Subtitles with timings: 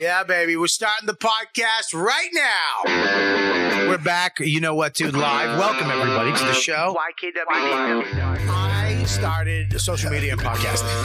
[0.00, 0.56] Yeah, baby.
[0.56, 3.86] We're starting the podcast right now.
[3.86, 4.40] We're back.
[4.40, 5.12] You know what, dude?
[5.12, 5.58] Live.
[5.58, 6.96] Welcome, everybody, to the show.
[7.20, 8.48] YKWd.
[8.48, 11.02] I started a social media and podcasting.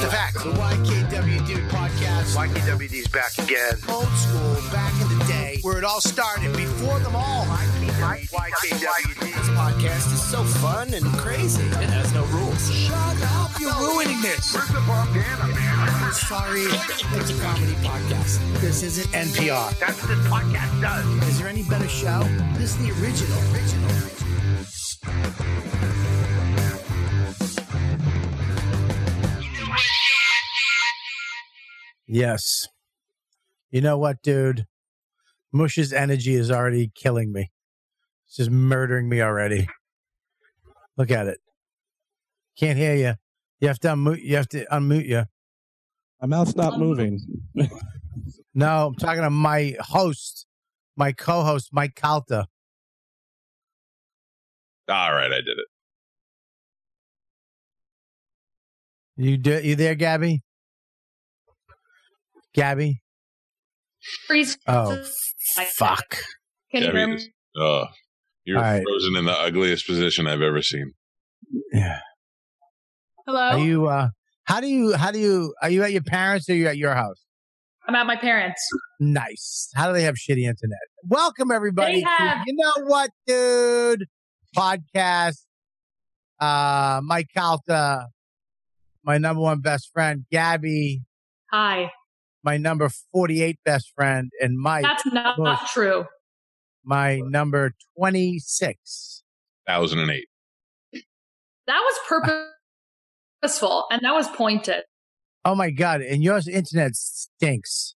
[0.00, 0.34] the fact.
[0.34, 2.34] The YKWd podcast.
[2.34, 3.74] YKWd's back again.
[3.88, 4.97] Old school, back in the day,
[5.68, 7.44] where it all started before them all.
[7.44, 9.20] YKWd.
[9.20, 11.62] This podcast is so fun and crazy.
[11.62, 12.72] It has no rules.
[12.72, 13.50] Shut up.
[13.60, 14.54] You're ruining this.
[14.54, 16.12] Where's the propaganda, man?
[16.14, 16.62] Sorry.
[16.62, 18.60] It's a comedy podcast.
[18.62, 19.78] This isn't NPR.
[19.78, 21.04] That's what this podcast does.
[21.28, 22.22] Is there any better show?
[22.56, 23.38] This is the original.
[23.52, 23.90] Original.
[32.06, 32.68] Yes.
[33.70, 34.64] You know what, dude?
[35.52, 37.50] Mush's energy is already killing me.
[38.26, 39.68] It's just murdering me already.
[40.96, 41.38] Look at it.
[42.58, 43.14] Can't hear you.
[43.60, 44.22] You have to unmute.
[44.22, 45.24] You have to unmute you.
[46.20, 47.20] My mouth's not moving.
[48.54, 50.46] No, I'm talking to my host,
[50.96, 52.46] my co-host, Mike Calta.
[54.88, 55.66] All right, I did it.
[59.16, 60.42] You do, you there, Gabby?
[62.54, 63.00] Gabby?
[64.26, 64.58] Freeze.
[64.66, 65.04] Oh,
[65.64, 66.16] fuck.
[66.70, 67.14] Can you Gabby hear me?
[67.16, 67.84] is- oh,
[68.44, 68.82] you're All right.
[68.82, 70.92] frozen in the ugliest position I've ever seen.
[71.72, 72.00] Yeah.
[73.26, 73.40] Hello?
[73.40, 73.86] Are you?
[73.88, 74.08] uh
[74.44, 74.94] How do you?
[74.94, 75.54] How do you?
[75.62, 77.22] Are you at your parents or are you at your house?
[77.86, 78.60] I'm at my parents.
[79.00, 79.70] Nice.
[79.74, 80.78] How do they have shitty internet?
[81.04, 81.96] Welcome everybody.
[81.96, 84.04] They to- have- you know what, dude?
[84.56, 85.38] Podcast.
[86.40, 88.06] Uh, Mike Calta,
[89.04, 91.02] my number one best friend, Gabby,
[91.50, 91.90] Hi.
[92.44, 95.58] My number forty-eight best friend, and Mike, That's not, Bush.
[95.72, 96.04] true.
[96.84, 99.22] my number twenty-six.
[99.68, 100.26] 2008.
[101.66, 101.98] That was
[103.42, 104.84] purposeful and that was pointed.
[105.44, 106.00] Oh my god!
[106.00, 107.94] And your internet stinks.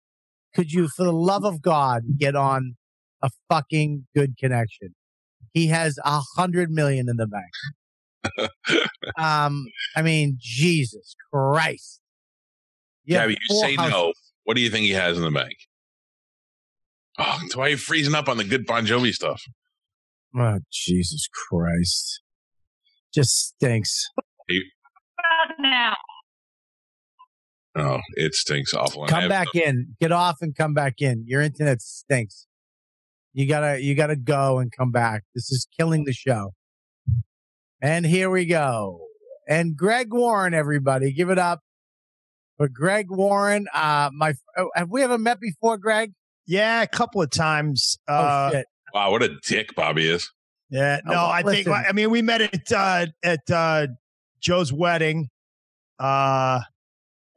[0.56, 2.76] Could you, for the love of God, get on
[3.22, 4.96] a fucking good connection?
[5.54, 8.50] He has a hundred million in the bank.
[9.18, 12.02] um, I mean, Jesus Christ!
[13.06, 13.92] Yeah, Gabby, you say houses.
[13.92, 14.14] no.
[14.50, 15.54] What do you think he has in the bank?
[17.20, 19.44] Oh, why are you freezing up on the good Bon Jovi stuff?
[20.36, 22.24] Oh Jesus Christ!
[23.14, 24.08] Just stinks.
[24.50, 25.94] Not now.
[27.76, 29.04] Oh, it stinks awful.
[29.04, 29.96] And Come have- back in.
[30.02, 31.26] Get off and come back in.
[31.28, 32.48] Your internet stinks.
[33.34, 35.26] You gotta you gotta go and come back.
[35.36, 36.56] This is killing the show.
[37.84, 39.02] And here we go.
[39.48, 41.62] And Greg Warren, everybody, give it up
[42.60, 43.66] for Greg Warren.
[43.74, 46.12] Uh, my oh, have we ever met before, Greg?
[46.46, 47.98] Yeah, a couple of times.
[48.08, 48.66] Oh Uh, shit!
[48.94, 50.30] Wow, what a dick Bobby is.
[50.70, 51.68] yeah, no, Oh, I think.
[51.68, 53.88] I mean, we met at uh, at uh,
[54.42, 55.30] Joe's wedding,
[56.00, 56.60] uh,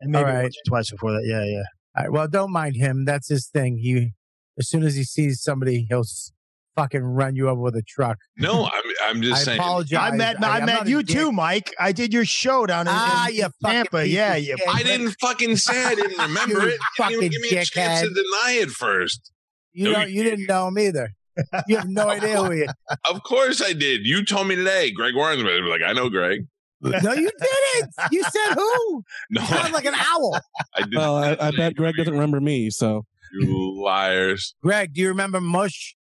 [0.00, 0.42] and maybe All right.
[0.42, 1.24] once or twice before that.
[1.24, 1.62] Yeah, yeah.
[1.96, 3.04] All right, well, don't mind him.
[3.04, 3.78] That's his thing.
[3.78, 4.10] He
[4.58, 6.32] as soon as he sees somebody, he'll s-
[6.76, 8.18] fucking run you over with a truck.
[8.36, 9.58] No, I'm, I'm just I saying.
[9.60, 10.12] apologize.
[10.12, 11.16] I met I, I'm met not a you dick.
[11.16, 11.72] too, Mike.
[11.78, 14.06] I did your show down in, Ah, in you fucking Tampa.
[14.08, 14.54] Yeah, of yeah.
[14.56, 14.68] shit.
[14.68, 16.78] I didn't fucking say I didn't remember You it.
[16.98, 19.32] You didn't even fucking give me a chance to deny it first.
[19.72, 21.10] You No, know, you you didn't know him either.
[21.66, 22.72] You have no idea who he is.
[23.08, 24.06] Of course I did.
[24.06, 24.90] You told me today.
[24.90, 25.70] Greg Warren's with me.
[25.70, 26.46] like, I know Greg.
[26.82, 27.90] No, you didn't.
[28.10, 29.04] You said who?
[29.30, 30.38] No, You sound like an owl.
[30.76, 30.96] I didn't.
[30.98, 32.68] Well, I, I bet Greg doesn't remember me.
[32.70, 34.54] So You liars.
[34.62, 35.94] Greg, do you remember Mush?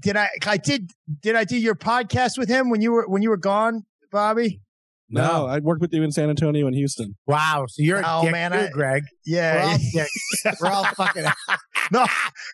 [0.00, 0.28] Did I?
[0.46, 0.90] I did.
[1.20, 4.60] Did I do your podcast with him when you were when you were gone, Bobby?
[5.08, 7.14] no, I worked with you in San Antonio and Houston.
[7.28, 7.66] Wow.
[7.68, 9.02] So you're a Oh, dick man, too, I- Greg.
[9.24, 10.60] Yeah, We're Yeah, all dicks.
[10.60, 11.24] We're all fucking.
[11.92, 12.06] no,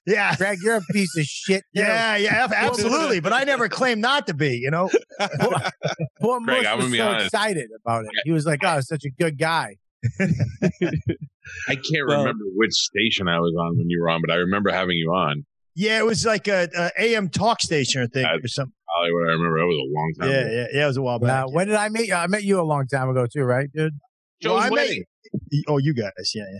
[0.07, 0.37] yeah.
[0.37, 1.63] Greg, you're a piece of shit.
[1.75, 1.81] too.
[1.81, 3.21] Yeah, yeah, absolutely.
[3.21, 4.59] But I never claimed not to be.
[4.59, 4.91] You know,
[6.21, 7.27] Poor Greg, I'm was gonna be so honest.
[7.27, 8.11] excited about it.
[8.25, 9.77] He was like, "Oh, such a good guy."
[10.21, 14.37] I can't Well- remember which station I was on when you were on, but I
[14.37, 15.45] remember having you on.
[15.75, 18.73] Yeah, it was like a, a AM talk station or thing Uh, or something.
[18.87, 19.59] Probably what I remember.
[19.59, 20.51] That was a long time Yeah, ago.
[20.53, 20.85] yeah, yeah.
[20.85, 21.55] It was a while Now, back.
[21.55, 22.15] when did I meet you?
[22.15, 23.95] I met you a long time ago too, right, dude?
[24.43, 25.05] Joe's Well, I met- wedding.
[25.69, 26.59] oh, you guys, yeah, yeah,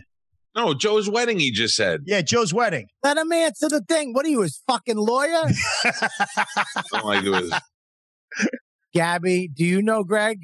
[0.63, 1.39] No, Joe's wedding.
[1.41, 2.01] He just said.
[2.07, 2.23] yeah.
[2.23, 2.87] Joe's wedding.
[3.03, 4.13] Let him answer the thing.
[4.15, 5.43] What are you, his fucking lawyer?
[5.83, 7.53] Something like it was.
[8.95, 10.39] Gabby, do you know Greg?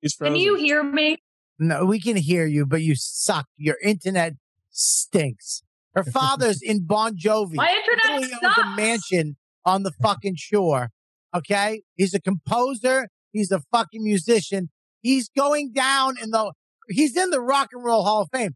[0.00, 1.18] He's Can you hear me?
[1.58, 3.46] No, we can hear you, but you suck.
[3.56, 4.34] Your internet
[4.70, 5.62] stinks.
[5.94, 7.54] Her father's in Bon Jovi.
[7.54, 10.90] My internet Literally owns a mansion on the fucking shore.
[11.34, 13.08] Okay, he's a composer.
[13.32, 14.70] He's a fucking musician.
[15.00, 16.52] He's going down in the.
[16.88, 18.54] He's in the Rock and Roll Hall of Fame,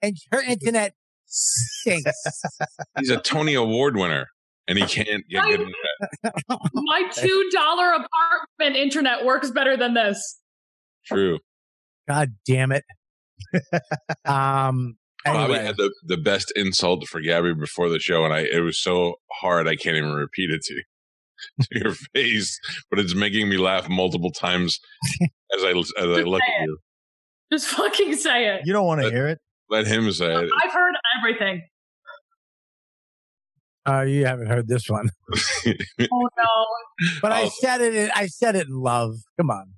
[0.00, 0.94] and her internet
[1.26, 2.12] stinks.
[2.98, 4.26] He's a Tony Award winner,
[4.68, 6.34] and he can't get good internet.
[6.74, 10.38] My two dollar apartment internet works better than this.
[11.06, 11.38] True.
[12.08, 12.84] God damn it!
[14.24, 14.96] Um.
[15.24, 18.60] Bobby Anyway, had the, the best insult for Gabby before the show, and I it
[18.60, 20.74] was so hard I can't even repeat it to
[21.72, 22.58] to your face,
[22.90, 24.78] but it's making me laugh multiple times
[25.56, 26.78] as I as I look at you.
[27.52, 28.62] Just fucking say it.
[28.64, 29.38] You don't want to hear it.
[29.70, 30.50] Let him say it.
[30.62, 31.62] I've heard everything.
[33.88, 35.08] uh, you haven't heard this one,
[35.66, 36.66] Oh no.
[37.20, 37.50] but I Oh.
[37.60, 37.94] said it.
[37.94, 39.16] In, I said it in love.
[39.38, 39.72] Come on.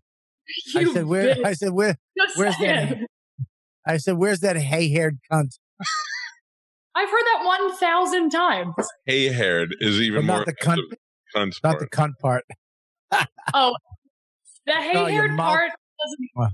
[0.76, 1.36] I said where.
[1.44, 1.96] I said where.
[2.18, 3.08] Just where's say that- it.
[3.86, 5.58] I said where's that hay-haired cunt?
[6.96, 8.74] I've heard that 1,000 times.
[9.06, 10.96] Hey haired is even But not more the cunt-
[11.34, 11.78] cunt Not part.
[11.80, 12.44] the cunt part.
[13.52, 13.74] Oh,
[14.66, 16.52] the hay haired mouth- part doesn't.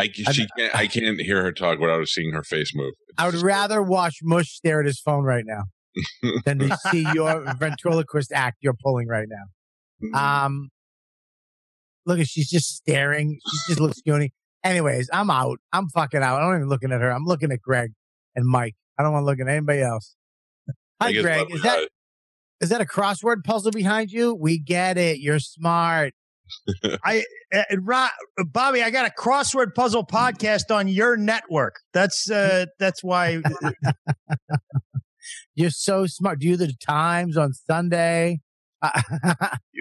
[0.00, 0.74] I, she can't.
[0.76, 2.92] I can't hear her talk without seeing her face move.
[3.08, 5.64] It's I would just- rather watch Mush stare at his phone right now
[6.44, 10.44] than to see your ventriloquist act you're pulling right now.
[10.44, 10.68] Um,
[12.06, 13.40] look at she's just staring.
[13.50, 14.30] She just looks skinny.
[14.68, 15.60] Anyways, I'm out.
[15.72, 16.42] I'm fucking out.
[16.42, 17.10] I'm not even looking at her.
[17.10, 17.92] I'm looking at Greg
[18.36, 18.74] and Mike.
[18.98, 20.14] I don't want to look at anybody else.
[21.00, 21.46] Hi, Greg.
[21.50, 21.88] Is that
[22.60, 24.34] is that a crossword puzzle behind you?
[24.34, 25.20] We get it.
[25.20, 26.12] You're smart.
[27.04, 27.24] I,
[27.54, 28.08] uh, Ron,
[28.46, 31.76] Bobby, I got a crossword puzzle podcast on your network.
[31.94, 33.40] That's uh, that's why.
[35.54, 36.40] You're so smart.
[36.40, 38.40] Do you the times on Sunday?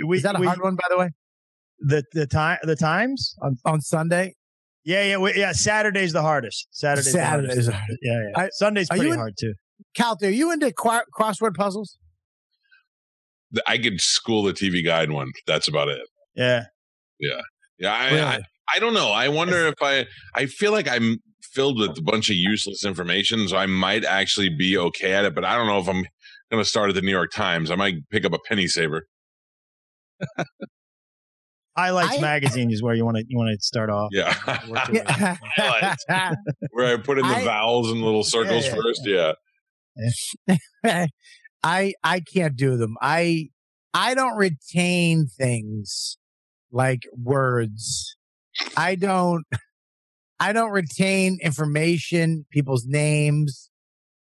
[0.08, 1.10] We, is that a we- hard one, by the way?
[1.80, 3.36] The the time the times.
[3.42, 4.36] On, on Sunday?
[4.88, 5.52] Yeah, yeah, we, yeah.
[5.52, 6.70] Saturday's the hardest.
[6.72, 7.50] Saturday's the hardest.
[7.50, 8.00] Saturday's the hardest.
[8.02, 8.44] Yeah, yeah.
[8.44, 9.54] I- Sunday's pretty in- hard too.
[9.94, 11.98] Calta, are you into qu- crossword puzzles?
[13.68, 15.32] I could school the TV guide one.
[15.46, 16.00] That's about it.
[16.36, 16.64] Yeah.
[17.20, 18.22] Yeah, I, Really?
[18.22, 18.42] I
[18.76, 19.10] I don't know.
[19.10, 20.06] I wonder if I
[20.36, 24.50] I feel like I'm filled with a bunch of useless information, so I might actually
[24.50, 25.36] be okay at it.
[25.36, 26.06] But I don't know if I'm
[26.50, 27.72] going to start at the New York Times.
[27.72, 29.08] I might pick up a penny saver.
[31.78, 34.10] Highlights I- magazine is where you want to you want to start off.
[34.12, 34.34] Yeah,
[34.68, 35.38] Work your way.
[35.56, 36.06] Highlights.
[36.72, 39.02] where I put in the I- vowels and little circles yeah, first.
[39.06, 39.34] Yeah,
[41.64, 42.96] I I can't do them.
[43.02, 43.50] I
[43.94, 46.18] I don't retain things
[46.72, 48.16] like words.
[48.76, 49.46] I don't
[50.40, 53.70] I don't retain information, people's names.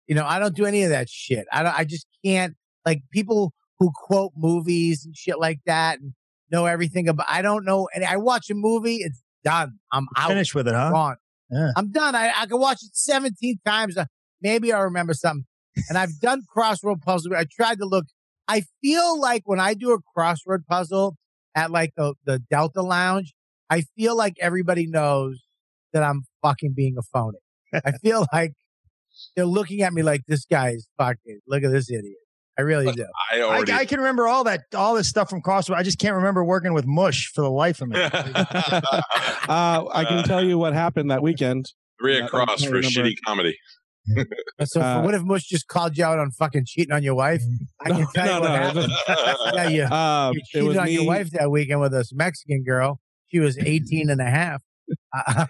[0.08, 1.46] You know, I don't do any of that shit.
[1.52, 2.56] I don't I just can't
[2.86, 6.14] like people who quote movies and shit like that and
[6.52, 9.80] know everything about I don't know and I watch a movie, it's done.
[9.92, 10.30] I'm out.
[10.30, 10.92] Finish with it, huh?
[10.92, 11.16] Gone.
[11.52, 11.72] Yeah.
[11.76, 12.16] I'm done.
[12.16, 13.98] I, I can watch it 17 times.
[13.98, 14.06] Uh,
[14.42, 15.46] Maybe I'll remember something.
[15.90, 17.34] And I've done crossword puzzles.
[17.36, 18.06] I tried to look.
[18.48, 21.16] I feel like when I do a crossword puzzle
[21.56, 23.34] at like the, the Delta Lounge,
[23.70, 25.44] I feel like everybody knows
[25.94, 27.38] that I'm fucking being a phony.
[27.74, 28.54] I feel like
[29.36, 32.18] they're looking at me like this guy is fucking, look at this idiot.
[32.60, 33.06] I really do.
[33.32, 33.72] I I, already.
[33.72, 35.76] I can remember all that, all this stuff from Crossword.
[35.76, 37.98] I just can't remember working with Mush for the life of me.
[39.48, 41.72] Uh, I can tell you what happened that weekend.
[42.02, 43.58] Three Yeah, across for a shitty comedy.
[44.66, 47.42] So Uh, what if Mush just called you out on fucking cheating on your wife?
[47.82, 48.94] I can No, tell you no, what no, happened.
[49.56, 52.64] Yeah, you, Uh, you it cheated was on your wife that weekend with this Mexican
[52.64, 53.00] girl.
[53.30, 54.62] She was 18 and a half.
[55.16, 55.46] Uh,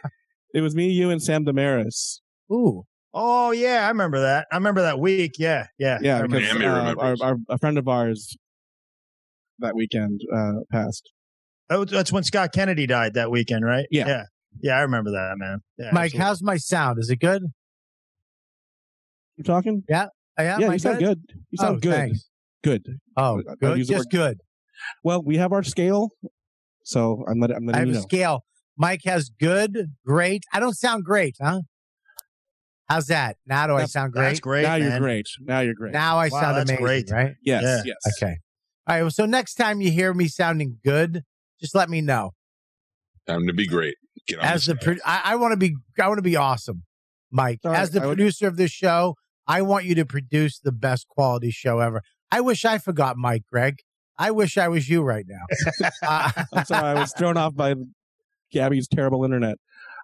[0.54, 2.22] It was me, you, and Sam Damaris.
[2.52, 2.86] ooh.
[3.14, 4.48] Oh yeah, I remember that.
[4.52, 5.34] I remember that week.
[5.40, 5.96] Yeah, yeah.
[5.96, 7.22] I Yeah, remember because uh, our, remembers.
[7.22, 8.38] our, a friend of ours
[9.60, 11.10] that weekend uh, passed.
[11.70, 11.80] that.
[11.80, 13.86] was- That's when Scott Kennedy died that weekend, right?
[13.92, 14.08] Yeah.
[14.08, 14.24] yeah,
[14.62, 14.78] yeah.
[14.78, 15.60] I remember that, man.
[15.78, 16.20] Yeah, Mike, absolutely.
[16.26, 17.00] how's my sound?
[17.00, 17.44] Is it good?
[19.38, 19.84] You talking?
[19.84, 21.22] Oh, yeah, Yeah, am I you sound good.
[21.52, 21.94] You sound Oh, good.
[21.94, 22.30] thanks.
[22.64, 22.86] Good.
[23.18, 23.78] Oh, I- I good.
[23.86, 24.38] Just word- good.
[25.04, 26.10] Well, we have our scale,
[26.84, 28.46] so I'm letting, I'm I letting have you a scale.
[28.78, 30.44] Mike has good, great.
[30.54, 31.62] I don't sound great, huh?
[32.90, 33.38] How's that?
[33.46, 34.24] Now do I sound great?
[34.24, 34.64] That's great.
[34.64, 35.28] now you're great.
[35.42, 35.94] Now you're great.
[35.94, 37.12] Now I Wow, sound that's amazing, great.
[37.12, 37.36] right?
[37.44, 37.82] yes, Yeah.
[38.06, 38.18] yes.
[38.24, 38.38] Okay.
[38.88, 39.02] All right.
[39.04, 41.24] Well, so next time you hear me sounding good,
[41.60, 42.32] just let me know.
[43.28, 43.96] Time to be great.
[44.28, 46.36] Get on As the, the pro- I, I want to be, I want to be
[46.36, 46.84] awesome,
[47.32, 47.60] Mike.
[47.62, 49.16] Sorry, As the I would- producer of this show,
[49.48, 52.02] I want you to produce the best quality show ever.
[52.32, 53.76] I wish I forgot Mike, Greg.
[54.18, 55.90] I wish I was you right now.
[56.04, 57.76] Uh, I'm sorry, I was thrown off by
[58.52, 59.58] Gabby's terrible internet.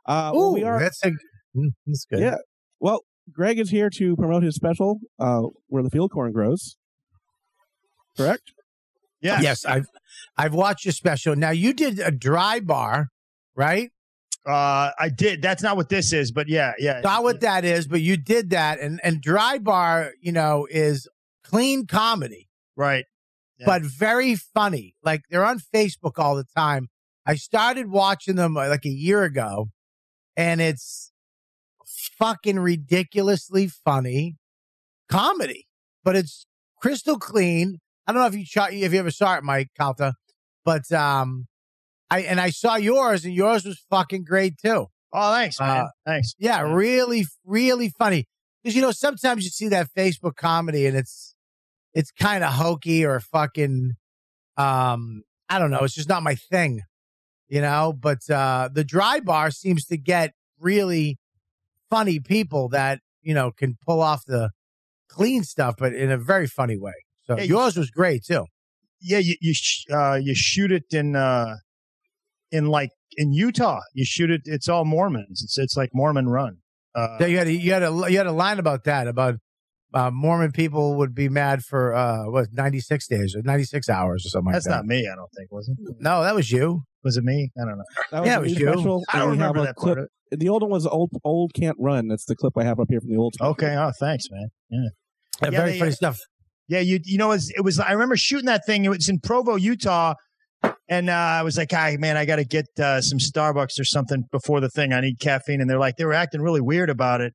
[0.05, 0.79] Uh, well, Ooh, we are.
[0.79, 1.11] that's a,
[1.55, 2.19] mm, that's good.
[2.19, 2.37] Yeah.
[2.79, 3.01] Well,
[3.32, 6.77] Greg is here to promote his special, uh, where the field corn grows.
[8.17, 8.51] Correct.
[9.22, 9.41] Yeah.
[9.41, 9.88] Yes, I've
[10.38, 11.36] I've watched your special.
[11.36, 13.08] Now you did a dry bar,
[13.55, 13.89] right?
[14.46, 15.41] Uh, I did.
[15.41, 17.01] That's not what this is, but yeah, yeah.
[17.03, 21.08] Not what that is, but you did that, and and dry bar, you know, is
[21.44, 23.05] clean comedy, Right.
[23.60, 23.65] Yeah.
[23.65, 24.96] but very funny.
[25.03, 26.89] Like they're on Facebook all the time.
[27.25, 29.70] I started watching them uh, like a year ago,
[30.38, 31.12] and it's
[32.17, 34.36] fucking ridiculously funny
[35.10, 35.67] comedy,
[36.03, 36.45] but it's
[36.81, 37.79] crystal clean.
[38.07, 40.13] I don't know if you shot if you ever saw it, Mike Calta,
[40.63, 41.48] but um,
[42.10, 44.88] I and I saw yours, and yours was fucking great too.
[45.13, 45.86] Oh, thanks, man.
[45.86, 46.36] Uh, thanks.
[46.38, 48.27] Yeah, really, really funny.
[48.62, 51.36] Because you know, sometimes you see that Facebook comedy and it's
[51.93, 53.93] it's kind of hokey or fucking
[54.57, 56.81] um I don't know, it's just not my thing.
[57.48, 61.17] You know, but uh the dry bar seems to get really
[61.95, 64.49] funny people that, you know, can pull off the
[65.09, 66.97] clean stuff, but in a very funny way.
[67.25, 68.43] So Yeah, you- yours was great too.
[69.01, 71.55] Yeah, you you sh- uh, you shoot it in uh,
[72.51, 73.81] in like in Utah.
[73.93, 74.41] You shoot it.
[74.45, 75.41] It's all Mormons.
[75.43, 76.53] It's it's like Mormon run.
[76.95, 79.35] Uh, Yeah, you had a, you had a you had a line about that about
[79.93, 83.89] uh, Mormon people would be mad for uh what ninety six days or ninety six
[83.89, 84.77] hours or something that's like that.
[84.77, 84.99] not me.
[85.11, 85.77] I don't think was it.
[85.99, 86.83] No, that was you.
[87.05, 87.50] Was it me?
[87.57, 87.83] I don't know.
[88.12, 88.67] That Yeah, the it was you.
[88.74, 89.97] special, I don't and we have remember that clip.
[89.97, 90.09] part.
[90.31, 91.12] The old one was old.
[91.24, 92.07] Old can't run.
[92.09, 93.35] That's the clip I have up here from the old.
[93.35, 93.51] special.
[93.51, 93.75] Okay.
[93.77, 94.47] Oh, thanks, man.
[94.69, 94.79] Yeah,
[95.43, 96.17] Yeah, very they, funny uh, stuff.
[96.67, 98.83] Yeah, you you know it was, it was I remember shooting that thing.
[98.85, 100.15] It was in Provo, Utah,
[100.89, 103.85] and uh, I was like, "Hey, man, I got to get uh, some Starbucks or
[103.85, 104.91] something before the thing.
[104.91, 107.33] I need caffeine." And they're like, they were acting really weird about it,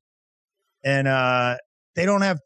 [0.83, 1.55] and uh,
[1.95, 2.39] they don't have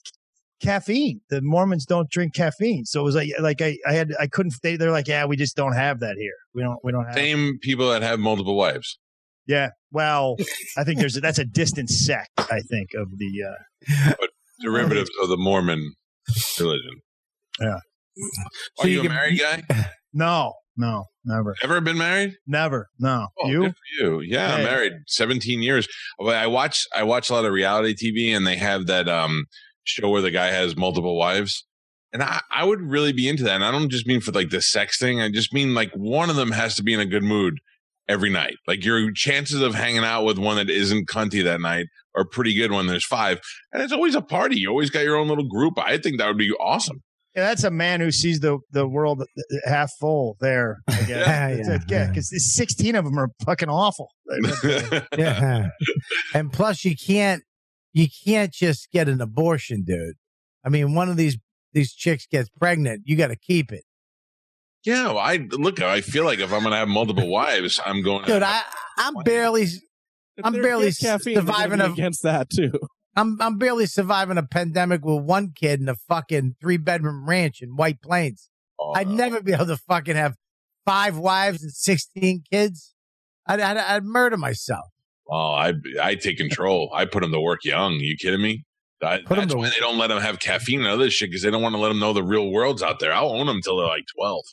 [0.62, 1.22] caffeine.
[1.30, 4.56] The Mormons don't drink caffeine, so it was like like I, I had I couldn't.
[4.64, 6.34] They, they're like, "Yeah, we just don't have that here.
[6.54, 8.98] We don't we don't have." Same people that have multiple wives.
[9.48, 10.38] Yeah, well,
[10.78, 12.30] I think there's a, that's a distant sect.
[12.38, 13.44] I think of the.
[13.44, 14.30] Uh, but
[14.62, 15.94] Derivatives of the Mormon
[16.60, 17.02] religion.
[17.60, 17.78] Yeah.
[18.78, 19.64] So Are you you, a can- married guy?
[20.14, 22.36] no, no, never, Ever been married?
[22.48, 23.28] never, no.
[23.44, 23.60] Oh, you?
[23.64, 24.22] good for you.
[24.22, 25.88] Yeah, I'm married 17 years.
[26.18, 29.44] Well, I watch I watch a lot of reality TV and they have that um
[29.86, 31.66] show where the guy has multiple wives.
[32.14, 33.56] And I, I would really be into that.
[33.56, 35.22] And I don't just mean for like the sex thing.
[35.22, 37.60] I just mean like one of them has to be in a good mood
[38.08, 38.56] every night.
[38.68, 42.54] Like your chances of hanging out with one that isn't cunty that night are pretty
[42.54, 43.40] good when there's five.
[43.74, 44.58] And it's always a party.
[44.58, 45.74] You always got your own little group.
[45.78, 47.02] I think that would be awesome.
[47.36, 50.38] Yeah, that's a man who sees the the world uh, half full.
[50.40, 51.10] There, I guess.
[51.10, 51.82] Yeah, That's yeah, it.
[51.90, 54.08] yeah, because sixteen of them are fucking awful.
[55.18, 55.68] Yeah,
[56.34, 57.44] and plus you can't
[57.96, 60.14] you can't just get an abortion, dude.
[60.64, 61.38] I mean, one of these
[61.74, 63.84] these chicks gets pregnant, you got to keep it,
[64.86, 65.82] yeah, well, I look.
[65.82, 68.26] I feel like if I'm gonna have multiple wives, I'm going.
[68.26, 68.44] dude.
[68.44, 68.62] I
[68.98, 71.36] I'm barely If I'm barely caffeine.
[71.36, 72.72] surviving a- against that too.
[73.16, 77.62] I'm I'm barely surviving a pandemic with one kid in a fucking three bedroom ranch
[77.62, 78.50] in White Plains.
[78.94, 80.36] I'd never be able to fucking have
[80.86, 82.94] five wives and sixteen kids.
[83.48, 84.86] I'd I'd, I'd murder myself.
[85.30, 86.92] Oh, I I take control.
[86.94, 87.94] I put them to work young.
[87.94, 88.64] you kidding me?
[89.02, 91.30] I, Put 'em that's to- why they don't let them have caffeine and other shit
[91.30, 93.12] because they don't want to let them know the real world's out there.
[93.14, 94.44] I'll own them till they're like twelve.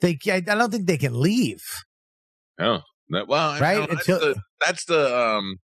[0.00, 1.62] They ca- I don't think they can leave.
[2.58, 3.78] That- well, I- Right?
[3.78, 5.56] no, that's, Until- the, that's the um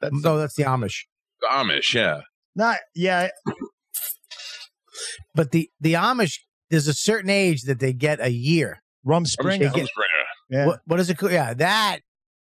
[0.00, 1.04] that's No, that's the Amish.
[1.40, 1.92] the Amish.
[1.94, 2.20] Yeah.
[2.54, 3.28] Not yeah.
[5.34, 6.38] But the the Amish,
[6.70, 8.82] there's a certain age that they get a year.
[9.04, 9.88] Rum get-
[10.50, 10.66] Yeah.
[10.66, 11.32] What what is it called?
[11.32, 12.00] Yeah, that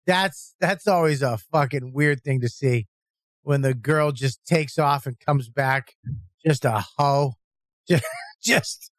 [0.05, 2.87] that's that's always a fucking weird thing to see
[3.43, 5.93] when the girl just takes off and comes back
[6.45, 7.33] just a hoe.
[7.87, 8.03] Just,
[8.43, 8.91] just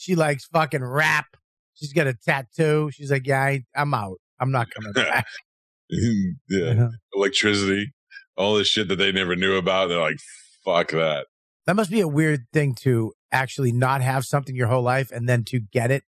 [0.00, 1.26] she likes fucking rap.
[1.74, 2.90] She's got a tattoo.
[2.90, 4.16] She's like, yeah, I, I'm out.
[4.40, 5.26] I'm not coming back.
[5.90, 6.70] yeah.
[6.70, 6.88] Uh-huh.
[7.14, 7.92] Electricity,
[8.36, 9.88] all this shit that they never knew about.
[9.88, 10.16] They're like,
[10.64, 11.26] fuck that.
[11.66, 15.28] That must be a weird thing to actually not have something your whole life and
[15.28, 16.04] then to get it.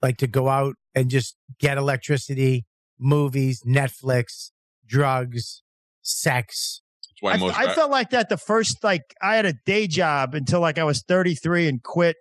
[0.00, 2.64] Like to go out and just get electricity,
[3.00, 4.50] movies, Netflix,
[4.86, 5.62] drugs,
[6.02, 6.82] sex.
[7.08, 7.58] That's why I, most.
[7.58, 10.84] I felt like that the first like I had a day job until like I
[10.84, 12.16] was 33 and quit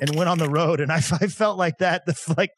[0.00, 2.50] and went on the road and I, I felt like that the like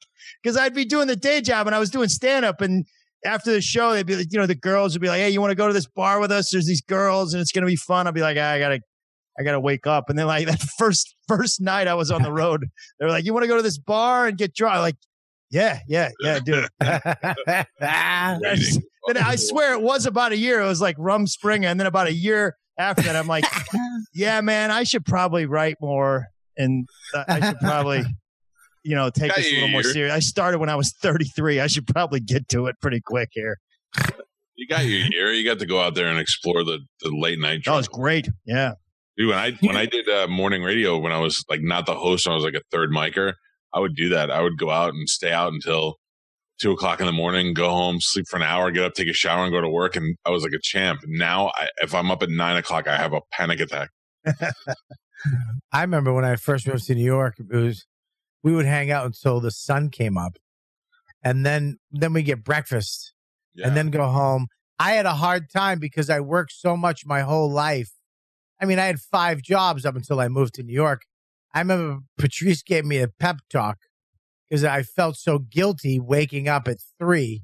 [0.42, 2.84] because I'd be doing the day job and I was doing stand up and
[3.24, 5.40] after the show they'd be like you know the girls would be like hey you
[5.40, 7.76] want to go to this bar with us there's these girls and it's gonna be
[7.76, 8.80] fun I'd be like ah, I gotta
[9.38, 12.32] I gotta wake up and then like that first first night I was on the
[12.32, 12.66] road
[12.98, 14.96] they were like you want to go to this bar and get drunk like
[15.54, 16.68] yeah yeah yeah dude
[19.12, 20.60] then I swear it was about a year.
[20.60, 23.44] It was like Rumspringa, and then about a year after that, I'm like,
[24.14, 26.88] yeah, man, I should probably write more, and
[27.28, 28.04] I should probably,
[28.82, 30.12] you know, take Got this a little more serious.
[30.12, 31.60] I started when I was 33.
[31.60, 33.58] I should probably get to it pretty quick here.
[34.56, 35.32] you got your year.
[35.32, 37.60] You got to go out there and explore the, the late night.
[37.66, 38.28] That was great.
[38.46, 38.72] Yeah.
[39.16, 41.94] Dude, when I when I did uh, morning radio, when I was like not the
[41.94, 43.34] host, I was like a third micer,
[43.74, 44.30] I would do that.
[44.30, 45.96] I would go out and stay out until
[46.60, 49.12] two o'clock in the morning, go home, sleep for an hour, get up, take a
[49.12, 49.96] shower, and go to work.
[49.96, 51.00] And I was like a champ.
[51.06, 53.90] Now, I, if I'm up at nine o'clock, I have a panic attack.
[55.72, 57.86] I remember when I first moved to New York, it was
[58.42, 60.36] we would hang out until the sun came up.
[61.22, 63.12] And then then we get breakfast
[63.54, 63.66] Yeah.
[63.68, 64.48] and then go home.
[64.78, 67.90] I had a hard time because I worked so much my whole life.
[68.60, 71.02] I mean, I had five jobs up until I moved to New York.
[71.54, 73.78] I remember Patrice gave me a pep talk
[74.48, 77.42] because I felt so guilty waking up at three.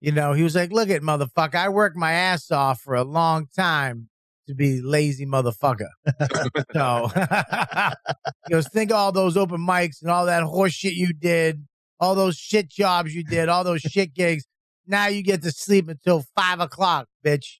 [0.00, 3.04] You know, he was like, "Look at motherfucker, I worked my ass off for a
[3.04, 4.08] long time
[4.48, 5.88] to be lazy motherfucker."
[6.72, 7.10] so
[8.46, 11.66] he goes, "Think all those open mics and all that horse shit you did,
[12.00, 14.44] all those shit jobs you did, all those shit gigs.
[14.86, 17.58] Now you get to sleep until five o'clock, bitch.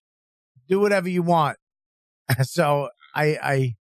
[0.66, 1.58] Do whatever you want."
[2.42, 3.74] so I, I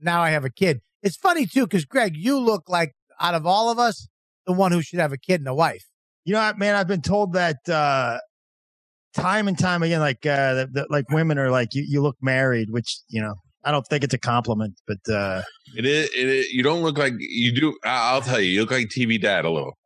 [0.00, 0.82] now I have a kid.
[1.02, 4.08] It's funny too, because Greg, you look like out of all of us,
[4.46, 5.84] the one who should have a kid and a wife.
[6.24, 8.18] You know, man, I've been told that uh,
[9.14, 12.16] time and time again, like uh, that, that, like women are like you, you look
[12.20, 15.42] married, which you know I don't think it's a compliment, but uh,
[15.76, 16.10] It is.
[16.16, 16.50] It is.
[16.52, 17.76] You don't look like you do.
[17.84, 19.76] I- I'll tell you, you look like TV dad a little.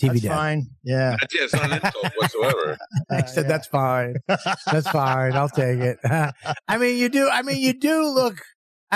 [0.00, 0.34] TV that's dad.
[0.34, 0.66] fine.
[0.84, 2.76] Yeah, That's, yeah, it's not an insult whatsoever.
[3.10, 3.48] I said yeah.
[3.48, 4.14] that's fine.
[4.26, 5.32] That's fine.
[5.32, 5.98] I'll take it.
[6.68, 7.30] I mean, you do.
[7.30, 8.36] I mean, you do look.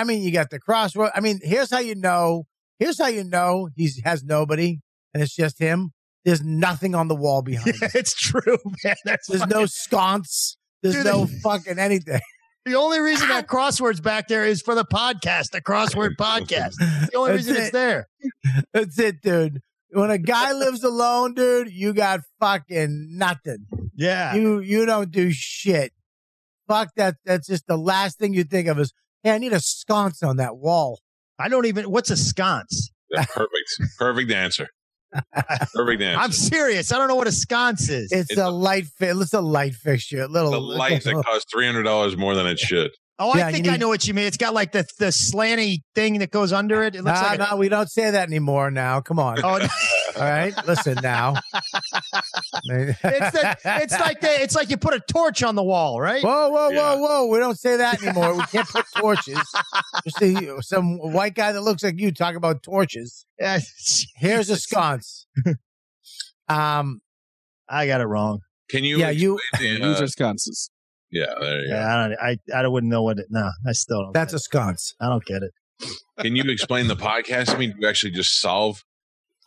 [0.00, 1.10] I mean, you got the crossroad.
[1.14, 2.44] I mean, here's how you know.
[2.78, 4.80] Here's how you know he has nobody,
[5.12, 5.90] and it's just him.
[6.24, 7.66] There's nothing on the wall behind.
[7.80, 7.90] Yeah, him.
[7.94, 8.96] it's true, man.
[9.04, 10.56] That's There's fucking- no sconce.
[10.82, 12.20] There's Dude, no fucking anything.
[12.64, 16.76] the only reason that crossword's back there is for the podcast, the crossword podcast.
[17.10, 17.60] The only That's reason it.
[17.64, 18.08] it's there.
[18.72, 19.60] That's it, dude.
[19.92, 23.66] When a guy lives alone, dude, you got fucking nothing.
[23.94, 25.92] Yeah, You you don't do shit.
[26.66, 27.16] Fuck that.
[27.26, 30.36] That's just the last thing you think of is, hey, I need a sconce on
[30.38, 31.00] that wall.
[31.38, 31.90] I don't even.
[31.90, 32.90] What's a sconce?
[33.10, 33.70] Yeah, perfect.
[33.98, 34.68] Perfect answer.
[35.74, 36.20] Perfect answer.
[36.20, 36.92] I'm serious.
[36.92, 38.12] I don't know what a sconce is.
[38.12, 40.22] It's, It's a a- light fi- It's a light fixture.
[40.22, 42.92] A little the light that costs three hundred dollars more than it should.
[43.18, 44.26] oh, yeah, I you think I know what you mean.
[44.26, 46.94] It's got like the the slanty thing that goes under it.
[46.94, 47.40] It No, looks like.
[47.40, 48.70] a- no, we don't say that anymore.
[48.70, 49.42] Now, come on.
[49.44, 49.66] oh, no.
[50.16, 51.34] All right, listen now.
[52.64, 56.22] it's the, it's like the, it's like you put a torch on the wall, right?
[56.22, 56.94] Whoa, whoa, Yeah.
[56.94, 57.26] whoa, whoa!
[57.26, 58.34] We don't say that anymore.
[58.34, 59.38] We can't put torches.
[60.04, 63.24] You see some white guy that looks like you talk about torches.
[63.38, 63.58] Yeah,
[64.16, 65.26] Here's a sconce.
[66.48, 67.00] Um,
[67.68, 68.40] I got it wrong.
[68.68, 68.98] Can you?
[68.98, 69.38] yeah, you.
[69.52, 70.70] explain the, uh, These are sconces.
[71.10, 71.74] yeah, there you go.
[71.74, 72.18] Yeah, I don't.
[72.20, 73.26] I I wouldn't know what it.
[73.30, 74.12] No, I still don't.
[74.12, 74.94] That's get a sconce.
[75.00, 75.04] it.
[75.04, 75.52] I don't get it.
[76.18, 77.68] Can you explain the podcast to me?
[77.68, 78.82] Do you actually just solve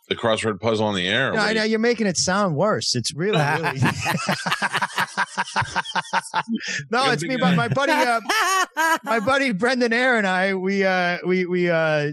[0.08, 1.30] the crossword puzzle on the air?
[1.30, 2.94] or No, what I know you- you're making it sound worse.
[2.94, 3.80] It's really, really.
[6.90, 7.36] no, it's me.
[7.36, 8.20] But my buddy, uh,
[9.04, 12.12] my buddy Brendan Eyre and I, we uh, we we uh,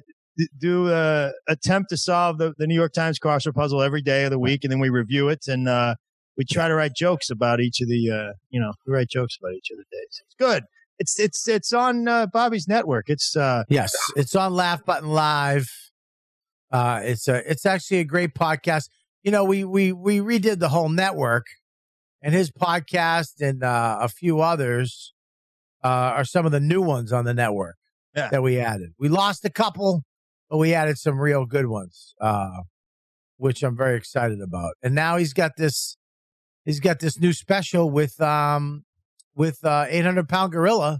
[0.60, 4.32] do uh, attempt to solve the, the New York Times crossword puzzle every day of
[4.32, 5.96] the week, and then we review it and uh,
[6.38, 9.38] we try to write jokes about each of the uh, you know we write jokes
[9.42, 10.22] about each of the days.
[10.26, 10.64] It's good.
[11.00, 13.10] It's it's it's on uh, Bobby's network.
[13.10, 15.68] It's uh, Yes, it's on Laugh Button Live.
[16.72, 18.90] Uh, it's a, it's actually a great podcast.
[19.24, 21.46] You know, we we we redid the whole network,
[22.22, 25.14] and his podcast and uh, a few others
[25.84, 27.76] uh, are some of the new ones on the network
[28.16, 28.30] Yeah.
[28.30, 28.92] that we added.
[29.00, 30.04] We lost a couple,
[30.50, 32.62] but we added some real good ones, uh,
[33.38, 34.74] which I'm very excited about.
[34.84, 35.98] And now he's got this,
[36.66, 38.86] he's got this new special with um
[39.36, 41.00] with uh 800 pound gorilla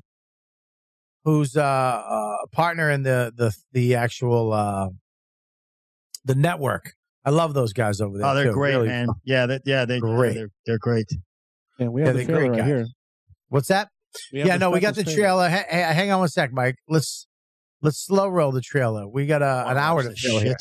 [1.24, 4.88] who's uh, uh, a partner in the the the actual uh
[6.26, 6.94] the network.
[7.24, 8.28] I love those guys over there.
[8.28, 8.52] oh they're too.
[8.54, 9.08] great, Really man.
[9.24, 10.34] Yeah, that yeah they Great.
[10.36, 11.06] They're, they're great.
[11.78, 12.68] Yeah, we have they're the trailer great right guys.
[12.68, 12.86] here.
[13.50, 13.90] What's that?
[14.32, 15.48] Yeah, no, we got the trailer.
[15.50, 16.76] Hey, hey, hang on one sec, Mike.
[16.88, 17.28] Let's
[17.82, 19.08] let's slow roll the trailer.
[19.08, 20.32] We got a, an Oh, hour to shit.
[20.32, 20.56] fill here.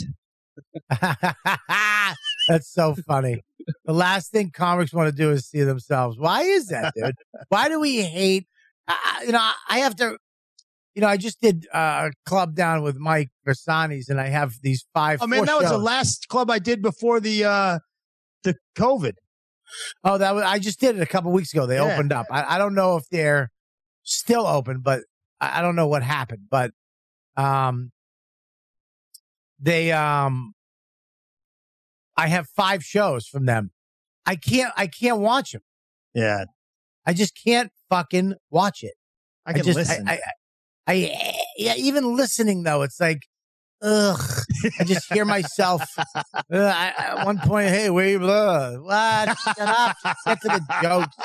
[2.49, 3.43] That's so funny.
[3.85, 6.19] The last thing comics want to do is see themselves.
[6.19, 7.15] Why is that, dude?
[7.49, 8.47] Why do we hate?
[8.89, 10.17] I, I- you know, I- I have to.
[10.95, 14.55] You know, I just did uh, a club down with Mike Bersani's, and I have
[14.63, 15.21] these five.
[15.23, 17.79] Oh man, that was the last club I did before the uh
[18.43, 19.15] the COVID.
[20.03, 21.67] Oh, that was I just did it a couple weeks ago.
[21.67, 21.93] They Yeah.
[21.93, 22.27] opened up.
[22.31, 23.51] I, I don't know if they're
[24.03, 25.03] still open, but
[25.41, 26.47] I, I don't know what happened.
[26.51, 26.73] But
[27.37, 27.93] um,
[29.61, 30.55] they um,
[32.17, 33.71] I have five shows from them.
[34.27, 34.73] I can't.
[34.77, 35.63] I can't watch them.
[36.15, 36.47] Yeah,
[37.07, 38.95] I just can't fucking watch it.
[39.47, 40.09] I can just, listen.
[40.09, 40.21] I, I,
[40.91, 43.23] I, yeah, even listening though, it's like,
[43.83, 44.21] ugh.
[44.79, 45.83] I just hear myself.
[46.53, 49.39] Uh, I, at one point, hey, we blah, what?
[49.39, 49.97] Shut up.
[50.27, 51.17] Get to the jokes.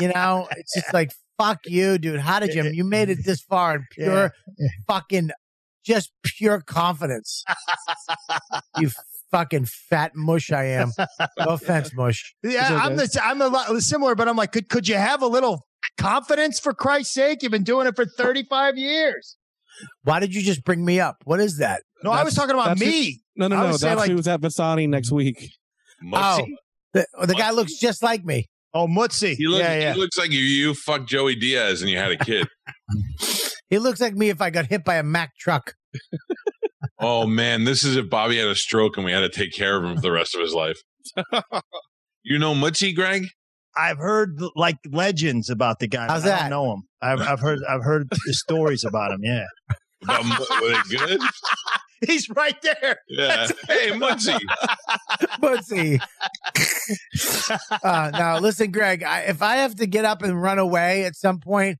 [0.00, 2.20] You know, it's just like, fuck you, dude.
[2.20, 2.64] How did you?
[2.64, 4.32] You made it this far in pure
[4.88, 5.30] fucking,
[5.84, 7.44] just pure confidence.
[8.78, 8.90] you
[9.30, 10.92] fucking fat mush, I am.
[11.38, 12.34] No offense, mush.
[12.42, 15.28] yeah, I'm the I'm a lot similar, but I'm like, could could you have a
[15.28, 17.42] little confidence for Christ's sake?
[17.42, 19.36] You've been doing it for 35 years.
[20.02, 21.16] Why did you just bring me up?
[21.24, 21.82] What is that?
[22.02, 23.20] No, I was talking about that's me.
[23.36, 23.62] No, no, no.
[23.72, 25.50] would That's like- who's at Vasani next week.
[26.12, 26.44] Oh,
[26.92, 28.46] the, the guy looks just like me.
[28.74, 29.34] Oh, Mutzie.
[29.34, 29.92] He looks, yeah, yeah.
[29.94, 32.46] he looks like you, you fucked Joey Diaz and you had a kid.
[33.70, 35.74] He looks like me if I got hit by a Mack truck.
[37.00, 39.76] Oh man, this is if Bobby had a stroke and we had to take care
[39.76, 40.80] of him for the rest of his life.
[42.24, 43.26] you know Mutzie, Greg?
[43.78, 46.06] I've heard like legends about the guy.
[46.08, 46.40] How's I that?
[46.40, 46.82] don't know him.
[47.00, 49.20] I've, I've heard I've heard the stories about him.
[49.22, 49.44] Yeah,
[50.02, 51.20] About Mu- were they good?
[52.06, 52.98] he's right there.
[53.08, 53.46] Yeah.
[53.68, 54.40] Hey, Mutzie.
[55.40, 56.00] Pussy.
[57.82, 59.02] uh, now, listen, Greg.
[59.02, 61.78] I, if I have to get up and run away at some point,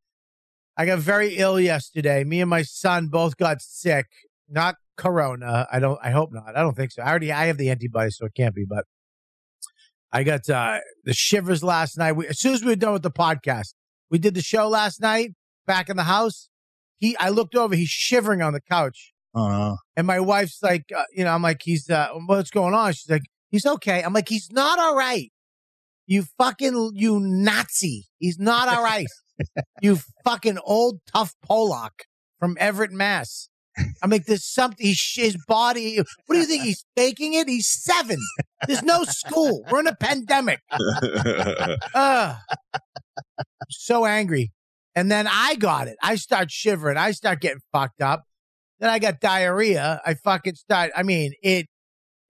[0.77, 2.23] I got very ill yesterday.
[2.25, 4.07] Me and my son both got sick.
[4.49, 5.67] Not corona.
[5.73, 5.99] I don't.
[6.03, 6.57] I hope not.
[6.57, 7.03] I don't think so.
[7.03, 7.33] I already.
[7.33, 8.65] I have the antibodies, so it can't be.
[8.69, 8.85] But
[10.13, 12.13] I got uh, the shivers last night.
[12.13, 13.75] We, as soon as we were done with the podcast,
[14.11, 15.33] we did the show last night
[15.67, 16.49] back in the house.
[16.99, 17.17] He.
[17.19, 17.75] I looked over.
[17.75, 19.13] He's shivering on the couch.
[19.35, 22.93] Uh, And my wife's like, uh, you know, I'm like, he's, uh, what's going on?
[22.93, 24.03] She's like, he's okay.
[24.03, 25.31] I'm like, he's not all right.
[26.07, 28.07] You fucking, you Nazi.
[28.19, 29.07] He's not all right.
[29.83, 31.91] you fucking old tough Polak
[32.41, 33.49] from Everett, Mass.
[34.03, 36.65] I'm like, there's something, he's, his body, what do you think?
[36.65, 37.47] He's faking it?
[37.49, 38.19] He's seven.
[38.67, 39.65] There's no school.
[39.71, 40.61] We're in a pandemic.
[41.95, 42.37] Ugh.
[43.71, 44.53] so angry.
[44.95, 45.97] And then I got it.
[46.03, 46.97] I start shivering.
[46.97, 48.25] I start getting fucked up.
[48.81, 50.01] Then I got diarrhea.
[50.05, 50.91] I fucking start.
[50.97, 51.67] I mean, it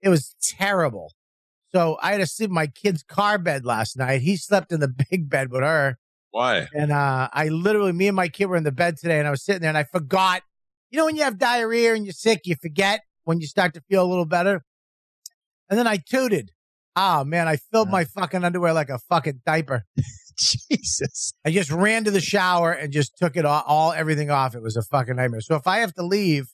[0.01, 1.13] it was terrible.
[1.71, 4.21] So I had to sleep in my kid's car bed last night.
[4.21, 5.97] He slept in the big bed with her.
[6.31, 6.67] Why?
[6.73, 9.31] And uh, I literally, me and my kid were in the bed today, and I
[9.31, 10.43] was sitting there, and I forgot.
[10.91, 13.81] You know, when you have diarrhea and you're sick, you forget when you start to
[13.81, 14.63] feel a little better.
[15.69, 16.51] And then I tooted.
[16.95, 19.85] Oh man, I filled my fucking underwear like a fucking diaper.
[20.37, 21.33] Jesus.
[21.45, 24.55] I just ran to the shower and just took it all, all everything off.
[24.55, 25.41] It was a fucking nightmare.
[25.41, 26.47] So if I have to leave,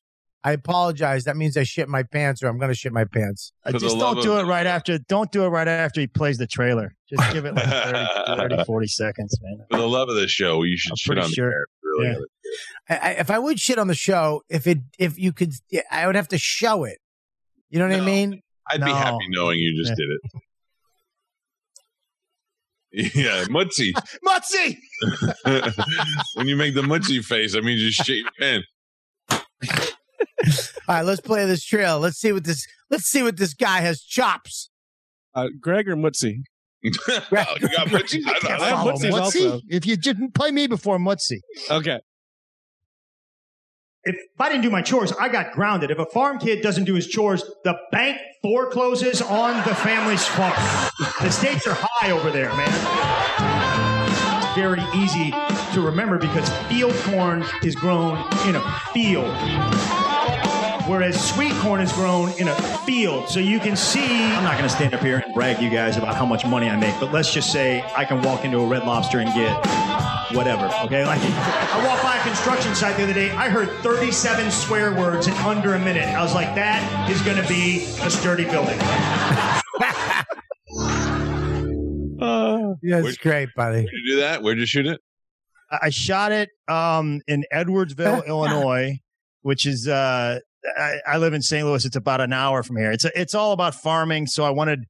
[0.43, 1.23] I apologize.
[1.23, 3.51] That means I shit my pants, or I'm going to shit my pants.
[3.65, 4.97] Uh, For the just love don't do of- it right after.
[4.99, 6.95] Don't do it right after he plays the trailer.
[7.09, 8.07] Just give it like 30,
[8.55, 9.65] 30 40 seconds, man.
[9.71, 11.49] For the love of the show, you should I'm shit pretty on sure.
[11.49, 11.65] the air.
[11.83, 12.25] Really.
[12.89, 12.95] Yeah.
[13.01, 15.53] I, I, if I would shit on the show, if it, if you could,
[15.89, 16.99] I would have to show it.
[17.69, 18.05] You know what I No.
[18.05, 18.41] mean?
[18.71, 20.21] I'd be happy knowing you just did it.
[22.97, 23.91] Yeah, Mutzie.
[24.25, 24.77] Mutzie!
[26.35, 28.67] when you make the Mutzie face, I mean just shit your pants.
[30.87, 31.99] All right, let's play this trail.
[31.99, 32.65] Let's see what this.
[32.89, 34.69] Let's see what this guy has chops.
[35.33, 36.37] Uh, Greg or Mutzie?
[36.85, 38.25] oh, you got Mutzie?
[38.25, 39.51] I, Can't I, have follow Mutzie's Mutzie.
[39.51, 39.61] also.
[39.67, 41.41] If you didn't play me before Mutzie.
[41.69, 41.99] Okay.
[44.05, 45.89] If I didn't do my chores, I got grounded.
[45.89, 50.53] If a farm kid doesn't do his chores, the bank forecloses on the family's farm.
[51.21, 52.69] The stakes are high over there, man.
[54.43, 55.31] It's very easy
[55.73, 59.33] to remember because field corn is grown in a field.
[60.87, 63.27] Whereas sweet corn is grown in a field.
[63.27, 64.23] So you can see.
[64.23, 66.69] I'm not going to stand up here and brag you guys about how much money
[66.69, 69.94] I make, but let's just say I can walk into a red lobster and get
[70.35, 70.65] whatever.
[70.85, 73.31] Okay, like I walked by a construction site the other day.
[73.31, 76.07] I heard 37 swear words in under a minute.
[76.07, 78.77] I was like, that is going to be a sturdy building.
[78.79, 79.61] Uh,
[82.81, 83.77] Yeah, it's great, buddy.
[83.79, 84.43] Where'd you do that?
[84.43, 84.99] Where'd you shoot it?
[85.71, 88.99] I I shot it um, in Edwardsville, Illinois,
[89.41, 90.39] which is uh,
[90.77, 91.65] I, I live in St.
[91.65, 91.83] Louis.
[91.85, 92.91] It's about an hour from here.
[92.91, 94.83] It's it's all about farming, so I wanted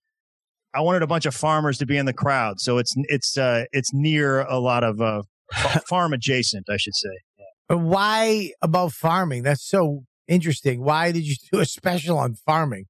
[0.73, 2.60] I wanted a bunch of farmers to be in the crowd.
[2.60, 5.27] So it's it's uh, it's near a lot of uh, fa-
[5.88, 7.10] farm adjacent, I should say.
[7.67, 9.43] But why about farming?
[9.43, 10.84] That's so interesting.
[10.84, 12.86] Why did you do a special on farming?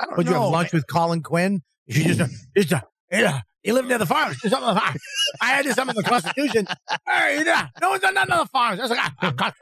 [0.00, 0.50] I don't Would you have know.
[0.50, 1.62] lunch with Colin Quinn?
[1.86, 2.80] You should just, just uh,
[3.12, 4.32] yeah, you live near the farm.
[4.42, 4.96] Do something on the farm.
[5.40, 6.66] I had to do something in the Constitution.
[7.06, 8.76] Hey, yeah, no one's done nothing on the farm.
[8.76, 9.52] That's like, ah,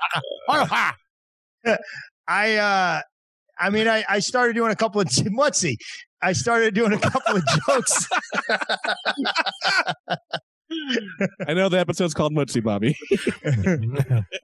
[0.49, 0.95] on the farm.
[2.27, 3.01] I uh
[3.59, 5.77] I mean I, I started doing a couple of Mutzie.
[6.23, 8.09] I started doing a couple of jokes.
[11.49, 12.97] I know the episode's called Mutzie, Bobby.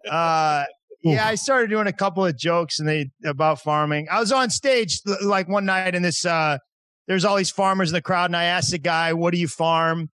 [0.10, 0.64] uh
[1.02, 4.08] yeah, I started doing a couple of jokes and they about farming.
[4.10, 6.58] I was on stage like one night and this uh
[7.06, 9.48] there's all these farmers in the crowd and I asked the guy, "What do you
[9.48, 10.10] farm?"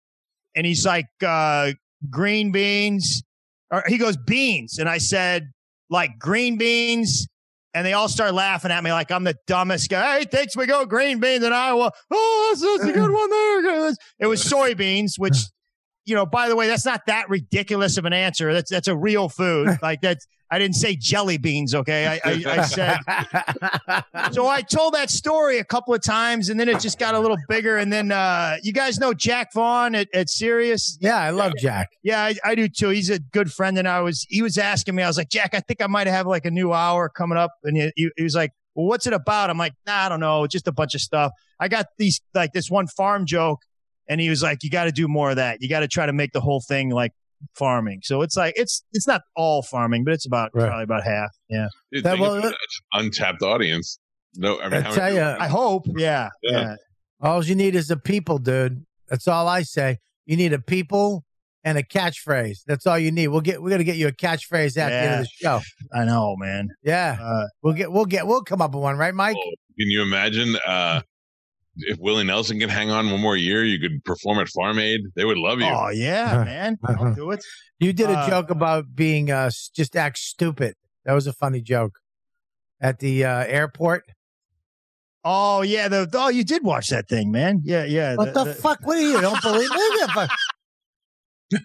[0.54, 1.72] And he's like uh
[2.08, 3.22] green beans
[3.70, 5.50] or he goes beans and I said
[5.90, 7.26] like green beans
[7.74, 10.20] and they all start laughing at me like I'm the dumbest guy.
[10.20, 11.92] Hey, thanks, we go green beans in Iowa.
[12.10, 13.94] Oh, that's, that's a good one there.
[14.20, 15.36] It was soybeans, which,
[16.08, 18.54] you know, by the way, that's not that ridiculous of an answer.
[18.54, 19.68] That's that's a real food.
[19.82, 22.06] Like that's I didn't say jelly beans, okay?
[22.06, 26.68] I, I, I said so I told that story a couple of times and then
[26.68, 27.76] it just got a little bigger.
[27.76, 30.98] And then uh you guys know Jack Vaughn at, at Sirius?
[31.00, 31.90] yeah, I love Jack.
[32.02, 32.88] Yeah, I, I do too.
[32.88, 35.02] He's a good friend, and I was he was asking me.
[35.02, 37.52] I was like, Jack, I think I might have like a new hour coming up,
[37.64, 39.50] and he, he, he was like, Well, what's it about?
[39.50, 41.32] I'm like, Nah, I don't know, just a bunch of stuff.
[41.60, 43.60] I got these like this one farm joke,
[44.08, 45.60] and he was like, You got to do more of that.
[45.60, 47.12] You got to try to make the whole thing like
[47.54, 48.00] farming.
[48.02, 50.66] So it's like it's it's not all farming, but it's about Right.
[50.66, 51.30] probably about half.
[51.48, 51.68] Yeah.
[51.92, 53.00] Dude, That- think well, about that.
[53.00, 53.98] untapped audience.
[54.34, 55.86] No, I mean, I tell you, I hope.
[55.96, 56.28] Yeah.
[56.42, 56.60] Yeah.
[56.60, 56.76] Yeah.
[57.20, 58.84] all you need is the people, dude.
[59.08, 59.98] That's all I say.
[60.26, 61.24] You need a people
[61.64, 62.58] and a catchphrase.
[62.66, 63.28] That's all you need.
[63.28, 63.60] We'll get.
[63.62, 65.60] We're gonna get you a catchphrase at the end of the show.
[65.94, 66.68] I know, man.
[66.84, 67.90] Yeah, Uh, we'll get.
[67.90, 68.26] We'll get.
[68.26, 69.36] We'll come up with one, right, Mike?
[69.38, 71.00] Oh, Can you imagine uh,
[71.80, 73.64] if Willie Nelson can hang on one more year?
[73.64, 75.00] You could perform at Farm Aid.
[75.14, 75.66] They would love you.
[75.66, 76.78] oh yeah, Uh, man.
[76.86, 77.04] uh-huh.
[77.04, 77.44] I'll do it.
[77.78, 80.74] You did a Uh, joke about being uh just act stupid.
[81.04, 81.98] That was a funny joke
[82.80, 84.04] at the uh, airport.
[85.24, 85.88] Oh yeah.
[85.88, 87.60] The oh, you did watch that thing, man.
[87.64, 88.14] Yeah, yeah.
[88.16, 88.80] What the, fuck?
[88.86, 89.20] What are you?
[89.20, 90.26] Don't believe me?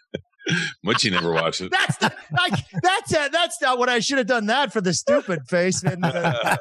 [0.48, 1.72] Yeah, but- Muchie never watched it.
[1.72, 4.94] That's the, like that's uh, that's not what I should have done that for the
[4.94, 6.56] stupid face and uh,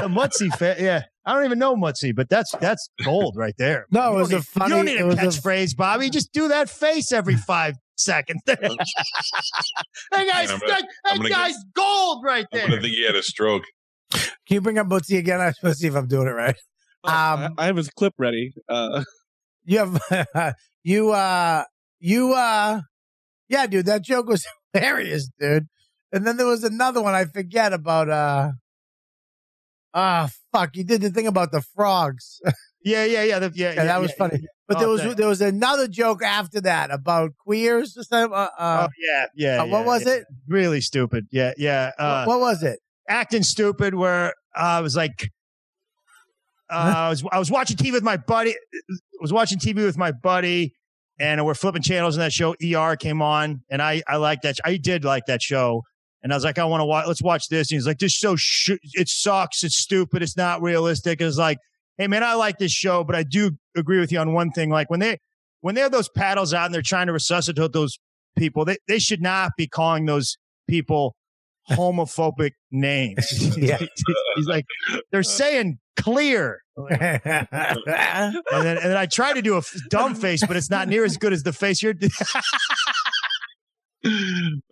[0.00, 0.80] the Mutzie face.
[0.80, 3.86] Yeah, I don't even know Mutzie, but that's that's gold right there.
[3.90, 5.76] No, it You was don't a need- funny- You don't need a was a- catchphrase,
[5.76, 6.10] Bobby.
[6.10, 8.40] Just do that face every five seconds.
[8.46, 8.56] hey
[10.26, 12.68] guys, I'm gonna- that, I'm that gonna guy's gold right there.
[12.68, 13.64] gonna think he had a stroke.
[14.12, 15.40] Can you bring up Bootsy again?
[15.40, 16.56] I just want to see if I'm doing it right.
[17.04, 18.52] Oh, I- Um, I have his clip ready.
[18.68, 19.04] Uh,
[19.64, 21.64] You have you uh
[22.00, 22.80] you uh
[23.48, 25.66] yeah, dude, that joke was hilarious, dude.
[26.12, 28.52] And then there was another one I forget about uh
[29.94, 32.40] ah fuck, you did the thing about the frogs.
[32.84, 34.40] yeah, yeah, yeah, the, yeah, Yeah, that was funny.
[34.66, 38.34] But Oh, there was there was another joke after that about queers or something.
[38.34, 39.62] Uh, uh, oh yeah, yeah.
[39.62, 40.12] uh, what yeah, was yeah.
[40.12, 40.24] it?
[40.46, 41.26] Really stupid.
[41.30, 41.92] Yeah, yeah.
[41.98, 42.80] Uh, what, what was it?
[43.08, 45.30] acting stupid where uh, I was like,
[46.70, 48.52] uh, I was I was watching TV with my buddy.
[48.52, 50.74] I was watching TV with my buddy,
[51.18, 54.56] and we're flipping channels, and that show ER came on, and I I like that.
[54.64, 55.82] I did like that show,
[56.22, 57.06] and I was like, I want to watch.
[57.06, 57.70] Let's watch this.
[57.70, 59.64] And he's like, this show sh- it sucks.
[59.64, 60.22] It's stupid.
[60.22, 61.20] It's not realistic.
[61.20, 61.58] And it's like,
[61.96, 64.70] hey man, I like this show, but I do agree with you on one thing.
[64.70, 65.18] Like when they
[65.60, 67.98] when they have those paddles out and they're trying to resuscitate those
[68.36, 70.36] people, they they should not be calling those
[70.68, 71.14] people
[71.70, 73.56] homophobic names.
[73.58, 73.78] Yeah.
[74.36, 74.66] He's like,
[75.10, 76.62] they're saying clear.
[76.90, 80.88] And then, and then I try to do a f- dumb face, but it's not
[80.88, 81.94] near as good as the face you're.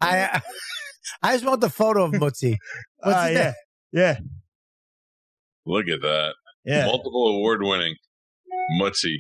[0.01, 0.41] I
[1.23, 2.57] I just want the photo of Mutzie.
[2.99, 3.53] What's uh, his yeah,
[3.93, 4.19] yeah,
[5.65, 6.35] Look at that.
[6.65, 6.87] yeah.
[6.87, 7.97] Multiple award winning.
[8.81, 9.19] Mutzie.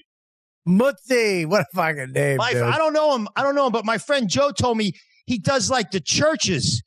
[0.69, 1.47] Mutzi.
[1.47, 2.63] What a fucking name, My, dude.
[2.63, 3.29] I don't know him.
[3.37, 4.93] I don't know him, but my friend Joe told me
[5.27, 6.83] he does like the churches,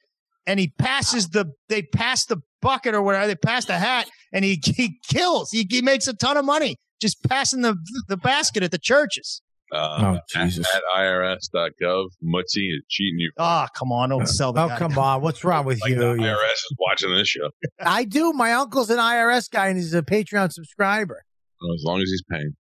[0.48, 1.52] and he passes the.
[1.68, 3.28] They pass the bucket or whatever.
[3.28, 5.52] They pass the hat, and he he kills.
[5.52, 7.76] He he makes a ton of money just passing the
[8.08, 9.42] the basket at the churches.
[9.72, 10.66] Uh, Oh, Jesus.
[10.74, 12.06] At, at irs.gov.
[12.24, 13.32] Mutzie is cheating you.
[13.38, 14.64] Ah, come on, don't sell the.
[14.64, 14.78] Oh guy.
[14.80, 15.22] come on!
[15.22, 16.00] What's wrong with Like you?
[16.00, 17.50] the You- IRS is watching this show.
[17.80, 18.34] I do.
[18.34, 21.22] My uncle's an IRS guy, and he's a Patreon subscriber.
[21.62, 22.54] As long as he's paying.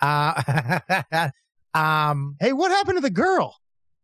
[0.00, 1.30] Uh,
[1.74, 3.54] um, Hey, what happened to the girl?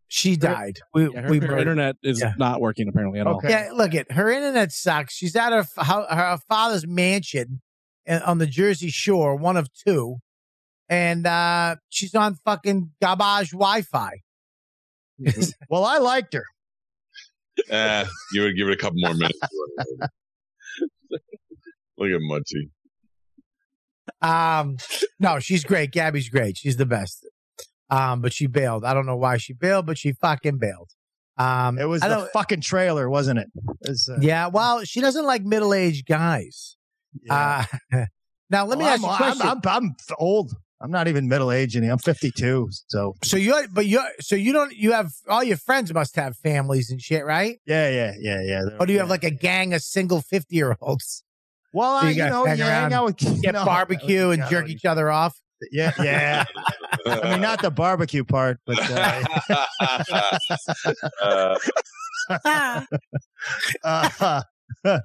[0.09, 0.79] She died.
[0.95, 2.35] We yeah, her, we her internet is Yeah.
[2.38, 3.37] not working apparently at all.
[3.37, 3.51] Okay.
[3.51, 5.14] Yeah, look at her internet sucks.
[5.14, 7.61] She's at her her, her father's mansion
[8.09, 10.19] on the Jersey Shore, one of two,
[10.88, 14.12] and uh, she's on fucking garbage Wi-Fi.
[15.71, 16.45] Well, I liked her.
[17.71, 19.40] Eh, you would give it a couple more minutes.
[21.99, 22.71] Look at Mutzie.
[24.21, 24.77] Um,
[25.19, 25.90] no, she's great.
[25.90, 26.59] Gabby's great.
[26.59, 27.27] She's the best.
[27.90, 28.85] Um, but she bailed.
[28.85, 30.90] I don't know why she bailed, but she fucking bailed.
[31.38, 33.49] Um, It was I the fucking trailer, wasn't it?
[33.83, 34.49] It was, uh, yeah.
[34.49, 36.77] Well, she doesn't like middle-aged guys.
[37.22, 37.64] yeah.
[37.92, 38.05] Uh,
[38.51, 39.46] now let me Well, ask you a I'm, question.
[39.49, 40.53] I'm, I'm, I'm old.
[40.81, 42.68] I'm not even middle aged, and I'm 52.
[42.88, 46.37] So so you're, but you're, so you don't, you have all your friends must have
[46.37, 47.59] families and shit, right?
[47.66, 48.62] yeah, yeah, yeah, yeah.
[48.79, 51.25] Or do you have like a gang of single fifty-year-olds
[51.72, 54.85] Well, so I, you you, know, you hang out with get barbecue and jerk each
[54.85, 55.40] other off?
[55.73, 56.45] Yeah, yeah.
[57.07, 59.25] I mean, not the barbecue part, but uh,
[62.45, 62.85] Uh,
[63.85, 64.40] uh,
[64.85, 65.03] but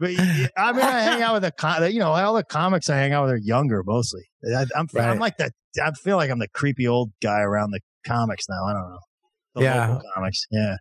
[0.00, 2.88] y- y- I mean, I hang out with the com- you know all the comics
[2.88, 4.22] I hang out with are younger mostly.
[4.56, 5.08] I, I'm Right.
[5.08, 5.50] I'm like the
[5.82, 8.64] I feel like I'm the creepy old guy around the comics now.
[8.66, 8.98] I don't know.
[9.56, 9.98] The Yeah.
[10.14, 10.46] comics.
[10.50, 10.76] Yeah,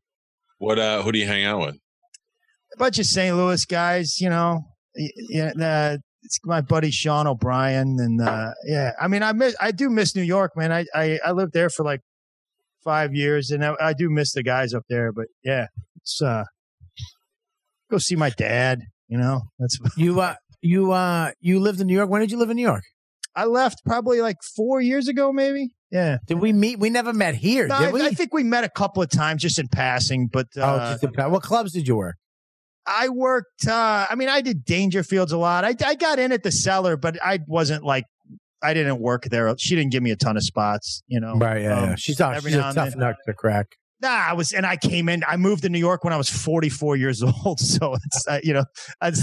[0.60, 0.80] what?
[0.80, 1.76] Uh, who do you hang out with?
[1.76, 3.36] a bunch of St.
[3.36, 4.20] Louis guys.
[4.22, 4.62] You know,
[4.96, 5.52] yeah.
[5.60, 8.92] Uh, it's my buddy Sean O'Brien, and uh, yeah.
[9.00, 10.72] I mean, I miss I do miss New York, man.
[10.72, 12.02] I I, I lived there for like
[12.84, 15.12] five years, and I, I do miss the guys up there.
[15.12, 16.44] But yeah, it's uh,
[17.90, 18.82] go see my dad.
[19.08, 22.10] You know, that's You, uh, you, uh, you lived in New York.
[22.10, 22.84] When did you live in New York?
[23.36, 25.70] I left probably like four years ago, maybe.
[25.92, 26.18] Yeah.
[26.28, 26.80] Did we meet?
[26.80, 28.02] We never met here, No, did I, we?
[28.06, 31.16] I think we met a couple of times just in passing, but oh, uh, just
[31.18, 32.16] a, what clubs did you work?
[32.86, 33.68] I worked.
[33.68, 35.64] Uh, I mean, I did Dangerfields a lot.
[35.64, 38.06] I, I got in at the cellar, but I wasn't like
[38.62, 39.54] I didn't work there.
[39.58, 41.36] She didn't give me a ton of spots, you know.
[41.36, 41.96] Right, yeah, Um, yeah.
[41.96, 42.44] She's, tough.
[42.44, 43.68] she's a tough nut to crack.
[44.02, 45.24] Nah, I was, and I came in.
[45.26, 47.60] I moved to New York when I was 44 years old.
[47.62, 48.66] So it's, uh, you know,
[49.02, 49.14] that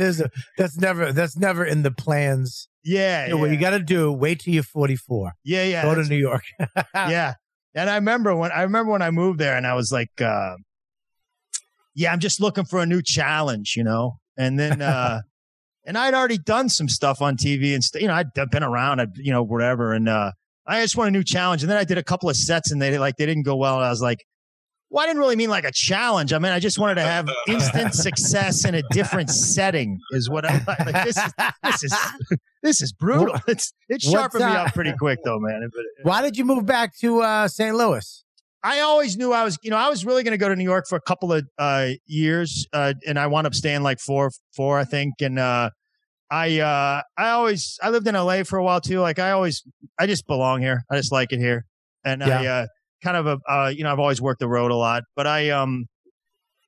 [0.00, 2.68] is a, that's never that's never in the plans.
[2.84, 4.12] yeah, You know, What you got to do?
[4.12, 5.32] Wait till you're 44.
[5.44, 5.82] yeah, yeah.
[5.82, 6.44] Go to New York.
[6.94, 7.34] yeah.
[7.74, 10.54] And I remember when I remember when I moved there, and I was like, uh,
[11.94, 14.18] "Yeah, I'm just looking for a new challenge," you know.
[14.36, 15.20] And then, uh,
[15.84, 19.00] and I'd already done some stuff on TV, and st- you know, I'd been around,
[19.00, 19.92] I'd, you know, whatever.
[19.92, 20.32] And uh,
[20.66, 21.62] I just want a new challenge.
[21.62, 23.76] And then I did a couple of sets, and they like they didn't go well.
[23.76, 24.24] And I was like,
[24.90, 26.32] "Well, I didn't really mean like a challenge.
[26.32, 30.44] I mean, I just wanted to have instant success in a different setting." Is what
[30.44, 30.78] I like.
[30.80, 31.94] like this is this is
[32.62, 33.34] this is brutal.
[33.48, 35.68] It's it sharpened me up pretty quick, though, man.
[35.72, 37.74] But, Why did you move back to uh, St.
[37.74, 38.24] Louis?
[38.64, 40.64] I always knew I was, you know, I was really going to go to New
[40.64, 44.30] York for a couple of uh, years, uh, and I wound up staying like four,
[44.54, 45.14] four, I think.
[45.20, 45.70] And uh,
[46.30, 49.00] I, uh, I always, I lived in LA for a while too.
[49.00, 49.62] Like I always,
[49.98, 50.84] I just belong here.
[50.90, 51.64] I just like it here,
[52.04, 52.66] and I uh,
[53.02, 55.50] kind of a, uh, you know, I've always worked the road a lot, but I,
[55.50, 55.86] um,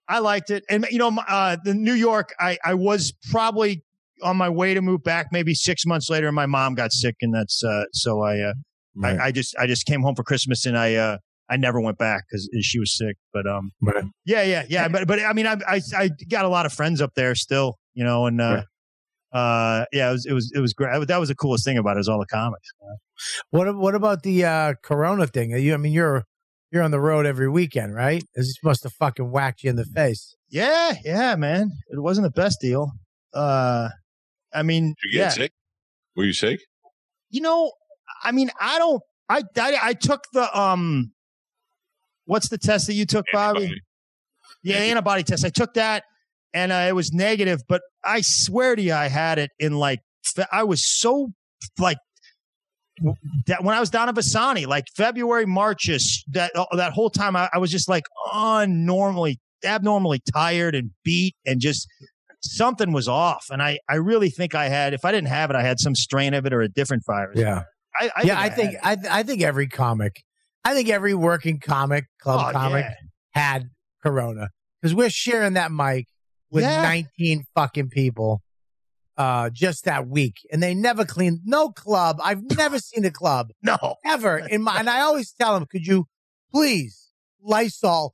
[0.08, 3.82] I liked it, and you know, uh, the New York, I, I was probably
[4.22, 7.16] on my way to move back, maybe six months later, and my mom got sick,
[7.20, 8.54] and that's, uh, so I, uh,
[8.96, 9.18] Right.
[9.18, 11.18] I, I just I just came home for Christmas and I uh
[11.50, 13.16] I never went back because she was sick.
[13.32, 14.04] But um Right.
[14.24, 17.00] yeah yeah yeah but but I mean I I I got a lot of friends
[17.00, 18.62] up there still you know and uh
[19.32, 21.96] uh yeah it was it was it was great that was the coolest thing about
[21.96, 22.68] it is all the comics.
[23.50, 25.52] What what about the uh, Corona thing?
[25.54, 26.24] Are you, I mean, you're
[26.72, 28.24] you're on the road every weekend, right?
[28.34, 30.34] This must have fucking whacked you in the face.
[30.48, 32.92] Yeah yeah man it wasn't the best deal.
[33.32, 33.88] Uh
[34.52, 35.52] I mean Did you get yeah sick?
[36.16, 36.60] Were you sick?
[37.30, 37.72] you know
[38.22, 41.12] I mean I don't I I, I took the um
[42.26, 43.64] what's the test that you took Bobby?
[43.64, 43.80] Antibody.
[44.62, 44.90] Yeah, Antibody.
[44.90, 45.44] antibody test.
[45.44, 46.04] I took that
[46.52, 50.00] and uh, it was negative, but I swear to you, I had it in like,
[50.50, 51.32] I was so
[51.78, 51.98] like,
[53.48, 57.34] that when I was down in Vasani, like February, Marchish, that uh, that whole time,
[57.34, 61.88] I, I was just like unnormally, abnormally tired and beat, and just
[62.40, 63.46] something was off.
[63.50, 65.96] And I, I really think I had, if I didn't have it, I had some
[65.96, 67.36] strain of it or a different virus.
[67.36, 67.64] Yeah,
[68.00, 68.38] I, I yeah.
[68.38, 68.76] I had think.
[68.80, 70.22] I th- I think every comic,
[70.64, 72.94] I think every working comic club Oh, comic yeah.
[73.40, 73.70] had
[74.02, 74.48] Corona
[74.80, 76.06] because we're sharing that mic
[76.50, 76.82] with Yeah.
[76.82, 78.40] 19 fucking people
[79.16, 83.50] uh just that week and they never cleaned no club i've never seen a club
[83.62, 83.94] No.
[84.04, 86.06] ever in my and i always tell them could you
[86.52, 88.12] please lysol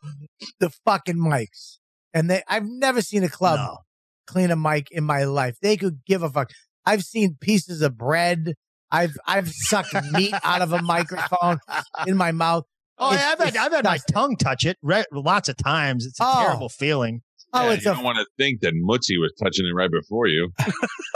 [0.58, 1.78] the fucking mics
[2.12, 3.78] and they i've never seen a club no.
[4.26, 6.50] clean a mic in my life they could give a fuck
[6.84, 8.52] i've seen pieces of bread
[8.92, 11.58] i've i've sucked meat out of a microphone
[12.06, 12.64] in my mouth
[13.02, 16.04] Oh, It's yeah, I've had, I've had my tongue touch it re- lots of times.
[16.04, 16.42] It's a Oh.
[16.44, 17.22] terrible feeling.
[17.50, 19.90] oh Yeah, it's you a don't want to think that Mutzie was touching it right
[19.90, 20.52] before you.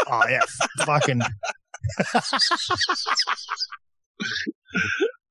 [0.07, 0.41] Oh yeah,
[0.87, 1.21] fucking.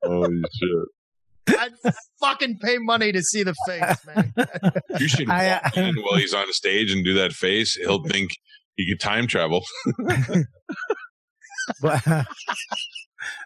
[0.04, 1.58] Holy shit!
[1.60, 1.72] I'd
[2.20, 4.34] fucking pay money to see the face, man.
[5.00, 7.76] You should I, walk uh, in while he's on stage and do that face.
[7.76, 8.32] He'll think
[8.76, 9.64] he could time travel.
[11.82, 12.02] But,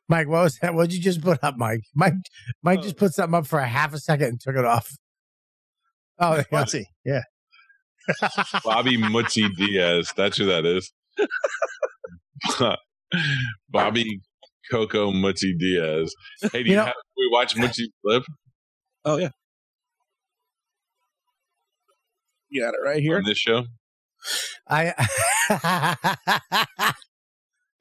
[0.10, 0.74] Mike, what was that?
[0.74, 1.82] What'd you just put up, Mike?
[1.96, 2.14] Mike,
[2.64, 3.00] Mike just oh.
[3.00, 4.90] put something up for a half a second and took it off.
[6.20, 6.80] Oh, there you go.
[7.06, 7.22] Yeah.
[8.64, 10.12] Bobby Mutzie Diaz.
[10.16, 10.92] That's who that is.
[13.70, 14.22] Bobby
[14.72, 16.14] Coco Mutzie Diaz.
[16.42, 18.24] Hey, do you, You know- have, we watch Mutzie flip?
[19.06, 19.30] Oh yeah.
[22.50, 23.18] You got it right here.
[23.18, 23.66] on this show?
[24.70, 24.94] I.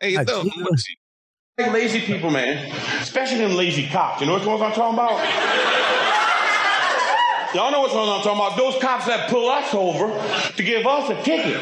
[0.00, 0.58] Hey, no, Jesus.
[0.58, 0.96] Mutzie.
[1.58, 2.70] Like lazy people, man.
[3.00, 4.20] Especially them lazy cops.
[4.20, 5.86] You know what I'm talking about?
[7.54, 8.56] Y'all know what I'm talking about.
[8.58, 10.08] Those cops that pull us over
[10.52, 11.56] to give us a ticket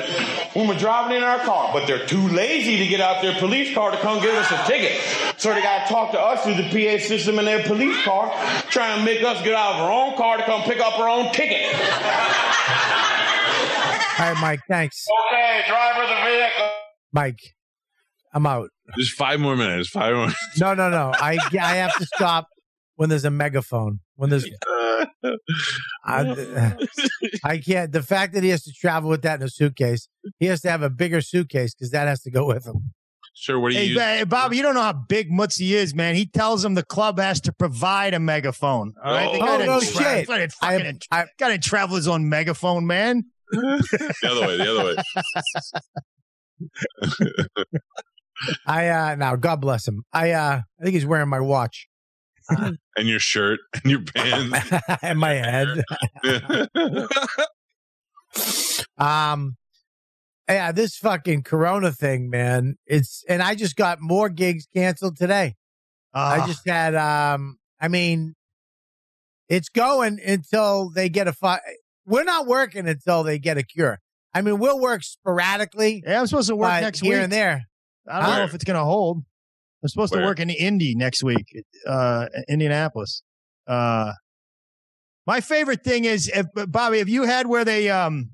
[0.56, 1.70] when we're driving in our car.
[1.72, 4.66] But they're too lazy to get out their police car to come give us a
[4.66, 5.00] ticket.
[5.38, 8.32] So they got to talk to us through the PA system in their police car,
[8.70, 11.08] trying to make us get out of our own car to come pick up our
[11.08, 11.72] own ticket.
[14.18, 14.60] All right, Mike.
[14.68, 16.70] Thanks, Okay, driver of the vehicle.
[17.12, 17.53] Mike.
[18.34, 18.68] I'm out.
[18.98, 19.88] Just five more minutes.
[19.88, 20.28] Five more.
[20.58, 21.12] No, no, no.
[21.14, 22.48] I I have to stop
[22.96, 24.00] when there's a megaphone.
[24.16, 24.44] When there's,
[26.04, 26.76] I,
[27.44, 27.90] I can't.
[27.92, 30.08] The fact that he has to travel with that in a suitcase,
[30.38, 32.92] he has to have a bigger suitcase because that has to go with him.
[33.36, 33.58] Sure.
[33.58, 33.86] What do you Hey,
[34.20, 34.20] use?
[34.22, 36.14] ba- Bob, you don't know how big Mutzie is, man.
[36.14, 38.92] He tells him the club has to provide a megaphone.
[39.04, 40.28] All right, Oh, The guy no didn't shit.
[40.28, 43.24] Guy didn't I, fucking- I, guy didn't travel his own megaphone, man.
[43.52, 44.56] The other way.
[44.56, 44.96] The other way.
[48.66, 50.02] I, uh, now God bless him.
[50.12, 51.86] I, uh, I think he's wearing my watch
[52.50, 54.70] And your shirt and your pants.
[55.02, 55.82] and my head.
[58.98, 59.56] Um,
[60.48, 62.76] yeah, this fucking Corona thing, man.
[62.86, 65.54] It's and I just got more gigs canceled today.
[66.12, 68.34] I Ah, just had, um, I mean,
[69.48, 71.60] It's going until they get a fi-
[72.06, 73.98] We're not working until they get a cure.
[74.32, 77.22] I mean, we'll work sporadically, Yeah, I'm supposed to work but next here week.
[77.24, 77.64] and there.
[78.08, 79.24] I don't know if it's going to hold.
[79.82, 81.44] I'm supposed to work in Indy next week,
[81.86, 83.22] uh, Indianapolis.
[83.66, 84.12] Uh,
[85.26, 88.30] my favorite thing is, if, Bobby, have you had where they, um,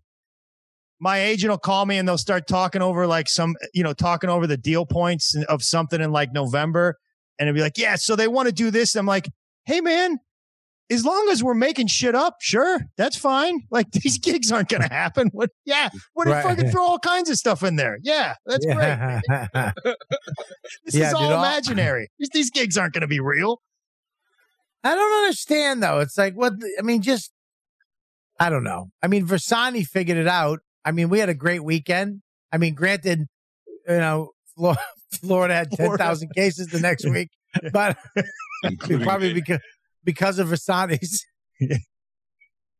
[1.01, 4.31] my agent will call me and they'll start talking over like some, you know, talking
[4.31, 6.99] over the deal points of something in like November.
[7.39, 8.95] And it'll be like, yeah, so they want to do this.
[8.95, 9.29] I'm like,
[9.64, 10.18] hey, man,
[10.91, 13.61] as long as we're making shit up, sure, that's fine.
[13.70, 15.28] Like these gigs aren't going to happen.
[15.32, 15.51] What?
[15.64, 15.88] Yeah.
[16.14, 16.45] What if Right.
[16.45, 17.99] fucking throw all kinds of stuff in there?
[18.03, 18.99] Yeah, that's great.
[20.84, 22.09] This Yeah, is all dude, imaginary.
[22.18, 23.61] These, these gigs aren't going to be real.
[24.82, 26.01] I don't understand though.
[26.01, 27.30] It's like what I mean, just
[28.38, 28.91] I don't know.
[29.03, 30.61] I mean, Versani figured it out.
[30.84, 32.22] I mean, we had a great weekend.
[32.51, 33.26] I mean, granted,
[33.86, 34.74] you know, Flo-
[35.20, 36.16] Florida had ten Florida.
[36.34, 37.28] cases the next week,
[37.72, 37.99] but
[39.03, 39.61] probably because
[40.05, 41.24] because of Versani's.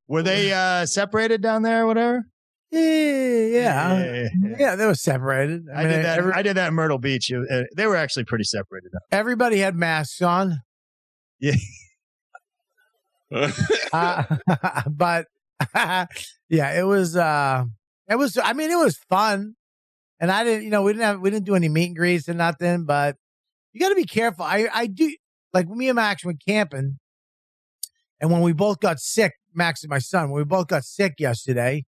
[0.09, 2.25] Were they uh, separated down there or whatever?
[2.73, 4.77] Yeah, yeah, yeah, yeah.
[4.77, 5.67] They were separated.
[5.75, 6.19] I, I, mean, did that.
[6.19, 7.33] every- I did that in Myrtle Beach.
[7.33, 8.93] Uh, They were actually pretty separated.
[9.11, 10.61] everybody had masks on,
[13.93, 14.25] uh,
[14.89, 15.27] but
[16.49, 17.17] yeah, it was.
[17.17, 17.65] uh
[18.09, 18.39] It was.
[18.39, 19.57] I mean, it was fun,
[20.21, 20.63] and I didn't.
[20.65, 21.21] You know, we didn't have.
[21.21, 22.85] We didn't do any meet and greets and nothing.
[22.85, 23.17] But
[23.73, 24.45] you got to be careful.
[24.45, 24.69] I.
[24.73, 25.13] I do
[25.53, 27.00] like me and Max went camping,
[28.21, 31.15] and when we both got sick, Max and my son, when we both got sick
[31.19, 31.85] yesterday,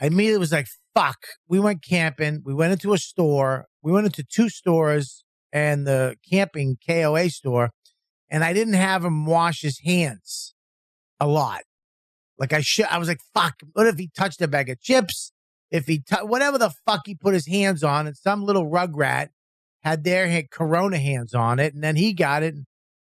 [0.00, 1.18] I immediately was like, "Fuck!"
[1.48, 2.42] We went camping.
[2.44, 3.66] We went into a store.
[3.82, 7.70] We went into two stores and the camping KOA store,
[8.30, 10.54] and I didn't have him wash his hands
[11.20, 11.62] a lot.
[12.38, 15.32] Like I should, I was like, fuck, what if he touched a bag of chips?
[15.70, 19.28] If he, tou- whatever the fuck he put his hands on, and some little rugrat
[19.82, 22.54] had their Corona hands on it, and then he got it.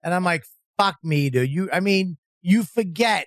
[0.02, 0.44] And I'm like,
[0.79, 1.51] fuck me, dude.
[1.51, 3.26] You, I mean, you forget.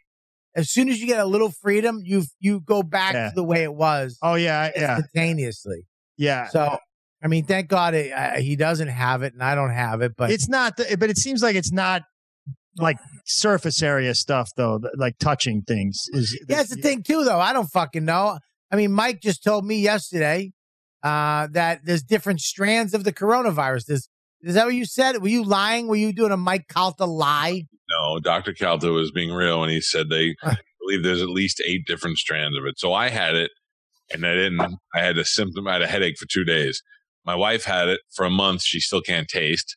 [0.56, 3.30] As soon as you get a little freedom, you you go back Yeah.
[3.30, 5.84] to the way it was Oh yeah, yeah, instantaneously.
[6.18, 6.48] yeah.
[6.50, 6.78] So,
[7.24, 10.14] I mean, thank God it, uh, he doesn't have it, and I don't have it.
[10.18, 12.02] But It's not, the, but it seems like it's not
[12.78, 14.82] like surface area stuff though.
[14.98, 16.38] Like touching things is.
[16.50, 17.40] Yeah, it's the thing too, though.
[17.40, 18.38] I don't fucking know.
[18.72, 20.52] I mean, Mike just told me yesterday
[21.04, 23.90] uh, that there's different strands of the coronavirus.
[23.90, 24.10] Is
[24.44, 25.22] is that what you said?
[25.22, 25.88] Were you lying?
[25.88, 27.64] Were you doing a Mike Calta lie?
[27.90, 28.54] No, Dr.
[28.54, 30.36] Calta was being real, and he said they
[30.82, 32.80] believe there's at least eight different strands of it.
[32.80, 33.52] So I had it,
[34.14, 34.62] and I didn't.
[34.96, 35.68] I had a symptom.
[35.68, 36.82] I had a headache for two days.
[37.26, 38.64] My wife had it for a month.
[38.64, 39.76] She still can't taste.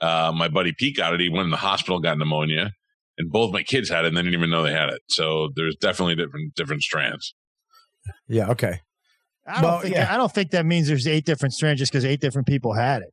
[0.00, 1.20] Uh, my buddy Pete got it.
[1.20, 2.70] He went in the hospital, got pneumonia,
[3.18, 5.00] and both my kids had it, and they didn't even know they had it.
[5.08, 7.34] So there's definitely different different strands.
[8.28, 8.48] Yeah.
[8.50, 8.80] Okay.
[9.46, 9.94] I don't Well, think.
[9.94, 10.12] yeah.
[10.12, 13.02] I don't think that means there's eight different strands just because eight different people had
[13.02, 13.08] it.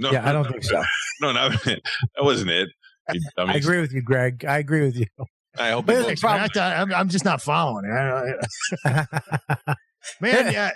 [0.00, 0.82] No, Yeah, I don't think so.
[1.20, 1.80] No, no, that
[2.20, 2.70] wasn't it.
[3.08, 4.44] I, mean, I agree with you, Greg.
[4.46, 5.06] I agree with you.
[5.58, 6.62] I hope But people- it's- Thanks, man.
[6.64, 7.92] I, am I'm just not following it.
[7.92, 8.34] I
[8.86, 9.06] don't-
[10.20, 10.70] Man, uh,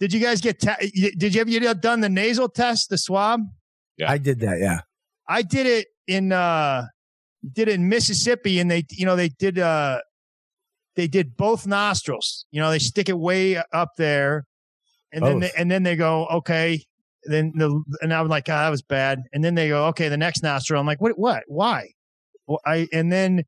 [0.00, 0.58] did you guys get?
[0.58, 3.42] Te- did you have you done the nasal test, the swab?
[3.98, 4.58] Yeah, I did that.
[4.58, 4.80] Yeah.
[5.28, 6.86] I did it in uh
[7.52, 10.00] did it in Mississippi and they you know they did uh
[10.96, 12.46] they did both nostrils.
[12.50, 14.44] You know, they stick it way up there
[15.12, 16.82] and then they, and then they go, okay.
[17.24, 19.20] Then the and I'm like, oh, that was bad.
[19.32, 20.80] And then they go, okay, the next nostril.
[20.80, 21.44] I'm like, what what?
[21.46, 21.88] Why?
[22.46, 23.44] Well, I and then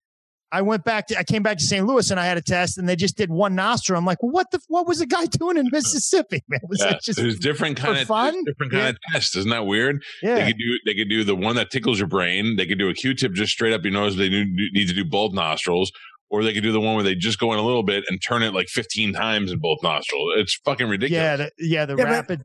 [0.53, 1.85] I went back to I came back to St.
[1.85, 3.99] Louis and I had a test and they just did one nostril.
[3.99, 6.61] I'm like, well, what the what was the guy doing in Mississippi, man?
[6.69, 8.45] Was Yeah, that just there's different kind of fun?
[8.45, 9.37] different kind of test.
[9.37, 10.01] Isn't that weird?
[10.23, 10.37] Yeah.
[10.37, 12.55] They could do they could do the one that tickles your brain.
[12.57, 14.17] They could do a Q-tip just straight up your nose.
[14.17, 15.91] They need, need to do both nostrils,
[16.31, 18.23] or they could do the one where they just go in a little bit and
[18.23, 20.35] turn it like 15 times in both nostrils.
[20.37, 21.21] It's fucking ridiculous.
[21.21, 22.41] Yeah, the, yeah, the Yeah, but-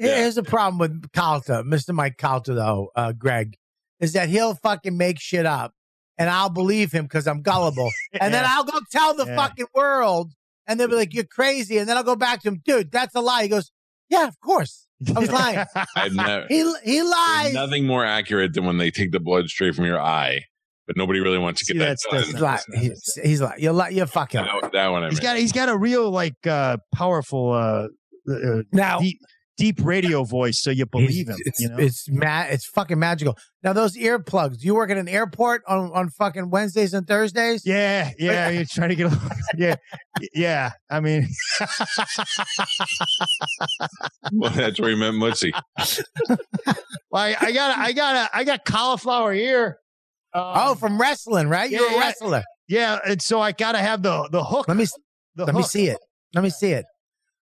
[0.00, 0.20] rapid Yeah.
[0.22, 1.94] Here's the problem with Calta, Mr.
[1.94, 3.56] Mike Calta, though, uh, Greg,
[4.00, 5.72] is that he'll fucking make shit up,
[6.18, 7.90] and I'll believe him because I'm gullible,
[8.20, 9.36] and then I'll go tell the Yeah.
[9.36, 10.32] fucking world,
[10.66, 13.14] and they'll be like, "You're crazy," and then I'll go back to him, dude, that's
[13.14, 13.42] a lie.
[13.42, 13.70] He goes,
[14.08, 15.64] "Yeah, of course, I was lying."
[15.96, 17.52] I've never, he he lies.
[17.54, 20.44] nothing more accurate than when they take the blood straight from your eye,
[20.86, 22.32] but nobody really wants to See, get that that's- done.
[22.32, 24.40] He's like, he's, he's like, you're like, you're fucking.
[24.42, 25.22] that, that one I He's mean.
[25.22, 27.88] got he's got a real like uh powerful uh,
[28.30, 29.18] uh Now deep
[29.60, 31.36] deep radio voice, so you believe him.
[31.44, 31.76] It's you know?
[31.76, 33.36] it's ma- it's fucking magical.
[33.62, 34.62] Now those earplugs.
[34.64, 37.66] You work at an airport on on fucking Wednesdays and Thursdays.
[37.66, 38.48] yeah, yeah.
[38.48, 39.74] You're trying to get a, yeah,
[40.32, 40.70] yeah.
[40.88, 41.28] I mean,
[44.32, 45.52] well, that's where he met Mutzie.
[47.10, 49.78] well, I, I got I got a I got cauliflower ear.
[50.32, 51.70] Um, Oh, from wrestling, right?
[51.70, 52.44] You're yeah, a wrestler.
[52.68, 54.68] yeah, and so I got to have the the hook.
[54.68, 54.86] Let me
[55.36, 55.98] the let me see it.
[56.34, 56.86] Let me see it.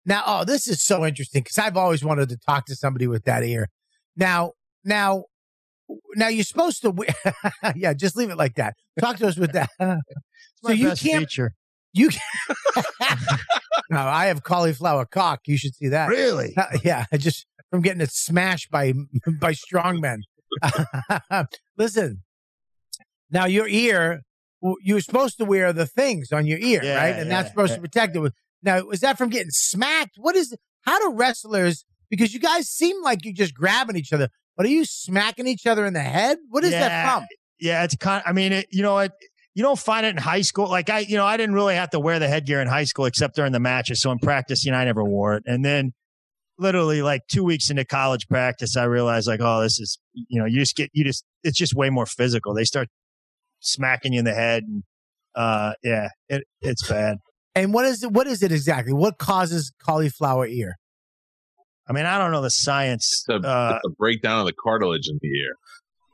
[0.06, 3.24] Now, oh, this is so interesting because I've always wanted to talk to somebody with
[3.24, 3.68] that ear.
[4.16, 4.52] Now,
[4.84, 5.24] now,
[6.16, 6.94] now you're supposed to.
[7.74, 8.74] yeah, just leave it like that.
[9.00, 9.70] Talk to us with that.
[9.80, 10.98] It's So you can't-
[11.28, 11.52] feature.
[11.96, 12.10] You.
[13.90, 15.40] no, I have cauliflower cock.
[15.46, 16.08] You should see that.
[16.08, 16.54] Really?
[16.56, 18.94] Uh, yeah, I just from getting it smashed by
[19.40, 20.22] by strong men.
[21.76, 22.22] Listen,
[23.30, 24.22] now your ear,
[24.82, 27.14] you're supposed to wear the things on your ear, Yeah, right?
[27.16, 27.76] And that's supposed yeah.
[27.76, 28.32] to protect it.
[28.64, 30.14] Now, was that from getting smacked?
[30.16, 30.56] What is?
[30.82, 31.84] How do wrestlers?
[32.10, 35.66] Because you guys seem like you're just grabbing each other, but are you smacking each
[35.66, 36.38] other in the head?
[36.48, 37.18] What is that Yeah.
[37.18, 37.26] from?
[37.58, 38.22] Yeah, it's kind.
[38.26, 39.12] I mean, it, you know what?
[39.54, 40.68] You don't find it in high school.
[40.68, 43.04] Like I, you know, I didn't really have to wear the headgear in high school
[43.06, 44.00] except during the matches.
[44.00, 45.44] So in practice, you know, I never wore it.
[45.46, 45.92] And then,
[46.58, 50.46] literally, like two weeks into college practice, I realized, like, oh, this is, you know,
[50.46, 52.52] you just get, you just, it's just way more physical.
[52.54, 52.88] They start
[53.60, 54.82] smacking you in the head, and
[55.34, 57.18] uh, yeah, it, it's bad.
[57.54, 58.10] And what is it?
[58.12, 58.92] What is it exactly?
[58.92, 60.76] What causes cauliflower ear?
[61.88, 63.24] I mean, I don't know the science.
[63.28, 65.54] It's a, Uh, it's a breakdown of the cartilage in the ear.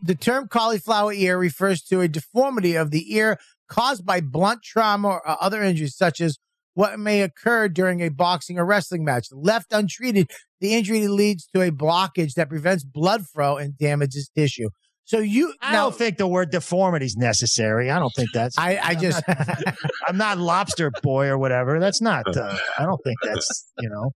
[0.02, 3.38] The term cauliflower ear refers to a deformity of the ear
[3.68, 6.38] caused by blunt trauma or other injuries, such as
[6.74, 9.28] what may occur during a boxing or wrestling match.
[9.32, 10.30] Left untreated,
[10.60, 14.70] the injury leads to a blockage that prevents blood flow and damages tissue.
[15.10, 17.90] So you I now, don't think the word deformity is necessary.
[17.90, 18.56] I don't think that's.
[18.56, 19.24] I, I I'm just
[20.06, 21.80] I'm not lobster boy or whatever.
[21.80, 22.36] That's not.
[22.36, 23.72] Uh, I don't think that's.
[23.80, 24.10] You know,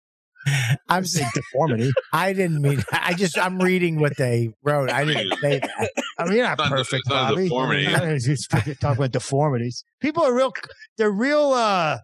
[0.88, 1.90] I'm saying deformity.
[2.12, 4.88] I didn't mean I just I'm reading what they wrote.
[4.88, 5.90] I didn't say that.
[6.16, 7.42] I mean, you're not not- perfect, it's not Bobby.
[7.42, 7.86] deformity.
[7.94, 8.48] I mean, just
[8.80, 9.82] talk about deformities.
[10.00, 10.52] People are real.
[10.96, 11.54] They're real.
[11.54, 11.98] uh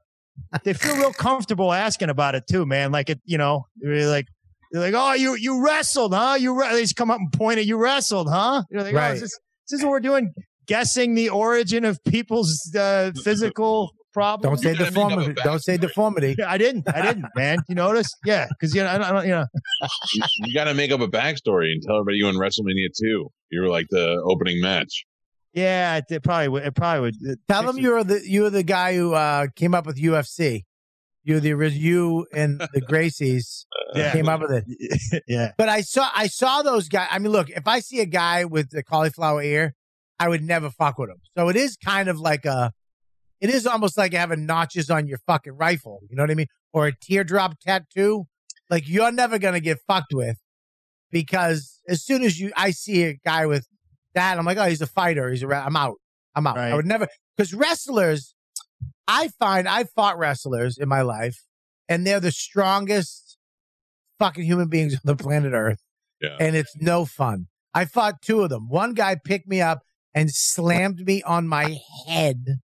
[0.65, 2.91] They feel real comfortable asking about it too, man.
[2.91, 4.27] Like it, you know, they're like.
[4.71, 6.37] They're like, oh, you you wrestled, huh?
[6.39, 6.73] You re-.
[6.73, 8.63] they just come up and point at you wrestled, huh?
[8.71, 9.15] You're like, oh, Right.
[9.15, 9.39] is this,
[9.73, 10.33] is what we're doing?
[10.67, 14.63] Guessing the origin of people's uh, physical problems.
[14.63, 15.41] Don't say You gotta make up a deformity.
[15.43, 16.35] Don't say deformity.
[16.39, 16.89] Yeah, I didn't.
[16.95, 17.59] I didn't, man.
[17.69, 18.09] You notice?
[18.25, 19.45] Yeah, because you know, I don't, I don't, you know,
[20.15, 23.29] You, you got to make up a backstory and tell everybody you in WrestleMania 2.
[23.51, 25.05] You were like the opening match.
[25.53, 26.63] yeah, it, it probably would.
[26.65, 27.15] It probably would.
[27.23, 30.63] it Tell them you're the you're the guy who uh, came up with UFC.
[31.23, 33.65] You're the you and the Gracies
[33.95, 34.13] Yeah.
[34.13, 35.23] came up with it.
[35.29, 35.53] yeah.
[35.59, 37.09] But I saw I saw those guys.
[37.11, 39.75] I mean, look, if I see a guy with the cauliflower ear,
[40.19, 41.21] I would never fuck with him.
[41.37, 42.73] So it is kind of like a,
[43.41, 46.01] it is almost like having notches on your fucking rifle.
[46.09, 46.47] You know what I mean?
[46.73, 48.25] Or a teardrop tattoo.
[48.71, 50.37] Like you're never gonna get fucked with
[51.11, 53.67] because as soon as you I see a guy with
[54.15, 55.31] that, I'm like, oh, he's a fighter.
[55.31, 55.49] He's a.
[55.49, 55.97] I'm out.
[56.35, 56.57] I'm out.
[56.59, 58.35] I would never because wrestlers.
[59.13, 61.43] I find I've fought wrestlers in my life,
[61.89, 63.37] and they're the strongest
[64.21, 65.81] fucking human beings on the planet Earth
[66.21, 66.37] Yeah.
[66.39, 67.49] and it's no fun.
[67.75, 68.69] I fought two of them.
[68.69, 69.81] One guy picked me up
[70.15, 72.61] and slammed me on my head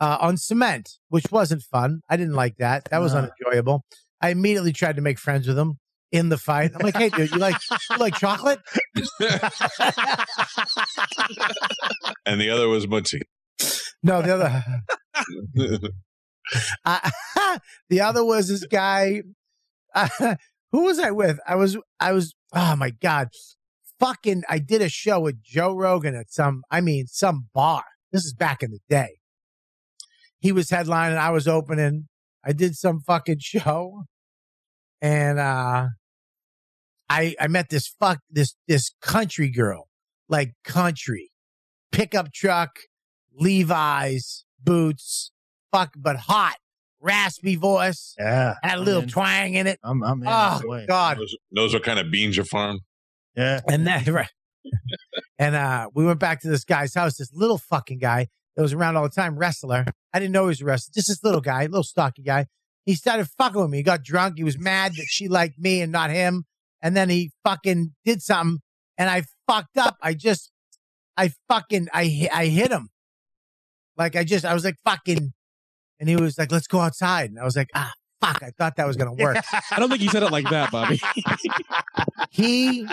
[0.00, 2.00] uh, on cement, which wasn't fun.
[2.08, 2.88] I didn't like that.
[2.90, 3.28] That was No.
[3.44, 3.84] unenjoyable.
[4.20, 5.78] I immediately tried to make friends with him
[6.10, 6.72] in the fight.
[6.74, 7.56] I'm like, hey, dude, you like
[7.90, 8.58] you like chocolate?
[12.26, 13.22] and the other was Mutzie.
[14.02, 14.64] No, the other.
[16.84, 17.10] I,
[17.88, 19.22] the other was this guy.
[20.72, 21.38] who was I with?
[21.46, 21.76] I was.
[22.00, 22.34] I was.
[22.54, 23.28] Oh my god!
[23.98, 24.42] Fucking!
[24.48, 26.62] I did a show with Joe Rogan at some.
[26.70, 27.84] I mean, some bar.
[28.10, 29.18] This is back in the day.
[30.38, 31.18] He was headlining.
[31.18, 32.08] I was opening.
[32.44, 34.04] I did some fucking show,
[35.00, 35.88] and uh
[37.08, 39.88] I I met this fuck this this country girl,
[40.28, 41.30] like country,
[41.90, 42.70] pickup truck,
[43.34, 45.32] Levi's, boots,
[45.72, 46.56] fuck, but hot,
[47.00, 48.54] raspy voice, Yeah.
[48.62, 49.08] had a I'm little in.
[49.08, 49.78] twang in it.
[49.82, 50.28] I'm, I'm in.
[50.28, 50.86] Oh either way.
[50.86, 51.18] God!
[51.18, 52.80] knows, knows what kind of beans you farm.
[53.36, 53.60] Yeah.
[53.68, 54.28] And then right,
[55.38, 57.16] and uh, we went back to this guy's house.
[57.16, 59.84] This little fucking guy that was around all the time, wrestler.
[60.12, 60.92] I didn't know he was a wrestler.
[60.94, 62.46] Just this little guy, little stocky guy.
[62.84, 63.78] He started fucking with me.
[63.78, 64.34] He got drunk.
[64.36, 66.44] He was mad that she liked me and not him.
[66.82, 68.58] And then he fucking did something,
[68.98, 69.96] and I fucked up.
[70.02, 70.50] I just,
[71.16, 72.88] I fucking, I, I hit him.
[73.96, 75.32] Like I just, I was like fucking,
[76.00, 78.76] and he was like, "Let's go outside." And I was like, "Ah, fuck!" I thought
[78.76, 79.36] that was gonna work.
[79.70, 81.00] I don't think you said it like that, Bobby.
[82.30, 82.86] he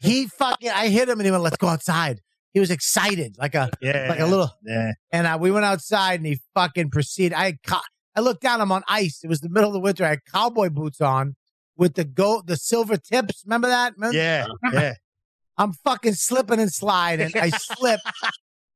[0.00, 2.20] he fucking I hit him and he went, let's go outside.
[2.52, 4.06] He was excited, like a Yeah.
[4.08, 4.92] like a little Yeah.
[5.12, 7.32] and uh, we went outside and he fucking proceeded.
[7.34, 7.80] I had co-
[8.16, 9.20] I looked down, I'm on ice.
[9.24, 10.04] It was the middle of the winter.
[10.04, 11.34] I had cowboy boots on
[11.76, 13.42] with the gold the silver tips.
[13.44, 13.94] Remember that?
[13.96, 14.16] Remember?
[14.16, 14.46] Yeah.
[14.72, 14.94] Yeah.
[15.56, 17.30] I'm fucking slipping and sliding.
[17.36, 18.00] I slip.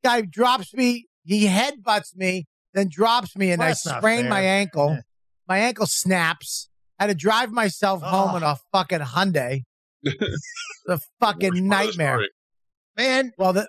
[0.04, 4.90] Guy drops me, he headbutts me, then drops me, and Well, I sprain my ankle.
[4.90, 5.00] Yeah.
[5.48, 6.68] My ankle snaps.
[6.98, 8.36] I had to drive myself home Oh.
[8.36, 9.62] in a fucking Hyundai.
[10.02, 12.20] the fucking Worst part of the nightmare.
[12.96, 13.32] Man.
[13.38, 13.68] Well, the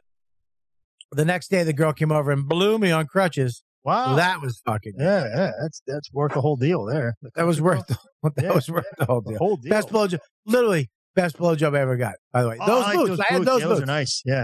[1.12, 3.64] the next day, the girl came over and blew me on crutches.
[3.84, 4.16] Wow.
[4.16, 4.94] That was fucking.
[5.00, 5.26] yeah.
[5.36, 5.52] Yeah.
[5.62, 7.16] That's that's worth the whole deal there.
[7.36, 7.88] That was worth.
[7.88, 7.98] The,
[8.36, 8.52] that Yeah.
[8.54, 9.38] was worth the whole the deal.
[9.40, 9.70] whole deal.
[9.72, 10.20] Best blowjob.
[10.46, 12.16] Literally, Best blowjob I ever got.
[12.32, 13.22] By the way, Oh, those I like boots.
[13.22, 13.46] I had boots.
[13.50, 13.82] those Yeah, boots.
[13.82, 14.22] are nice.
[14.26, 14.44] Yeah.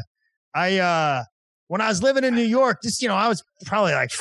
[0.56, 1.24] I uh
[1.68, 4.12] when I was living in New York, just you know, I was probably like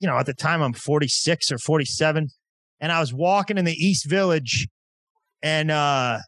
[0.00, 2.28] you know, at the time I'm 46 or 47
[2.80, 4.68] and I was walking in the East Village
[5.42, 6.18] and uh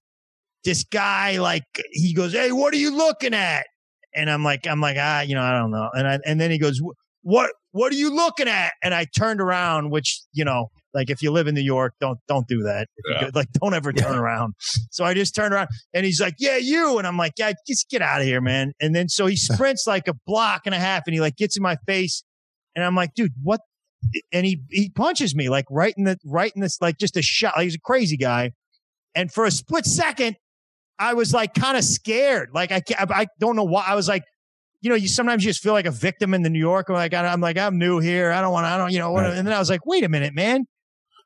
[0.64, 3.66] this guy like he goes, "Hey, what are you looking at?"
[4.14, 6.51] And I'm like I'm like, "Ah, you know, I don't know." And I and then
[6.51, 6.80] he goes,
[7.22, 11.22] "What what are you looking at?" And I turned around, which, you know, like if
[11.22, 12.88] you live in New York, don't don't do that.
[13.09, 13.30] Yeah.
[13.34, 14.55] Like don't ever turn around.
[14.91, 17.88] So I just turned around and he's like, "Yeah, you." And I'm like, "Yeah, just
[17.91, 20.78] get out of here, man." And then so he sprints like a block and a
[20.78, 22.24] half, and he like gets in my face,
[22.74, 23.61] and I'm like, "Dude, what?"
[24.32, 27.22] And he he punches me like right in the right in this like just a
[27.22, 27.55] shot.
[27.57, 28.53] Like, he's a crazy guy,
[29.14, 30.36] and for a split second,
[30.99, 32.49] I was like kind of scared.
[32.55, 33.84] Like I can't, I don't know why.
[33.86, 34.22] I was like.
[34.82, 36.88] You know, you sometimes you just feel like a victim in the New York.
[36.88, 38.32] I'm like, I- I'm like, I'm new here.
[38.32, 39.34] I don't want to, I don't, you know, Right.
[39.36, 40.64] and then I was like, wait a minute, man.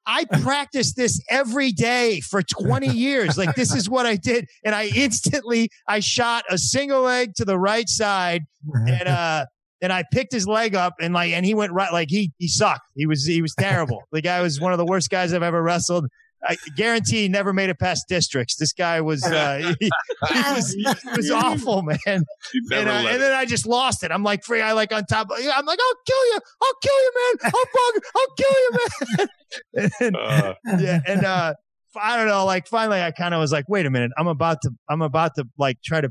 [0.06, 3.38] I practiced this every day for 20 years.
[3.38, 4.46] Like this is what I did.
[4.64, 8.42] And I instantly I shot a single leg to the right side
[8.86, 9.46] and uh
[9.80, 12.48] and I picked his leg up and like and he went right like he he
[12.48, 12.82] sucked.
[12.94, 14.02] He was he was terrible.
[14.12, 16.06] the guy was one of the worst guys I've ever wrestled.
[16.46, 18.56] I guarantee he never made it past districts.
[18.56, 19.90] This guy was uh he,
[20.28, 20.86] he was he
[21.16, 21.98] was awful, man.
[22.06, 22.24] And,
[22.70, 24.10] let and then I just lost it.
[24.10, 24.60] I'm like free.
[24.60, 25.28] I like on top.
[25.32, 26.38] I'm like, I'll kill you.
[26.62, 27.52] I'll kill you, man.
[27.54, 28.02] I'll bug.
[28.16, 28.70] I'll kill you,
[29.18, 29.90] man.
[30.00, 31.54] and, Uh, yeah, and uh,
[31.96, 32.44] I don't know.
[32.44, 34.12] Like finally, I kind of was like, wait a minute.
[34.18, 34.70] I'm about to.
[34.88, 36.10] I'm about to like try to.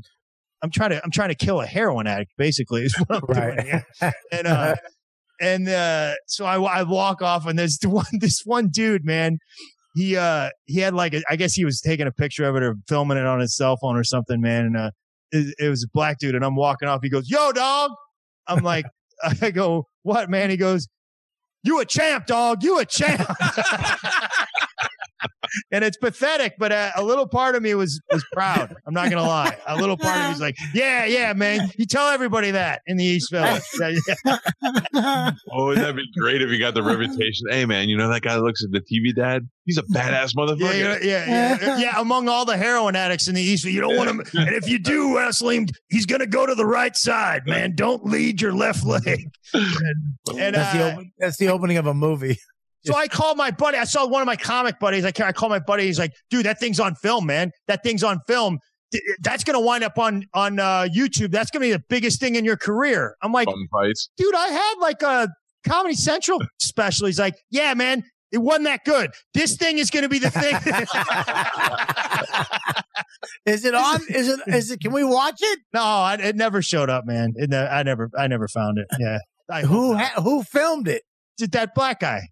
[0.62, 1.04] I'm trying to.
[1.04, 2.32] I'm trying to kill a heroin addict.
[2.36, 3.66] Basically, is what I'm doing.
[3.66, 4.12] here.
[4.32, 4.76] And uh,
[5.40, 8.06] and uh, so I, I walk off, and there's the one.
[8.12, 9.38] This one dude, man.
[9.94, 12.62] He uh he had like a, I guess he was taking a picture of it
[12.62, 14.66] or filming it on his cell phone or something, man.
[14.66, 14.90] And uh,
[15.30, 17.00] it, it was a black dude, and I'm walking off.
[17.02, 17.92] He goes, "Yo, dog."
[18.46, 18.86] I'm like,
[19.42, 20.88] I go, "What, man?" He goes,
[21.62, 22.62] "You a champ, dog.
[22.64, 23.28] You a champ."
[25.72, 28.74] and it's pathetic, but uh, a little part of me was was proud.
[28.86, 29.56] I'm not gonna lie.
[29.66, 31.68] A little part of me was like, "Yeah, yeah, man.
[31.78, 33.62] You tell everybody that in the East Village."
[34.94, 35.32] Yeah.
[35.52, 37.46] oh, wouldn't be great if you got the reputation?
[37.50, 39.48] Hey, man, you know that guy that looks at the TV dad?
[39.66, 40.78] He's a badass Yeah, motherfucker.
[40.78, 42.00] yeah, yeah, yeah, yeah.
[42.00, 44.20] Among all the heroin addicts in the East, you don't want him.
[44.34, 47.74] And if you do wrestle him, he's gonna go to the right side, man.
[47.74, 49.28] Don't lead your left leg.
[50.36, 52.38] And That's, the uh, open, that's the opening of a movie.
[52.84, 53.78] So I called my buddy.
[53.78, 55.04] I saw one of my comic buddies.
[55.04, 55.86] I, ca- I called my buddy.
[55.86, 57.50] He's like, dude, that thing's on film, man.
[57.66, 58.58] That thing's on film.
[59.22, 61.30] That's going to wind up on on uh, YouTube.
[61.32, 63.16] That's going to be the biggest thing in your career.
[63.22, 63.48] I'm like,
[64.16, 65.28] dude, I had like a
[65.66, 67.06] Comedy Central special.
[67.06, 69.10] He's like, yeah, man, it wasn't that good.
[69.32, 70.54] This thing is going to be the thing.
[73.46, 74.00] is it on?
[74.08, 74.40] Is it?
[74.46, 74.80] Is it?
[74.80, 75.58] Can we watch it?
[75.72, 77.32] no, I, it never showed up, man.
[77.36, 78.86] It ne- I never, I never found it.
[78.98, 79.18] Yeah,
[79.50, 81.02] I Who ha- who filmed it,
[81.38, 82.22] Did that black guy?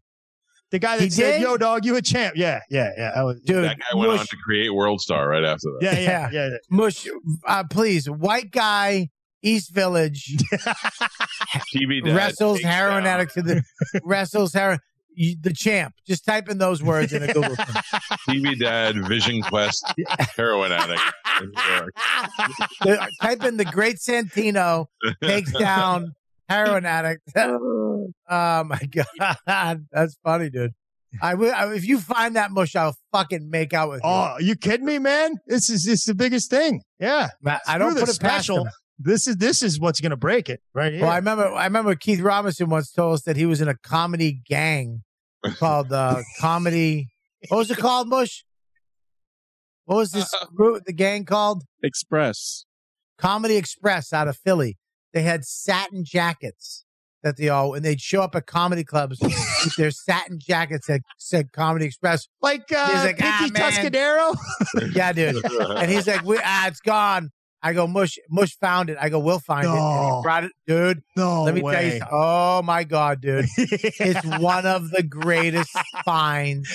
[0.72, 1.42] The guy that He said, did?
[1.42, 3.12] "Yo, dog, you a champ." Yeah, yeah, yeah.
[3.14, 3.62] I was, dude?
[3.64, 5.82] That guy went on to create World Star right after that.
[5.82, 6.48] yeah, yeah, yeah.
[6.48, 6.56] yeah.
[6.70, 7.06] Mush,
[7.46, 9.10] uh, please, white guy,
[9.42, 10.34] East Village
[11.74, 13.14] TV dad wrestles heroin down.
[13.20, 13.62] addict to the
[14.04, 14.78] wrestles heroin.
[15.14, 15.94] You, the champ.
[16.06, 17.54] Just type in those words in a Google.
[17.54, 17.66] thing.
[18.30, 19.84] TV dad, Vision Quest,
[20.36, 21.02] heroin addict.
[21.42, 21.94] in New York.
[22.82, 24.86] The- type in the Great Santino
[25.22, 26.14] takes down
[26.52, 27.22] heroin addict.
[27.36, 28.80] oh my
[29.46, 30.72] god, that's funny, dude.
[31.20, 31.52] I will.
[31.52, 34.08] I- If you find that mush, I'll fucking make out with you.
[34.08, 35.34] Oh, are you kidding me, man?
[35.46, 36.80] This is this is the biggest thing.
[36.98, 37.28] Yeah.
[37.46, 38.64] I- I don't put the it special.
[38.64, 38.72] him.
[38.98, 41.02] This is this is what's gonna break it right here.
[41.02, 41.46] Well, I remember.
[41.48, 45.02] I remember Keith Robinson once told us that he was in a comedy gang
[45.58, 47.08] called uh, Comedy.
[47.48, 48.44] What was it called, Mush?
[49.86, 50.84] What was this group?
[50.86, 52.64] The gang called Express.
[53.18, 54.76] Comedy Express out of Philly.
[55.12, 56.84] They had satin jackets
[57.22, 61.02] that they all, and they'd show up at comedy clubs with their satin jackets that
[61.18, 62.26] said Comedy Express.
[62.40, 63.72] like uh, He's like, ah, Pinky man.
[63.72, 64.36] Tuscadero.
[64.96, 65.44] Yeah, dude.
[65.44, 67.30] and he's like, we, ah, it's gone.
[67.64, 68.98] I go, Mush, Mush found it.
[69.00, 69.70] I go, we'll find it.
[69.70, 71.00] And he brought it, dude.
[71.16, 71.90] no Let me tell you.
[71.92, 72.08] something.
[72.10, 73.44] Oh my god, dude!
[73.56, 75.70] It's one of the greatest
[76.04, 76.68] finds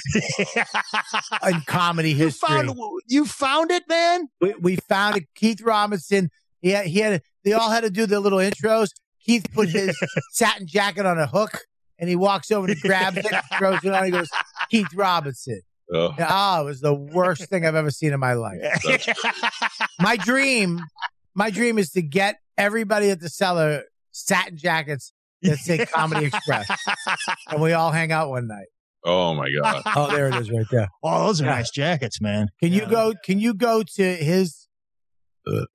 [1.46, 2.48] in comedy you history.
[2.48, 4.28] found you found it, man.
[4.40, 5.26] we, we found it.
[5.36, 6.30] Keith Robinson.
[6.62, 7.22] He had, he had.
[7.44, 8.90] They all had to do their little intros.
[9.24, 9.98] Keith put his
[10.32, 11.52] satin jacket on a hook,
[12.00, 13.26] and he walks over and he grabs it,
[13.58, 14.06] throws it on.
[14.06, 14.30] He goes,
[14.72, 15.62] Keith Robinson.
[15.94, 18.60] Oh, And, oh, it was the worst thing I've ever seen in my life.
[20.00, 20.82] My dream,
[21.34, 26.68] my dream is to get everybody at the cellar satin jackets that say Comedy Express,
[27.50, 28.66] and we all hang out one night.
[29.06, 29.82] oh my God.
[29.96, 30.88] Oh, there it is, right there.
[31.04, 31.52] oh, those are Yeah.
[31.52, 32.48] nice jackets, man.
[32.60, 33.14] Can you go?
[33.24, 34.67] Can you go to his?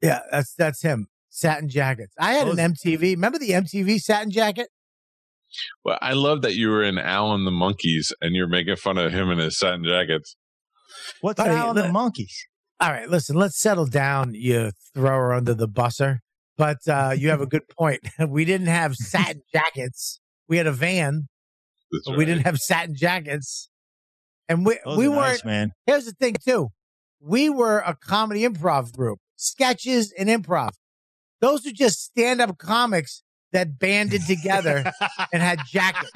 [0.03, 1.09] Yeah, that's that's him.
[1.31, 2.13] Satin jackets.
[2.19, 3.13] I had an MTV.
[3.15, 4.69] Remember the MTV satin jacket?
[5.85, 8.99] Well, I love that you were in Al and the Monkeys and you're making fun
[8.99, 10.37] of him and his satin jackets.
[11.21, 12.47] What's Buddy, Alan the look- Monkeys?
[12.81, 16.19] All right, listen, let's settle down, you thrower under the busser.
[16.59, 18.01] But uh, you have a good point.
[18.29, 20.21] we didn't have satin jackets.
[20.49, 21.29] We had a van,
[21.93, 22.19] That's but right.
[22.19, 23.71] we didn't have satin jackets.
[24.49, 25.21] And we Those we weren't.
[25.21, 25.73] nice, man.
[25.87, 26.69] Here's the thing, too.
[27.21, 30.71] We were a comedy improv group, sketches and improv.
[31.41, 33.23] Those are just stand up comics
[33.53, 34.91] that banded together
[35.33, 36.11] and had jackets.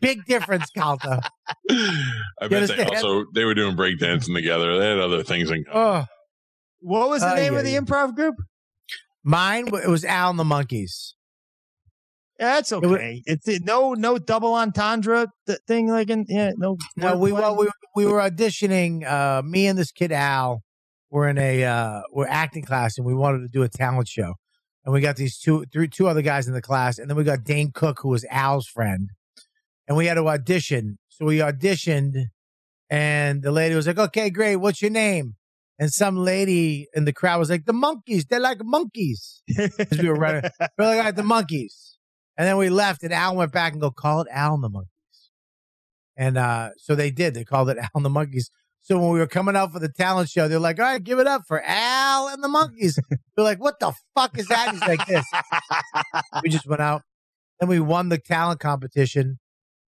[0.00, 1.22] Big difference, Calta.
[1.70, 2.90] I bet they understand?
[2.90, 4.78] also they were doing breakdancing together.
[4.78, 5.78] They had other things in common.
[6.02, 6.04] Oh,
[6.80, 7.80] What was the Uh, name yeah, of the yeah.
[7.80, 8.34] improv group?
[9.24, 11.14] mine, it was Al and the Monkeys.
[12.38, 13.22] Yeah, that's wa- okay.
[13.24, 16.76] it's it, no no double entendre th- thing like in yeah no.
[16.94, 17.34] No, we wordplay?
[17.40, 19.06] well we we were auditioning.
[19.10, 20.62] Uh, me and this kid Al
[21.10, 24.34] were in a uh, we're acting class, and we wanted to do a talent show.
[24.84, 27.24] And we got these two, three, two other guys in the class, and then we
[27.24, 29.10] got Dane Cook, who was Al's friend,
[29.88, 30.98] and we had to audition.
[31.08, 32.26] So we auditioned,
[32.88, 34.56] and the lady was like, "Okay, great.
[34.56, 35.34] What's your name?"
[35.78, 38.26] And some lady in the crowd was like, "The monkeys.
[38.26, 40.42] They're like monkeys." we were running.
[40.78, 41.98] We're like, "All right, the monkeys."
[42.38, 44.68] And then we left, and Al went back and go call it Al and the
[44.68, 44.90] monkeys.
[46.16, 47.34] And uh, so they did.
[47.34, 48.50] They called it Al and the Monkeys.
[48.86, 51.18] So when we were coming out for the talent show, they're like, all right, give
[51.18, 52.96] it up for Al and the Monkeys.
[53.36, 54.70] We're like, what the fuck is that?
[54.70, 55.24] He's like, this.
[56.44, 57.02] we just went out
[57.60, 59.40] and we won the talent competition.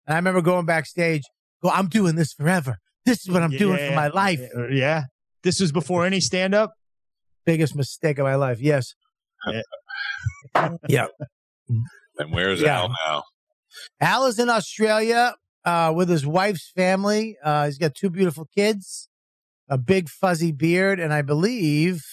[0.08, 1.24] And I remember going backstage,
[1.62, 2.78] go, I'm doing this forever.
[3.06, 4.40] This is what I'm doing for my life.
[4.40, 5.04] Yeah, uh, yeah.
[5.44, 6.72] This was before any stand up.
[7.46, 8.62] Biggest mistake of my life.
[8.62, 8.96] Yes.
[10.88, 11.08] yeah.
[12.18, 12.80] And where's Yeah.
[12.80, 13.24] Al now?
[14.00, 15.36] Al is in Australia
[15.66, 17.38] uh, with his wife's family.
[17.44, 19.10] Uh, he's got two beautiful kids,
[19.68, 22.04] a big fuzzy beard, and I believe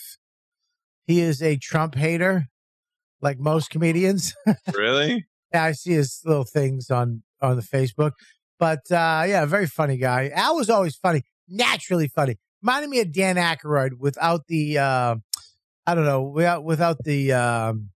[1.07, 2.48] he is a Trump hater,
[3.20, 4.34] like most comedians.
[4.74, 5.26] Really?
[5.53, 8.12] yeah, I see his little things on on the Facebook.
[8.59, 10.30] But uh, yeah, very funny guy.
[10.34, 12.38] Al was always funny, naturally funny.
[12.62, 15.16] Reminded me of Dan Aykroyd without the, uh,
[15.84, 17.90] I don't know, without without the um,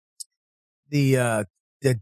[0.89, 1.43] the uh,
[1.81, 1.99] the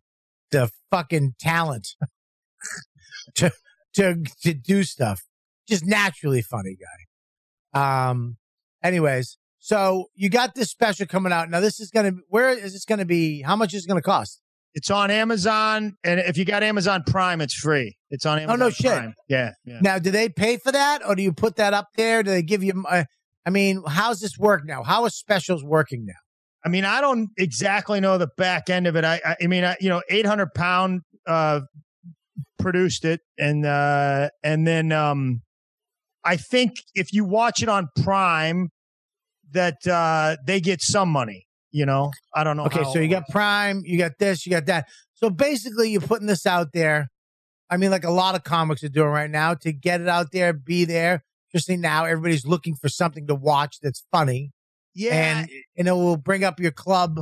[0.51, 1.95] the fucking talent
[3.35, 3.51] to
[3.95, 5.21] to to do stuff.
[5.67, 8.09] Just naturally funny guy.
[8.09, 8.37] Um.
[8.83, 11.59] Anyways, so you got this special coming out now.
[11.59, 12.13] This is gonna.
[12.29, 13.41] Where is this gonna be?
[13.41, 14.41] How much is it gonna cost?
[14.73, 17.97] It's on Amazon, and if you got Amazon Prime, it's free.
[18.09, 18.61] It's on Amazon.
[18.61, 19.11] Oh, no shit.
[19.27, 19.79] Yeah, yeah.
[19.81, 22.23] Now, do they pay for that, or do you put that up there?
[22.23, 22.81] Do they give you?
[22.87, 23.03] Uh,
[23.45, 24.81] I mean, how's this work now?
[24.81, 26.13] How are specials working now?
[26.63, 29.03] I mean, I don't exactly know the back end of it.
[29.03, 31.61] I, I, I mean, I, you know, eight hundred pound uh,
[32.61, 35.41] produced it, and uh, and then um,
[36.23, 38.69] I think if you watch it on Prime,
[39.51, 41.47] that uh, they get some money.
[41.71, 42.65] You know, I don't know.
[42.65, 44.87] Okay, so you got Prime, you got this, you got that.
[45.13, 47.09] So basically, you're putting this out there.
[47.69, 50.33] I mean, like a lot of comics are doing right now to get it out
[50.33, 51.23] there, be there.
[51.53, 54.51] Especially now, everybody's looking for something to watch that's funny,
[54.93, 57.21] yeah, and and it will bring up your club,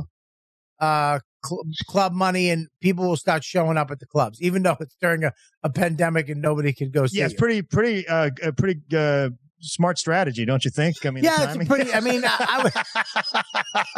[0.80, 4.76] uh, cl- club money, and people will start showing up at the clubs, even though
[4.80, 5.32] it's during a,
[5.62, 7.18] a pandemic and nobody can go see.
[7.18, 7.38] yeah, it's it.
[7.38, 9.30] pretty, pretty, uh, a pretty uh,
[9.60, 11.04] smart strategy, don't you think?
[11.04, 11.92] I mean, Yeah, it's pretty.
[11.92, 13.90] I mean, I, I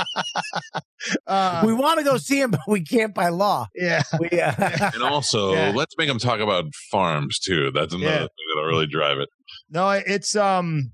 [1.26, 3.66] uh, we want to go see him, but we can't by law.
[3.74, 4.02] yeah.
[4.20, 4.52] We, uh,
[4.94, 5.72] And also, Yeah.
[5.74, 7.70] let's make them talk about farms too.
[7.72, 8.18] That's another Yeah.
[8.20, 9.28] thing that'll really drive it.
[9.70, 10.92] No, it's um,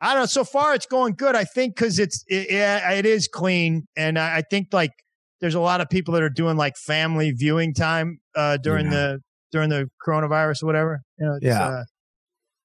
[0.00, 0.26] I don't know.
[0.26, 1.34] So far, it's going good.
[1.36, 4.92] I think because it's it, yeah, it is clean, and I, I think like
[5.40, 8.90] there's a lot of people that are doing like family viewing time uh during Yeah.
[8.92, 9.18] the
[9.52, 11.00] during the coronavirus or whatever.
[11.18, 11.82] You know, it's, Yeah.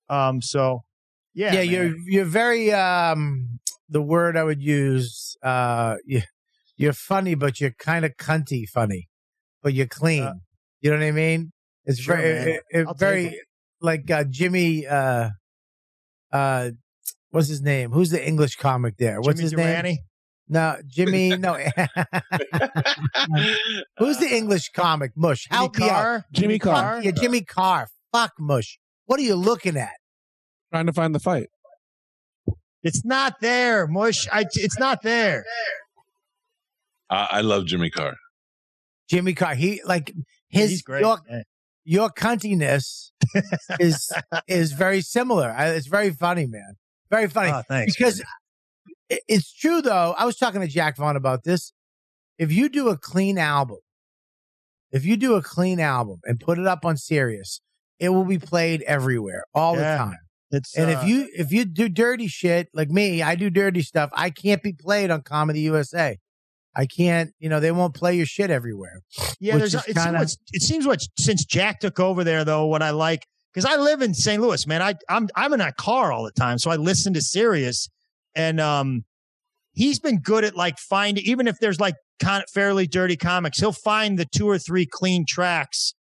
[0.10, 0.42] Uh, um.
[0.42, 0.84] So
[1.34, 1.70] yeah, yeah, man.
[1.72, 3.60] you're you're very um
[3.90, 6.22] the word I would use uh you,
[6.78, 9.08] you're funny but you're kind of cunty funny
[9.62, 10.24] but you're clean.
[10.24, 10.34] Uh,
[10.82, 11.52] you know what I mean?
[11.86, 13.36] It's sure, very it- it- very it.
[13.82, 15.30] like uh Jimmy uh
[16.32, 16.72] uh
[17.30, 17.92] what's his name?
[17.92, 19.22] Who's the English comic there?
[19.22, 19.90] What's Jimmy his Durante?
[19.90, 19.98] name?
[20.54, 21.54] No, Jimmy no.
[23.98, 25.12] Who's the English comic?
[25.16, 25.46] Mush.
[25.46, 25.90] Jimmy Help me.
[25.90, 26.26] Carr?
[26.32, 26.96] Jimmy Carr.
[26.98, 27.88] Fuck, yeah, Jimmy Carr.
[28.12, 28.78] Fuck Mush.
[29.08, 29.94] What are you looking at?
[30.72, 31.48] Trying to find the fight.
[32.84, 34.28] It's not there, Mush.
[34.32, 35.44] I, it's not there.
[37.10, 38.14] I, I love Jimmy Carr.
[39.10, 39.56] Jimmy Carr.
[39.56, 40.14] He like
[40.50, 41.02] his He's great.
[41.02, 41.42] your Yeah.
[41.84, 43.10] your cuntiness
[43.80, 44.12] is
[44.48, 45.50] is very similar.
[45.52, 46.76] I, it's very funny, man.
[47.10, 47.52] Very funny.
[47.52, 47.96] Oh, thanks.
[47.98, 48.28] because it-
[49.28, 50.16] it's true though.
[50.18, 51.74] I was talking to Jack Vaughn about this.
[52.38, 53.78] If you do a clean album,
[54.92, 57.62] if you do a clean album and put it up on Sirius,
[58.00, 59.92] it will be played everywhere all Yeah.
[59.92, 60.18] the time.
[60.52, 63.82] It's And uh, if you if you do dirty shit like me, I do dirty
[63.82, 64.10] stuff.
[64.14, 66.18] I can't be played on Comedy USA.
[66.76, 67.32] I can't.
[67.40, 69.02] You know, they won't play your shit everywhere.
[69.40, 69.74] Yeah, there's.
[69.74, 72.66] It seems, kinda- what, it seems what since Jack took over there, though.
[72.68, 74.42] What I like because I live in St.
[74.42, 74.82] Louis, man.
[74.84, 77.90] I I'm I'm in a car all the time, so I listen to Sirius.
[78.36, 79.04] And um,
[79.74, 83.60] he's been good at like finding even if there's like kind of fairly dirty comics,
[83.60, 85.94] he'll find the two or three clean tracks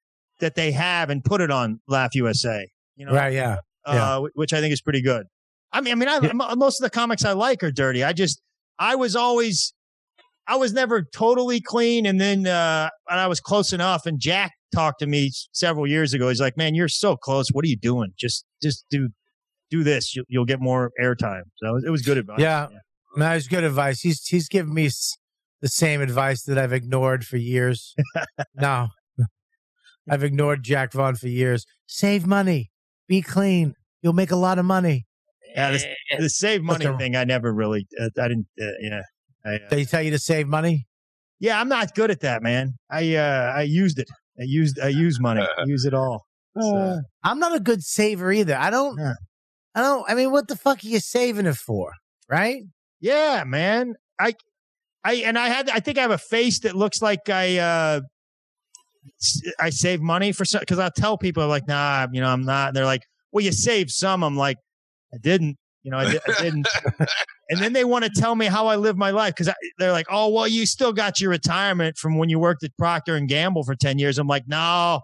[0.41, 2.67] that they have and put it on Laugh USA.
[2.97, 3.57] You know, Right, yeah.
[3.87, 4.17] yeah.
[4.17, 5.27] uh, wh- which I think is pretty good.
[5.73, 8.03] I mean, I mean, I, mo- most of the comics I like are dirty.
[8.03, 8.41] I just,
[8.79, 9.73] I was always,
[10.47, 14.05] I was never totally clean, and then, uh, and I was close enough.
[14.05, 16.29] And Jack talked to me several years ago.
[16.29, 17.51] He's like, "Man, you're so close.
[17.53, 18.11] What are you doing?
[18.19, 19.11] Just, just do,
[19.71, 20.15] do this.
[20.17, 22.41] You'll, you'll get more airtime." So it was, good advice.
[22.41, 22.69] Yeah.
[23.17, 24.01] No, it's good advice.
[24.01, 24.89] He's he's given me
[25.61, 27.95] the same advice that I've ignored for years.
[28.55, 28.89] no,
[30.09, 31.67] I've ignored Jack Vaughn for years.
[31.87, 32.71] Save money,
[33.09, 33.75] be clean.
[34.03, 35.07] You'll make a lot of money.
[35.55, 35.73] yeah.
[35.73, 35.85] The,
[36.21, 39.03] the save money the- thing, I never really, uh, I didn't, uh, yeah.
[39.45, 40.87] I, uh, They tell you to save money.
[41.39, 42.75] yeah, I'm not good at that, man.
[42.91, 44.09] I, uh, I used it.
[44.41, 45.43] I used, I use money.
[45.43, 46.25] I use it all.
[46.59, 48.57] So- I'm not a good saver either.
[48.57, 48.99] I don't.
[48.99, 49.13] Yeah.
[49.81, 50.11] I don't.
[50.11, 51.95] I mean, what the fuck are you saving it for?
[52.29, 52.65] Right?
[53.01, 53.95] Yeah, man.
[54.19, 54.35] I,
[55.05, 58.01] I, and I had, I think I have a face that looks like I, uh,
[59.59, 62.69] I save money for some, cause I'll tell people like, nah, you know, I'm not.
[62.69, 63.03] And they're like,
[63.33, 64.23] well, you saved some.
[64.23, 64.59] I'm like,
[65.15, 66.69] I didn't, you know, I, di- I didn't.
[67.49, 69.35] and then they want to tell me how I live my life.
[69.35, 72.63] Cause I, they're like, oh, well, you still got your retirement from when you worked
[72.65, 74.19] at Procter and Gamble for 10 years.
[74.19, 75.01] I'm like, no,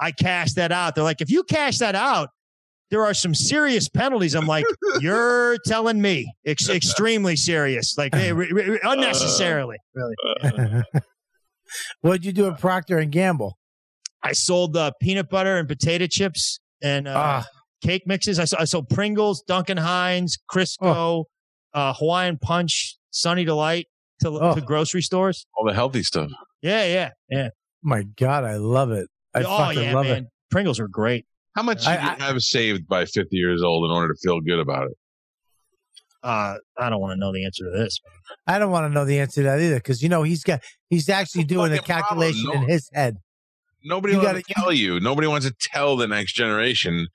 [0.00, 0.96] I cashed that out.
[0.96, 2.30] They're like, if you cash that out,
[2.90, 4.34] there are some serious penalties.
[4.34, 4.64] I'm like,
[5.00, 9.76] you're telling me Ex- extremely serious, like eh, re- re- unnecessarily.
[9.94, 10.82] Really,
[12.00, 13.56] What'd you do at Procter and Gamble?
[14.22, 17.46] I sold uh, peanut butter and potato chips and uh, Ah.
[17.82, 18.38] cake mixes.
[18.38, 21.24] I, sold, I sold Pringles, Duncan Hines, Crisco,
[21.72, 23.86] uh, Hawaiian Punch, Sunny Delight
[24.22, 24.54] to, Oh.
[24.54, 25.46] to grocery stores.
[25.56, 26.30] All the healthy stuff.
[26.60, 27.48] Yeah, yeah, yeah.
[27.82, 29.08] my God, I love it.
[29.32, 30.26] I oh fucking yeah, love man.
[30.50, 31.24] Pringles are great.
[31.54, 34.40] How much I- should you have saved by 50 years old in order to feel
[34.40, 34.96] good about it?
[36.22, 37.98] Uh, I don't want to know the answer to this.
[38.46, 40.60] I don't want to know the answer to that either because you know he's got
[40.90, 43.16] he's actually doing the calculation No- in his head.
[43.82, 45.00] Nobody You wants gotta- tell you.
[45.00, 47.06] Nobody wants to tell the next generation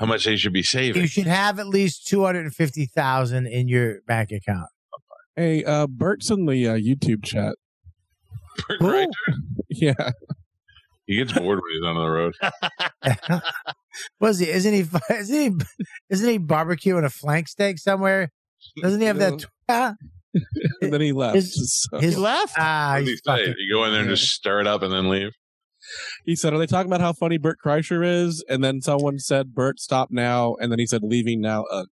[0.00, 1.00] how much they should be saving.
[1.00, 4.68] You should have at least two hundred and fifty thousand in your bank account.
[5.34, 7.56] Hey, uh, Bert's in the uh, YouTube chat.
[8.80, 9.08] right?
[9.70, 9.94] Yeah.
[11.06, 12.34] He gets bored when he's on the road.
[14.20, 14.48] Was he?
[14.50, 14.86] Isn't he?
[15.14, 15.84] Isn't he?
[16.10, 18.30] Isn't he barbecuing a flank steak somewhere?
[18.82, 19.44] Doesn't he have that?
[19.68, 19.94] Ah,
[20.82, 21.34] and then he left.
[21.36, 22.54] His- So- his left?
[22.58, 23.22] ah, What do you say?
[23.26, 25.32] fucking, You go in there and just stir it up and then leave.
[26.24, 28.44] he said, Are they talking about how funny Bert Kreischer is?
[28.48, 30.54] And then someone said, Bert, stop now.
[30.60, 31.64] And then he said, Leaving now.
[31.64, 31.84] Uh,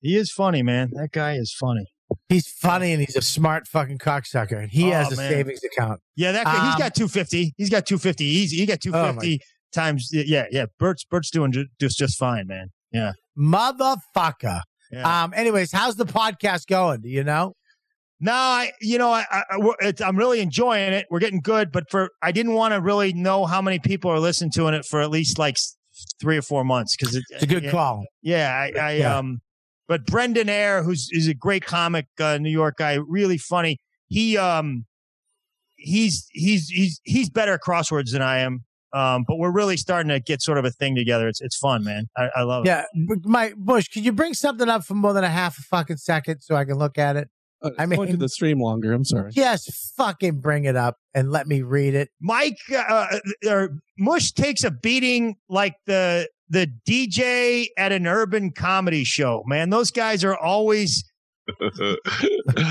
[0.00, 0.90] He is funny, man.
[0.94, 1.86] That guy is funny.
[2.28, 4.58] he's funny and he's a smart fucking cocksucker.
[4.62, 5.30] And he Oh, has a man.
[5.30, 6.00] savings account.
[6.16, 7.52] Yeah, that guy, he's Um, got 250.
[7.56, 8.24] He's got 250.
[8.24, 8.56] easy.
[8.56, 9.40] he got Oh, 250
[9.76, 10.08] times.
[10.12, 10.66] Yeah, yeah.
[10.78, 12.68] Bert's Bert's doing just just fine, man.
[12.92, 13.12] Yeah.
[13.38, 14.60] Motherfucker.
[14.90, 15.22] Yeah.
[15.24, 15.32] Um.
[15.34, 17.00] Anyways, how's the podcast going?
[17.02, 17.52] Do you know?
[18.18, 21.06] No, I you know I, I I- we're- it's, I'm really enjoying it.
[21.10, 24.18] We're getting good, but for I didn't want to really know how many people are
[24.20, 25.56] listening to it for at least like
[26.20, 28.04] three or four months because It's a good yeah, call.
[28.22, 29.18] Yeah, I, I Yeah.
[29.18, 29.38] um,
[29.88, 33.78] but Brendan Eyre, who's is a great comic, uh, New York guy, really funny.
[34.08, 34.84] He um,
[35.76, 38.64] he's he's he's he's better at crosswords than I am.
[38.92, 41.28] Um, but we're really starting to get sort of a thing together.
[41.28, 42.08] It's it's fun, man.
[42.16, 42.68] I, I love it.
[42.68, 45.62] Yeah, B- Mike Bush, could you bring something up for more than a half a
[45.62, 47.28] fucking second so I can look at it?
[47.62, 48.92] uh, I I mean, mean- the stream longer.
[48.92, 49.32] I'm sorry.
[49.32, 52.10] Just fucking bring it up and let me read it.
[52.20, 59.02] Mike uh, or Mush takes a beating like the the DJ at an urban comedy
[59.02, 59.42] show.
[59.46, 61.04] Man, those guys are always.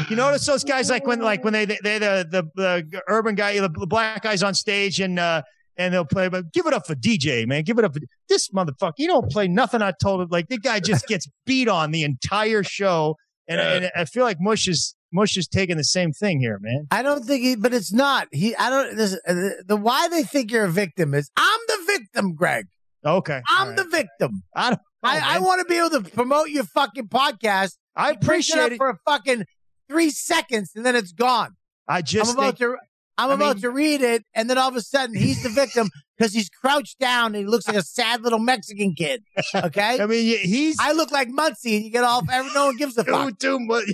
[0.09, 2.43] You notice those guys like when like when they they they the the,
[2.91, 5.41] the urban guy the, the black guys on stage and uh
[5.77, 7.99] and they'll play but give it up for DJ man give it up for
[8.29, 11.67] this motherfucker you don't play nothing I told him like the guy just gets beat
[11.67, 13.15] on the entire show
[13.47, 16.87] and, and I feel like Mush is Mush is taking the same thing here man
[16.91, 18.27] I don't think he, but it's not.
[18.31, 21.59] He, I don't, this, uh, the, the why they think you're a victim is I'm
[21.67, 22.65] the victim, Greg.
[23.05, 23.77] okay I'm right.
[23.77, 24.43] the victim.
[24.55, 27.77] I don't know, I, I want to be able to promote your fucking podcast.
[27.95, 29.45] I appreciate up it for a fucking
[29.87, 31.55] three seconds and then it's gone.
[31.87, 32.77] I just I'm about think to.
[33.17, 35.49] I'm I about mean- to read it, and then all of a sudden he's the
[35.49, 39.23] victim because he's crouched down and he looks like a sad little Mexican kid.
[39.55, 42.21] Okay, I mean he's I look like Muncie, and you get all.
[42.31, 43.39] every- No one gives a fuck.
[43.39, 43.85] too, too much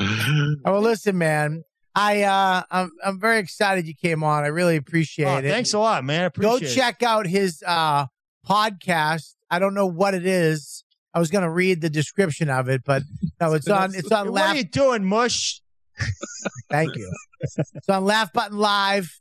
[0.00, 1.64] Oh, well, listen, man.
[1.94, 4.44] I uh, I'm I'm very excited you came on.
[4.44, 5.42] I really appreciate Oh, it.
[5.50, 6.74] thanks a lot man I Go appreciate it.
[6.76, 8.06] Go check out his uh
[8.48, 9.34] podcast.
[9.50, 10.84] I don't know what it is.
[11.12, 13.02] I was gonna read the description of it, but
[13.40, 13.94] no, it's on.
[13.96, 14.26] It's on.
[14.26, 14.54] what Laugh.
[14.54, 15.60] are you doing Mush
[16.70, 17.10] Thank you.
[17.84, 19.20] So on Laugh Button Live.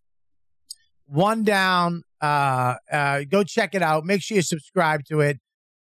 [1.07, 2.03] One down.
[2.21, 4.03] Uh, uh, go check it out.
[4.05, 5.39] Make sure you subscribe to it.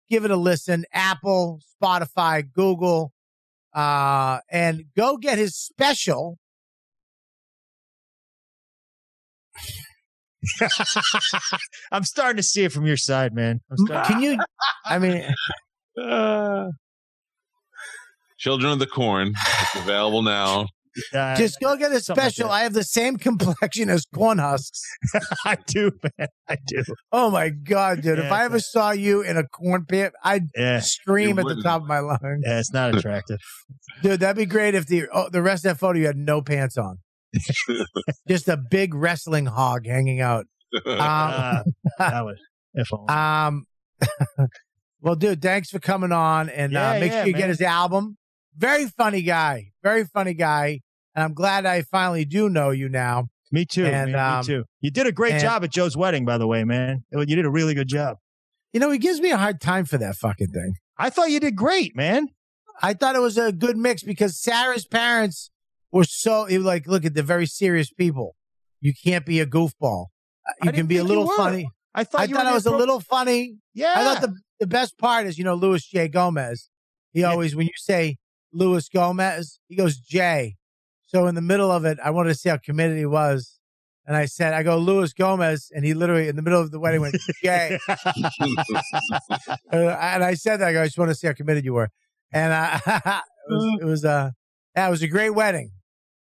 [0.09, 0.85] give it a listen.
[0.93, 3.13] Apple, Spotify, Google,
[3.75, 6.39] uh, and go get his special.
[11.93, 13.61] I'm starting to see it from your side, man.
[13.71, 14.39] I'm starting- Can you?
[14.85, 15.25] I mean,
[16.01, 16.69] Uh,
[18.39, 19.33] Children of the Corn.
[19.35, 20.69] It's available now.
[21.15, 22.51] Uh, just go get a something like special.
[22.51, 24.81] I have the same complexion as corn husks.
[25.45, 26.29] I do, man.
[26.49, 26.83] I do.
[27.13, 28.19] Oh my god, dude!
[28.19, 30.81] if I ever saw you in a corn pit, I'd Yeah.
[30.81, 32.43] scream at the top of my lungs.
[32.45, 33.39] Yeah, it's not attractive.
[34.03, 36.41] Dude, that'd be great if the oh, the rest of that photo you had no
[36.43, 36.99] pants on,
[38.29, 40.47] just a big wrestling hog hanging out.
[40.87, 41.63] Um, Uh,
[41.99, 42.37] that would
[42.75, 43.09] if only.
[43.09, 43.67] um,
[45.01, 48.17] well, dude, thanks for coming on, and uh, make yeah, sure you get his album.
[48.57, 50.81] Very funny guy, very funny guy,
[51.19, 53.29] and I'm glad I finally do know you now.
[53.51, 53.87] me too.
[53.87, 54.65] and, man, um, me too.
[54.81, 57.03] You did a great and- job at Joe's wedding, by the way, man.
[57.11, 58.19] You did a really good job.
[58.73, 60.75] You know, he gives me a hard time for that fucking thing.
[60.97, 62.29] I thought you did great, man.
[62.83, 65.51] I thought it was a good mix because Sarah's parents
[65.91, 68.37] were so like, look at the very serious people.
[68.81, 70.07] You can't be a goofball.
[70.49, 71.69] Uh, You can be a little funny.
[71.95, 73.57] I thought I thought I was a little funny.
[73.75, 73.95] Yeah.
[73.97, 76.07] I thought the the best part is, you know, Louis J.
[76.09, 76.69] Gomez.
[77.13, 77.31] He Yeah.
[77.31, 78.19] always when you say
[78.53, 80.57] Louis Gomez, he goes J.
[81.09, 83.59] So in the middle of it, I wanted to see how committed he was.
[84.07, 86.79] And I said, I go Louis Gomez, and he literally in the middle of the
[86.79, 87.79] wedding went J.
[89.71, 91.75] Uh, and I said that I, go, I just want to see how committed you
[91.75, 91.91] were.
[92.33, 94.31] And uh, it was, it was uh,
[94.75, 95.73] yeah, it was a great wedding.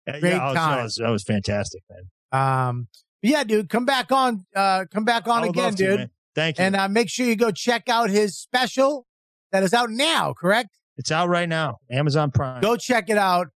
[0.07, 2.69] Great yeah, oh, that was, that was fantastic, man.
[2.69, 2.89] Um,
[3.23, 6.11] yeah, dude, come back on, uh, come back on again, to, dude.
[6.35, 6.65] Thank you.
[6.65, 9.07] and uh, make sure you go check out his special
[9.53, 10.33] that is out now.
[10.33, 10.71] Correct?
[10.97, 11.79] it's out right now.
[11.91, 12.61] Amazon Prime.
[12.61, 13.49] Go check it out.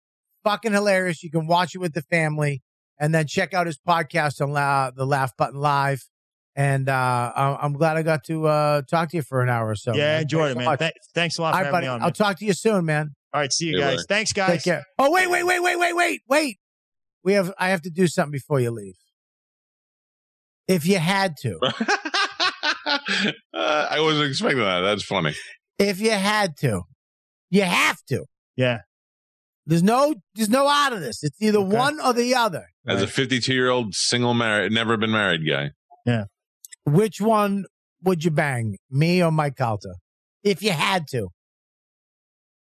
[0.48, 1.24] Fucking hilarious.
[1.24, 2.62] You can watch it with the family,
[3.00, 6.02] and then check out his podcast on La- the Laugh Button Live.
[6.56, 9.70] And uh, I- I'm glad I got to uh, talk to you for an hour
[9.70, 9.94] or so.
[9.94, 10.22] yeah, man.
[10.24, 10.66] enjoyed Thanks it, so man.
[10.66, 10.80] much.
[10.80, 11.86] Th- thanks a lot All for right, having buddy.
[11.86, 12.02] me on.
[12.02, 12.14] I'll Man.
[12.14, 13.10] talk to you soon, man.
[13.34, 13.98] All right, see you guys.
[13.98, 14.06] buddy.
[14.08, 14.50] Thanks, guys.
[14.52, 14.84] Take care.
[14.98, 16.58] Oh, wait, wait, wait, wait, wait, wait, wait.
[17.24, 17.54] We have.
[17.60, 18.96] I have to do something before you leave.
[20.68, 21.60] If you had to,
[22.86, 23.00] uh,
[23.54, 24.82] I wasn't expecting that.
[24.82, 25.34] That's funny.
[25.80, 26.82] if you had to,
[27.50, 28.26] you have to.
[28.56, 28.80] Yeah.
[29.68, 31.22] There's no, there's no out of this.
[31.24, 31.76] It's either Okay.
[31.76, 32.68] one or the other.
[32.88, 35.72] As a 52 year old single married, never been married guy.
[36.06, 36.24] Yeah.
[36.86, 37.66] Which one
[38.02, 39.96] would you bang, me or Mike Calta?
[40.44, 41.28] If you had to,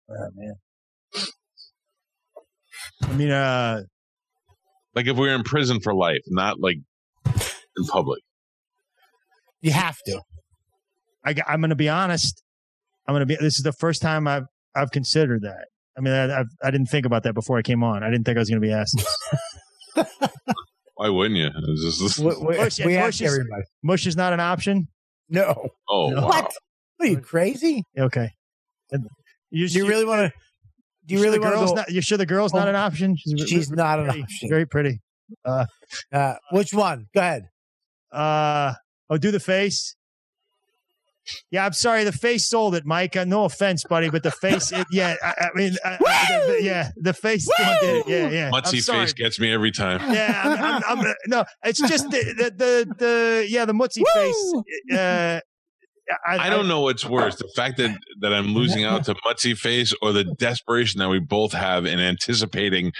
[0.08, 0.54] Oh, man.
[3.02, 3.82] I mean, uh,
[4.94, 6.76] Like if we were in prison for life, not like
[7.26, 8.22] in public.
[9.60, 10.20] you have to.
[11.24, 12.42] I, I, am going to be honest.
[13.06, 13.34] I'm going to be.
[13.36, 14.44] This is the first time I've
[14.74, 15.66] I've considered that.
[15.96, 18.02] I mean, I, I've, I didn't think about that before I came on.
[18.02, 19.02] I didn't think I was going to be asked.
[20.96, 21.50] Why wouldn't you?
[21.54, 23.62] It's just- We, we, Bush- we Bush ask is- everybody.
[23.82, 24.88] Mush is not an option.
[25.28, 25.68] No.
[25.90, 26.22] oh, No.
[26.22, 26.28] wow.
[26.28, 26.52] What?
[26.98, 27.82] What are you crazy?
[27.98, 28.30] Okay.
[28.90, 29.06] And
[29.50, 30.38] You, Do you really want to?
[31.06, 31.80] Do you sure really the want girl's to go?
[31.82, 31.90] not?
[31.90, 33.16] You sure the girl's not Oh, an option?
[33.16, 34.48] She's, she's very not an pretty, option.
[34.48, 35.00] Very pretty.
[35.44, 37.06] Uh, which one?
[37.14, 37.44] Go ahead.
[38.12, 38.72] Uh
[39.10, 39.94] oh, do the face.
[41.50, 42.04] Yeah, I'm sorry.
[42.04, 43.16] The face sold it, Mike.
[43.16, 44.72] Uh, no offense, buddy, but the face.
[44.72, 48.08] It, yeah, I, I mean, uh, uh, the, the- yeah, the face thing did it.
[48.08, 48.50] Yeah, yeah.
[48.52, 49.00] I'm sorry.
[49.00, 50.00] face gets me every time.
[50.12, 54.54] Yeah, I'm, I'm, I'm, no, it's just the the the, the yeah the Mutzie face.
[54.98, 55.40] Uh,
[56.26, 59.56] I, I don't know what's worse: the fact that that I'm losing out to Mutzie
[59.56, 62.92] face, or the desperation that we both have in anticipating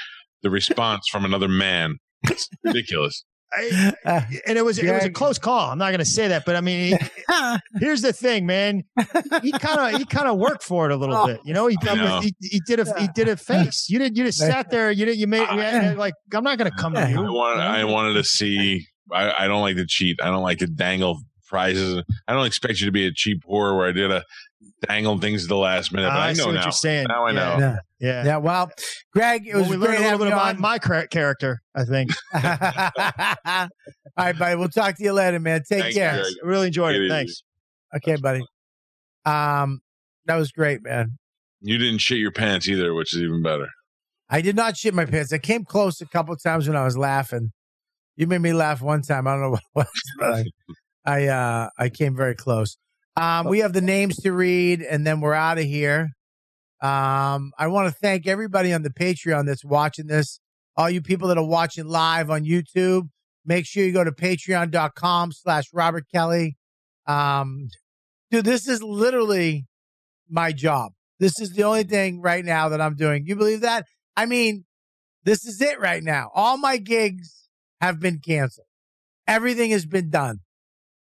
[0.43, 1.99] the response from another man.
[2.25, 3.25] It's ridiculous.
[3.53, 5.71] I, Uh, and it was it was a close call.
[5.71, 8.85] I'm not going to say that, but I mean, he- here's the thing, man.
[9.43, 11.27] He kind of he kind of worked for it a little Oh.
[11.27, 11.67] bit, you know.
[11.67, 12.21] He, know.
[12.21, 13.87] he, he did a he did a face.
[13.89, 14.91] You did you just sat there.
[14.93, 17.21] You did you made you like I'm not going to come to I you.
[17.23, 18.87] wanted, I wanted to see.
[19.13, 20.21] I, I don't like to cheat.
[20.23, 22.03] I don't like to dangle prizes.
[22.29, 24.25] I don't expect you to be a cheap whore where I did a
[24.89, 26.09] dangle things at the last minute.
[26.09, 26.63] But Ah, I see know what now.
[26.65, 27.07] you're saying.
[27.09, 27.59] Now I Yeah, know.
[27.59, 27.77] yeah.
[27.99, 28.25] Yeah.
[28.25, 28.37] Yeah.
[28.39, 28.71] Well,
[29.13, 30.61] Greg, it Well, was we great learned a little having bit you about on.
[30.61, 31.61] my character.
[31.75, 32.11] I think
[34.19, 34.57] All right, buddy.
[34.57, 35.63] We'll talk to you later, man.
[35.69, 36.15] Take Thanks, care.
[36.15, 36.33] Greg.
[36.43, 37.05] I really enjoyed Take it it.
[37.07, 37.13] easy.
[37.15, 37.43] Thanks.
[37.97, 38.43] Okay, buddy.
[39.25, 39.81] Um,
[40.27, 41.19] that was great, man.
[41.61, 43.69] You didn't shit your pants either, which is even better.
[44.29, 45.33] I did not shit my pants.
[45.33, 47.53] I came close a couple times when I was laughing.
[48.17, 49.27] You made me laugh one time.
[49.27, 50.45] I don't know what it was, but I,
[51.05, 52.77] I, uh, I came very close.
[53.17, 56.11] Um, we have the names to read, and then we're out of here.
[56.83, 60.41] Um, I want to thank everybody on the Patreon that's watching this.
[60.77, 63.09] All you people that are watching live on YouTube,
[63.47, 66.57] make sure you go to patreon.com slash Robert Kelly.
[67.07, 67.69] Um,
[68.31, 69.67] dude, this is literally
[70.29, 70.93] my job.
[71.19, 73.25] This is the only thing right now that I'm doing.
[73.27, 73.87] You believe that?
[74.17, 74.65] I mean,
[75.25, 76.31] this is it right now.
[76.35, 77.49] All my gigs
[77.81, 78.67] have been canceled.
[79.27, 80.41] Everything has been done.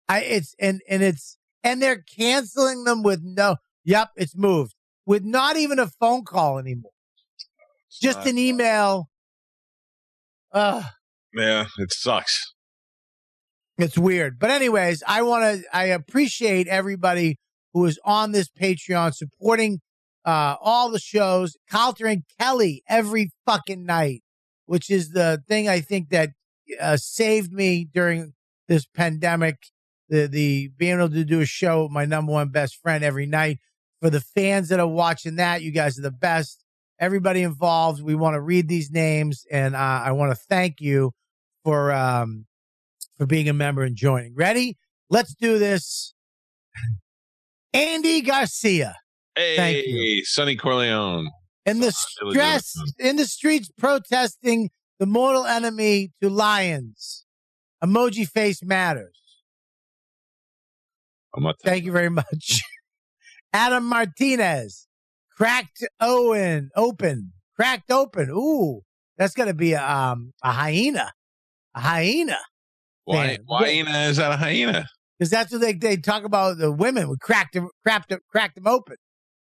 [0.07, 3.57] I it's and and it's and they're canceling them with no.
[3.83, 4.73] Yep, it's moved
[5.05, 6.91] with not even a phone call anymore.
[8.01, 9.09] Just not- an email.
[10.53, 10.83] Ugh.
[11.33, 12.53] Yeah, it sucks.
[13.77, 14.39] It's weird.
[14.39, 17.37] But anyways, I want to I appreciate everybody
[17.73, 19.79] who is on this Patreon supporting
[20.25, 21.55] uh all the shows.
[21.69, 24.23] Calta and Kelly every fucking night,
[24.65, 26.31] which is the thing I think that
[26.81, 28.33] uh, saved me during
[28.67, 29.57] this pandemic.
[30.09, 33.25] The the being able to do a show with my number one best friend every
[33.25, 33.59] night.
[34.01, 36.63] For the fans that are watching that, you guys are the best.
[36.99, 41.11] Everybody involved, we want to read these names, and uh, I want to thank you
[41.63, 42.45] for um,
[43.17, 44.35] for being a member and joining.
[44.35, 44.77] Ready?
[45.09, 46.13] Let's do this.
[47.73, 48.95] Andy Garcia
[49.37, 50.25] Hey, Thank you.
[50.25, 51.29] Sonny Corleone.
[51.67, 57.25] in the stress in the streets protesting the mortal enemy to lions.
[57.83, 59.15] Emoji face matters.
[61.63, 62.61] Thank you very much.
[63.53, 64.87] Adam Martinez,
[65.35, 68.29] cracked Owen, open, cracked open.
[68.29, 68.81] Ooh,
[69.17, 71.13] that's gonna be a um a hyena,
[71.75, 72.37] a hyena.
[73.05, 73.39] Why?
[73.45, 74.87] Why is that a hyena?
[75.17, 78.55] because that's what they, they talk about the women we cracked them cracked them, cracked
[78.55, 78.97] them open.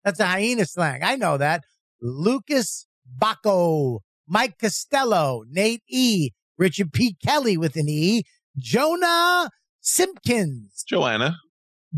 [0.05, 1.03] That's a hyena slang.
[1.03, 1.62] I know that.
[2.01, 2.87] Lucas
[3.18, 7.16] Bacco, Mike Costello, Nate E, Richard P.
[7.24, 8.24] Kelly with an E,
[8.57, 11.37] Jonah Simpkins, Joanna.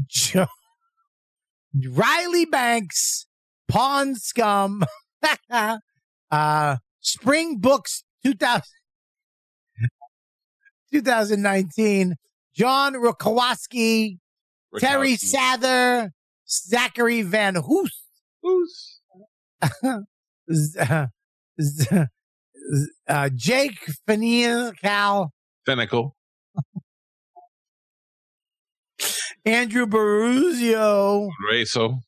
[0.08, 0.46] Jo-
[1.88, 3.26] Riley Banks,
[3.68, 4.84] Pawn Scum,
[6.30, 8.62] uh, Spring Books 2000,
[10.92, 12.14] 2019,
[12.54, 14.18] John Rukowski,
[14.80, 16.10] Terry Sather,
[16.48, 18.02] Zachary Van Hoos,
[21.60, 22.06] Z-
[23.08, 23.78] uh, Jake
[24.08, 25.32] Fanil Cal,
[29.46, 32.00] Andrew Baruzio, Rezo.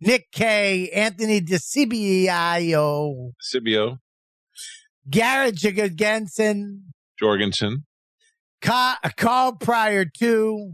[0.00, 3.98] Nick K, Anthony DeCibio, Sibio.
[5.08, 6.80] Garrett Jigagensen,
[7.18, 7.84] Jorgensen.
[8.62, 10.72] Ca- Carl Pryor 2,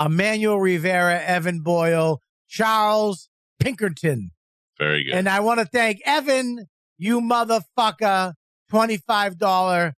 [0.00, 4.30] Emmanuel Rivera, Evan Boyle, Charles Pinkerton.
[4.78, 5.14] Very good.
[5.14, 6.66] And I want to thank Evan,
[6.96, 8.34] you motherfucker,
[8.72, 9.92] $25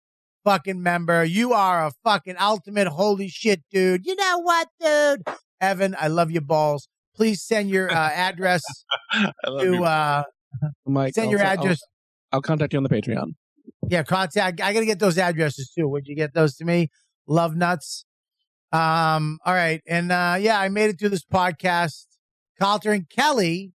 [0.45, 1.25] fucking member.
[1.25, 4.07] You are a fucking ultimate holy shit, dude.
[4.07, 5.23] You know what, dude?
[5.61, 6.89] Evan, I love your balls.
[7.15, 8.63] Please send your uh, address
[9.13, 9.85] I love to you.
[9.85, 10.23] uh
[10.87, 11.81] Mike, send your I'll- I'll- address.
[12.33, 13.33] I'll, contact you on the Patreon.
[13.89, 14.61] Yeah, contact.
[14.61, 15.87] I gotta get those addresses too.
[15.89, 16.89] Would you get those to me?
[17.27, 18.05] Love nuts.
[18.73, 19.83] Um, all right.
[19.87, 22.07] And uh yeah, I made it through this podcast.
[22.59, 23.73] Calta and Kelly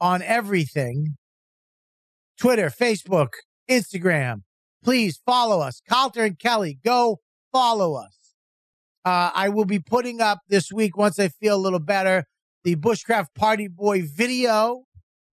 [0.00, 1.16] on everything.
[2.38, 3.28] Twitter, Facebook,
[3.70, 4.42] Instagram.
[4.82, 5.80] Please follow us.
[5.88, 7.20] Calta and Kelly, go
[7.52, 8.34] follow us.
[9.04, 12.24] Uh, I will be putting up this week once I feel a little better
[12.64, 14.84] the Bushcraft Party Boy video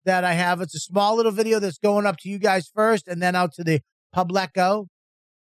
[0.04, 0.60] that I have.
[0.60, 3.52] It's a small little video that's going up to you guys first and then out
[3.54, 3.80] to the
[4.14, 4.86] Publico.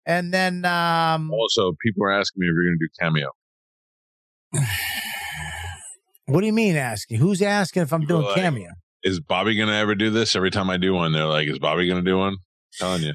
[0.06, 4.66] And then um also, people are asking me if you're going to do cameo.
[6.26, 7.18] what do you mean asking?
[7.18, 8.70] Who's asking if I'm doing Like- cameo?
[9.02, 10.36] Is Bobby going to ever do this?
[10.36, 12.38] Every time I do one, they're like, "Is Bobby going to do one?" I'm
[12.78, 13.14] telling you.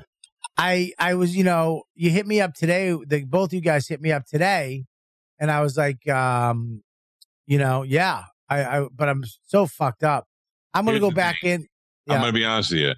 [0.57, 2.91] I I was, you know, you hit me up today.
[2.91, 4.85] The, both you guys hit me up today,
[5.39, 6.83] and I was like, um,
[7.45, 10.25] you know, yeah, I, I but I'm so fucked up.
[10.73, 11.67] I'm gonna Here's go back in.
[12.07, 12.93] I'm going to be honest with you.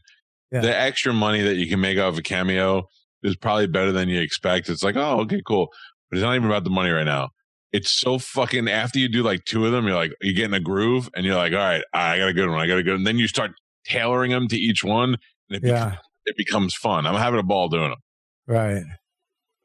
[0.52, 0.62] Yeah.
[0.62, 2.88] The extra money that you can make off a cameo
[3.24, 4.70] is probably better than you expect.
[4.70, 5.70] It's like, oh, okay, cool.
[6.10, 7.30] But it's not even about the money right now.
[7.72, 10.54] It's so fucking after you do like two of them, you're like, you get in
[10.54, 12.60] a groove and you're like, all right, I got a good one.
[12.60, 13.00] I got a good one.
[13.00, 13.52] And then you start
[13.86, 15.18] tailoring them to each one
[15.50, 15.86] and it, Yeah.
[15.86, 17.08] becomes, it becomes fun.
[17.08, 18.00] I'm having a ball doing them.
[18.46, 18.84] Right.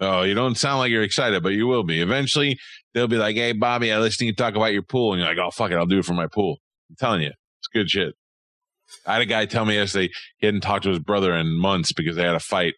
[0.00, 2.00] Oh, you don't sound like you're excited, but you will be.
[2.00, 2.58] Eventually,
[2.92, 5.12] they'll be like, hey, Bobby, I listened to you talk about your pool.
[5.12, 5.76] And you're like, oh, fuck it.
[5.76, 6.58] I'll do it for my pool.
[6.90, 8.14] I'm telling you, it's good shit.
[9.06, 11.92] I had a guy tell me yesterday he hadn't talked to his brother in months
[11.92, 12.74] because they had a fight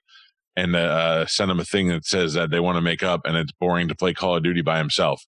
[0.56, 3.36] and uh, sent him a thing that says that they want to make up and
[3.36, 5.22] it's boring to play Call of Duty by himself.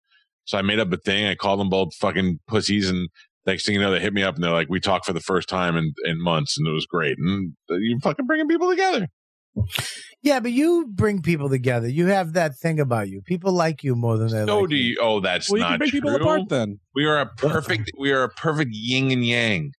[0.45, 1.25] So I made up a thing.
[1.25, 2.89] I called them both fucking pussies.
[2.89, 3.09] And
[3.47, 5.19] next thing you know, they hit me up and they're like, we talked for the
[5.21, 7.17] first time in, in months and it was great.
[7.17, 9.07] And uh, you fucking bringing people together.
[10.21, 11.87] Yeah, but you bring people together.
[11.87, 13.21] You have that thing about you.
[13.23, 14.97] People like you more than they So like do you.
[15.01, 16.21] Oh, that's Well, you not can bring people true.
[16.21, 16.79] apart then.
[16.93, 17.89] We are a perfect.
[17.97, 19.71] we are a perfect yin and yang.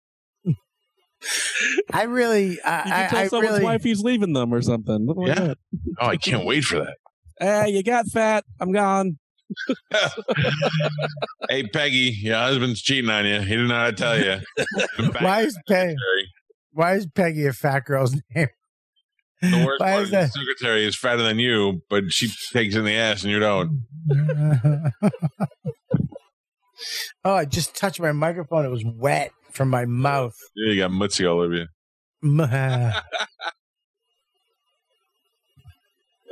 [1.92, 4.62] I really, You can I, tell I, I someone's really, wife he's leaving them or
[4.62, 5.06] something.
[5.06, 5.44] Something like Yeah.
[5.48, 5.58] that.
[6.00, 6.96] Oh, I can't wait for that.
[7.40, 8.44] Hey, you got fat.
[8.60, 9.18] I'm gone.
[11.48, 13.40] hey, Peggy, your husband's cheating on you.
[13.40, 14.40] He didn't know how to tell you.
[15.20, 15.96] why is Peggy,
[16.72, 18.48] why is Peggy a fat girl's name?
[19.40, 20.32] The worst Why part is is the that?
[20.32, 23.84] secretary is fatter than you, but she takes in the ass and you don't.
[27.24, 28.64] Oh, I just touched my microphone.
[28.64, 30.36] It was wet from my mouth.
[30.54, 31.66] Yeah, you got Mutzie all over you.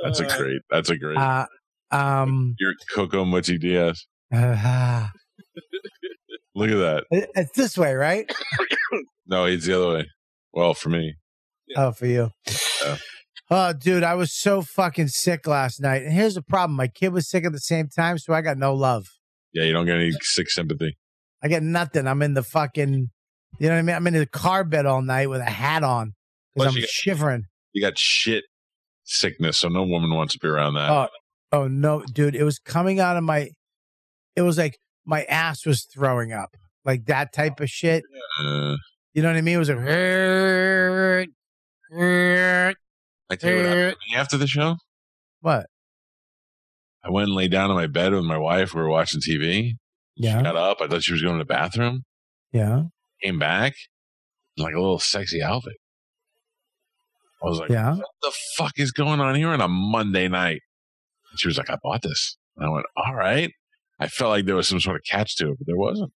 [0.03, 0.61] That's a great.
[0.69, 1.17] That's a great.
[1.17, 1.45] uh,
[1.91, 4.05] um, You're Coco Mutzie Diaz.
[4.33, 5.07] uh,
[6.55, 7.03] Look at that.
[7.35, 8.31] it's this way, right?
[9.29, 10.05] No, it's the other way.
[10.53, 11.15] Well, for me,
[11.75, 12.29] Oh, for you.
[12.81, 12.97] Yeah.
[13.51, 16.03] Oh, dude, I was so fucking sick last night.
[16.03, 18.57] And here's the problem: my kid was sick at the same time, so I got
[18.57, 19.05] no love.
[19.53, 20.95] yeah, you don't get any sick sympathy.
[21.43, 22.07] I get nothing.
[22.07, 23.09] I'm in the fucking,
[23.59, 23.95] you know what I mean?
[23.97, 26.13] I'm in the car bed all night with a hat on
[26.55, 27.43] because I'm you got- shivering.
[27.73, 28.45] You got shit
[29.03, 30.89] sickness, so no woman wants to be around that.
[30.89, 31.07] Oh,
[31.51, 32.35] oh no, dude!
[32.35, 33.49] It was coming out of my.
[34.35, 36.55] It was like my ass was throwing up,
[36.85, 38.03] like that type of shit.
[38.43, 38.75] Uh,
[39.13, 39.55] You know what I mean?
[39.55, 39.79] It was like.
[43.29, 44.75] I tell you what happened after the show.
[45.41, 45.67] What?
[47.03, 48.73] I went and lay down in my bed with my wife.
[48.73, 49.73] We were watching TV.
[50.15, 50.77] Yeah, She Got up.
[50.81, 52.03] I thought she was going to the bathroom.
[52.51, 52.83] yeah,
[53.23, 53.73] Came back,
[54.57, 55.77] like a little sexy outfit.
[57.41, 57.95] I was like, yeah.
[57.95, 60.61] "What the fuck is going on here on a Monday night?"
[61.39, 63.51] She was like, "I bought this." And I went, "All right."
[63.99, 66.11] I felt like there was some sort of catch to it, but there wasn't.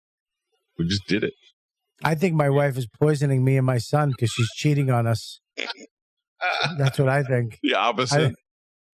[0.80, 1.34] We just did it.
[2.04, 5.40] I think my wife is poisoning me and my son because she's cheating on us.
[6.78, 7.60] That's what I think.
[7.64, 8.36] The opposite.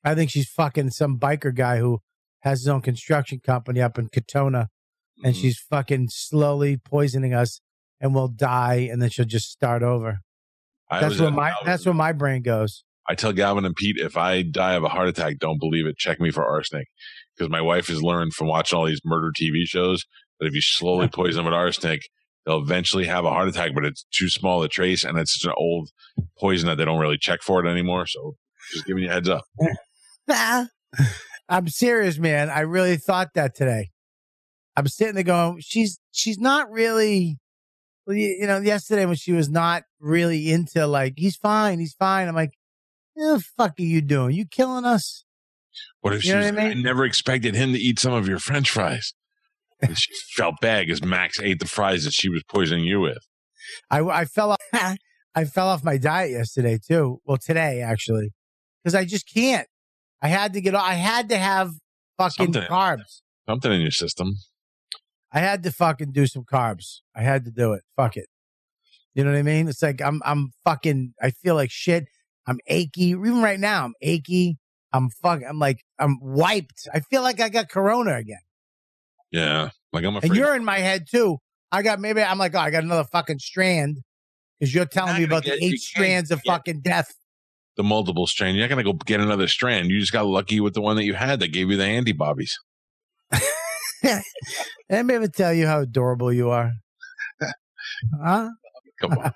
[0.03, 1.99] I think she's fucking some biker guy who
[2.41, 4.67] has his own construction company up in Katonah,
[5.23, 5.39] and Mhm.
[5.41, 7.61] she's fucking slowly poisoning us,
[8.01, 10.19] and we'll die, and then she'll just start over.
[10.89, 12.83] I That's where my that's where my brain goes.
[13.07, 15.97] I tell Gavin and Pete if I die of a heart attack, don't believe it.
[15.97, 16.87] Check me for arsenic
[17.35, 20.03] because my wife has learned from watching all these murder TV shows
[20.39, 22.01] that if you slowly poison them with arsenic,
[22.45, 25.49] they'll eventually have a heart attack, but it's too small to trace and it's such
[25.49, 25.89] an old
[26.39, 28.05] poison that they don't really check for it anymore.
[28.07, 28.35] So
[28.73, 29.43] just giving you a heads up.
[31.49, 32.49] I'm serious, man.
[32.49, 33.89] I really thought that today.
[34.75, 37.37] I'm sitting there going, she's she's not really,
[38.07, 42.27] you you know, yesterday when she was not really into like, he's fine, he's fine.
[42.27, 42.53] I'm like,
[43.15, 44.35] the fuck are you doing?
[44.35, 45.25] You killing us?
[46.01, 48.39] What if You she's, what I I, never expected him to eat some of your
[48.39, 49.13] French fries.
[49.81, 53.19] And she felt bad because Max ate the fries that she was poisoning you with.
[53.89, 54.57] I I fell off.
[55.35, 57.19] I fell off my diet yesterday too.
[57.25, 58.29] Well, today actually,
[58.83, 59.67] because I just can't.
[60.21, 60.75] I had to get.
[60.75, 61.71] I had to have
[62.17, 62.63] fucking Something.
[62.69, 63.21] carbs.
[63.49, 64.33] Something in your system.
[65.31, 66.99] I had to fucking do some carbs.
[67.15, 67.81] I had to do it.
[67.95, 68.27] Fuck it.
[69.15, 69.67] You know what I mean?
[69.67, 72.05] It's like I'm I'm fucking I feel like shit.
[72.47, 73.05] I'm achy.
[73.05, 74.57] Even right now, I'm achy.
[74.91, 76.87] I'm fucking I'm like I'm wiped.
[76.93, 78.41] I feel like I got corona again.
[79.31, 79.69] Yeah.
[79.91, 80.31] Like I'm afraid.
[80.31, 81.37] And you're in my head too.
[81.71, 83.99] I got maybe I'm like, oh, I got another fucking strand.
[84.59, 87.11] Because you're telling not me about the get- you eight strands of fucking death.
[87.75, 88.55] the multiple strand.
[88.55, 89.89] You're not going to go get another strand.
[89.89, 92.55] You just got lucky with the one that you had that gave you the antibodies.
[94.03, 96.71] Let me ever tell you how adorable you are.
[98.23, 98.49] huh?
[99.01, 99.33] Come on.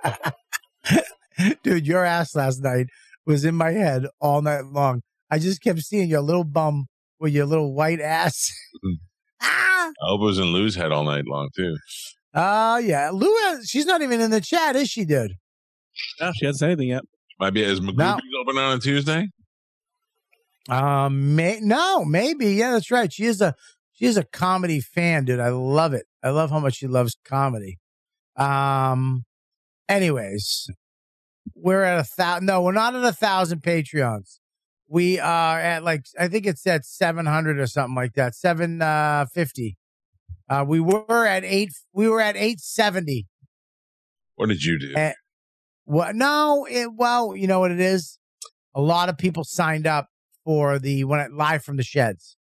[1.63, 2.87] Dude, your ass last night
[3.25, 5.01] was in my head all night long.
[5.29, 6.85] I just kept seeing your little bum
[7.19, 8.51] with your little white ass.
[8.85, 8.93] Mhm.
[9.41, 9.87] ah!
[9.89, 11.75] I hope was in Lou's head all night long, too.
[12.33, 13.09] Oh, yeah.
[13.11, 15.33] Lou, she's not even in the chat, is she, dude?
[16.21, 17.03] No, she hasn't said anything yet.
[17.39, 18.19] Might be is McGooby's No.
[18.41, 19.27] open on a Tuesday?
[20.69, 22.47] Um, may, no, maybe.
[22.53, 23.11] Yeah, that's right.
[23.11, 23.53] She is a
[23.93, 25.39] she is a comedy fan, dude.
[25.39, 26.05] I love it.
[26.23, 27.77] I love how much she loves comedy.
[28.35, 29.23] Um,
[29.89, 30.67] anyways,
[31.55, 32.45] we're at a thousand.
[32.45, 34.39] No, we're not at a thousand Patreons.
[34.87, 38.35] We are at like I think it's at seven hundred or something like that.
[38.35, 39.77] Seven uh, fifty.
[40.49, 41.71] Uh, we were at eight.
[41.93, 43.27] We were at eight seventy.
[44.35, 44.93] What did you do?
[44.95, 45.13] Eh.
[45.85, 48.19] Well, no, it, well, you know what it is.
[48.75, 50.07] A lot of people signed up
[50.45, 52.37] for the when it live from the sheds,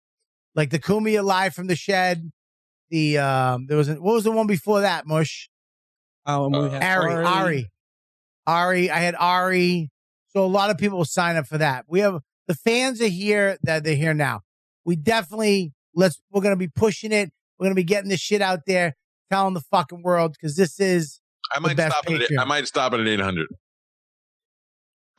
[0.55, 2.31] like the Kumia live from the shed.
[2.91, 5.07] The um, there was a, what was the one before that?
[5.07, 5.49] Mush
[6.27, 7.71] Oh, and we Uh, have Ari Ari
[8.47, 8.91] Ari.
[8.91, 9.91] I had Ari.
[10.29, 11.85] So a lot of people will sign up for that.
[11.89, 14.41] We have the fans are here that they're here now.
[14.85, 17.33] We definitely let's we're gonna be pushing it.
[17.59, 18.95] We're gonna be getting this shit out there,
[19.31, 21.21] telling the fucking world because this is
[21.53, 22.23] I might best stop it.
[22.23, 22.39] At, Patreon.
[22.41, 23.47] I might stop it at 800.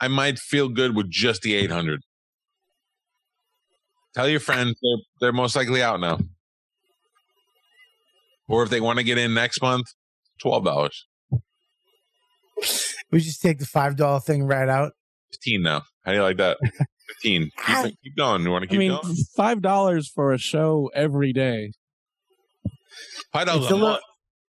[0.00, 2.00] I might feel good with just the 800.
[4.14, 6.18] Tell your friends they're, they're most likely out now.
[8.48, 9.86] Or if they want to get in next month,
[10.44, 10.90] $12.
[13.10, 14.92] We just take the five dollar thing right out.
[15.32, 15.82] 15 now.
[16.04, 16.58] How do you like that?
[17.22, 17.50] 15.
[17.66, 18.42] Keep, keep going.
[18.42, 19.14] You want to I keep mean, going?
[19.36, 21.72] five dollars for a show every day.
[23.34, 24.00] $5 a, a month.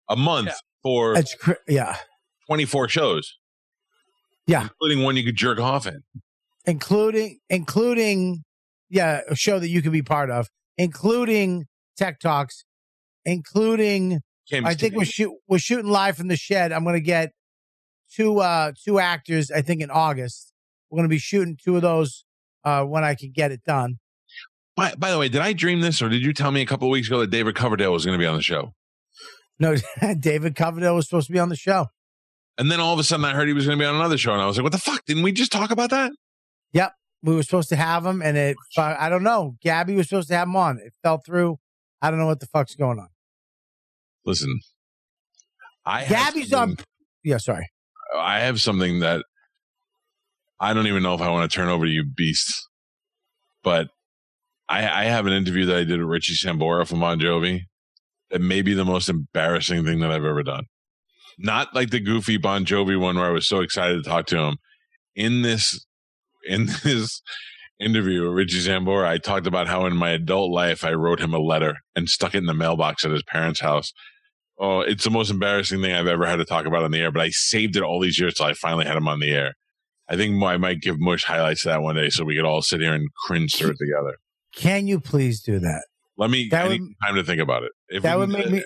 [0.09, 0.53] A month Yeah.
[0.83, 1.97] for It's cr- yeah,
[2.47, 3.37] 24 shows.
[4.47, 4.61] Yeah.
[4.63, 6.03] Including one you could jerk off in.
[6.65, 8.43] including including
[8.89, 11.65] yeah a show that you could be part of, including
[11.97, 12.63] Tech Talks,
[13.25, 16.71] including Kim I think we're shoot we're shooting live from the shed.
[16.71, 17.31] I'm gonna get
[18.15, 19.51] two uh two actors.
[19.51, 20.53] I think in August
[20.89, 22.25] we're gonna be shooting two of those
[22.63, 23.99] uh when I can get it done.
[24.75, 26.87] By, by the way, did I dream this, or did you tell me a couple
[26.87, 28.73] of weeks ago that David Coverdale was going to be on the show?
[29.57, 29.75] No,
[30.19, 31.87] David Coverdale was supposed to be on the show.
[32.57, 34.17] And then all of a sudden, I heard he was going to be on another
[34.17, 35.05] show, and I was like, "What the fuck?
[35.05, 36.11] Didn't we just talk about that?"
[36.73, 36.93] Yep,
[37.23, 39.55] we were supposed to have him, and it I don't know.
[39.61, 40.79] Gabby was supposed to have him on.
[40.79, 41.57] It fell through.
[42.01, 43.07] I don't know what the fuck's going on.
[44.25, 44.59] Listen,
[45.85, 46.77] I Gabby's on.
[47.23, 47.69] Yeah, sorry.
[48.17, 49.25] I have something that
[50.59, 52.67] I don't even know if I want to turn over to you, beasts.
[53.63, 53.89] But
[54.69, 57.61] I, I have an interview that I did with Richie Sambora from Bon Jovi
[58.31, 60.65] that may be the most embarrassing thing that I've ever done.
[61.37, 64.39] Not like the goofy Bon Jovi one where I was so excited to talk to
[64.39, 64.57] him.
[65.15, 65.85] In this
[66.47, 67.21] in this
[67.79, 71.33] interview with Richie Sambora, I talked about how in my adult life I wrote him
[71.33, 73.91] a letter and stuck it in the mailbox at his parents' house.
[74.57, 77.11] Oh, it's the most embarrassing thing I've ever had to talk about on the air,
[77.11, 79.53] but I saved it all these years till I finally had him on the air.
[80.07, 82.61] I think I might give Mush highlights to that one day so we could all
[82.61, 84.15] sit here and cringe through it together.
[84.55, 85.83] Can you please do that?
[86.17, 87.71] Let me That I need would- time to think about it.
[87.89, 88.63] If That would make me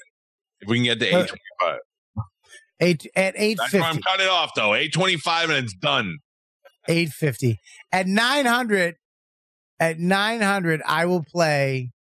[0.62, 1.80] if we can get to eight twenty five.
[2.82, 4.76] eight at eight where I'm cutting it off though.
[4.76, 6.18] Eight twenty five and it's done.
[6.88, 7.58] Eight fifty.
[7.92, 8.96] At nine hundred.
[9.80, 11.92] At nine hundred, I will play.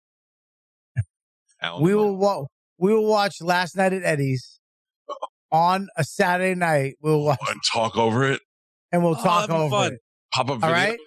[1.62, 2.16] Alan We Moore.
[2.16, 2.48] will.
[2.78, 4.60] Wa- we will watch last night at Eddie's
[5.52, 6.94] on a Saturday night.
[7.00, 8.40] We'll watch and talk over it.
[8.92, 9.92] and we'll Oh, talk that'd over fun.
[9.94, 10.00] it.
[10.32, 10.72] Pop up All video.
[10.72, 10.98] right.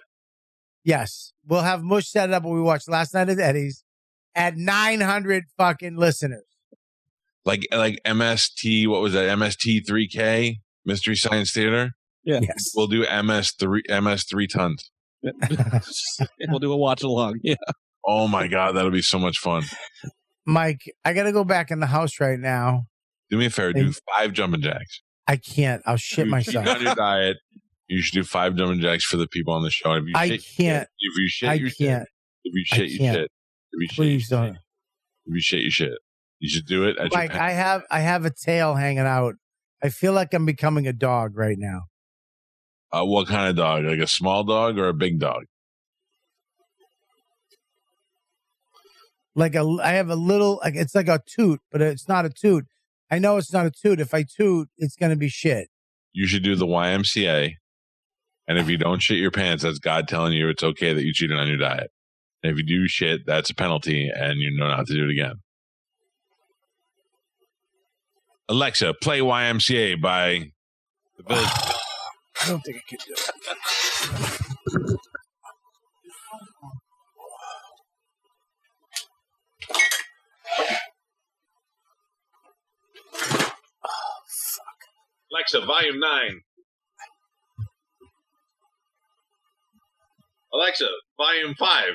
[0.84, 2.42] Yes, we'll have Mush set it up.
[2.42, 3.84] When we watched last night at Eddie's
[4.34, 6.44] at nine hundred fucking listeners.
[7.44, 9.28] Like like MST, what was that?
[9.38, 11.92] MST three K Mystery Science Theater.
[12.24, 12.70] Yes.
[12.76, 14.90] We'll do MS three MS three tons.
[16.48, 17.38] we'll do a watch along.
[17.42, 17.54] Yeah.
[18.04, 19.62] Oh my god, that'll be so much fun.
[20.46, 22.86] Mike, I got to go back in the house right now.
[23.30, 25.00] Do me a favor, do five jumping jacks.
[25.26, 25.82] I can't.
[25.86, 26.66] I'll shit You myself.
[26.66, 27.36] on your diet.
[27.88, 29.92] You should do five jumping jacks for the people on the show.
[29.94, 30.88] If you I shit, can't.
[30.98, 32.08] If you shit, I you can't.
[32.44, 33.30] If you shit, you shit.
[33.72, 34.52] If you shit, Please you don't.
[34.54, 34.62] shit.
[35.26, 35.92] If you shit, you shit.
[36.40, 39.34] You should do it at Mike, I have I have a tail hanging out.
[39.82, 41.82] I feel like I'm becoming a dog right now.
[42.92, 43.84] uh, what kind of dog?
[43.84, 45.44] Like a small dog or a big dog?
[49.34, 52.30] Like a I have a little like it's like a toot, but it's not a
[52.30, 52.66] toot.
[53.10, 54.00] I know it's not a toot.
[54.00, 55.68] If I toot, it's gonna be shit.
[56.12, 57.54] You should do the YMCA.
[58.48, 61.14] And if you don't shit your pants, that's God telling you it's okay that you
[61.14, 61.90] cheated on your diet.
[62.42, 65.10] And if you do shit, that's a penalty and you know not to do it
[65.10, 65.36] again.
[68.48, 70.52] Alexa, play YMCA by
[71.16, 71.48] the Village.
[72.44, 73.14] I don't think I can do
[74.92, 74.98] it.
[85.32, 86.40] Alexa, volume nine.
[90.54, 90.88] Alexa,
[91.18, 91.94] volume five.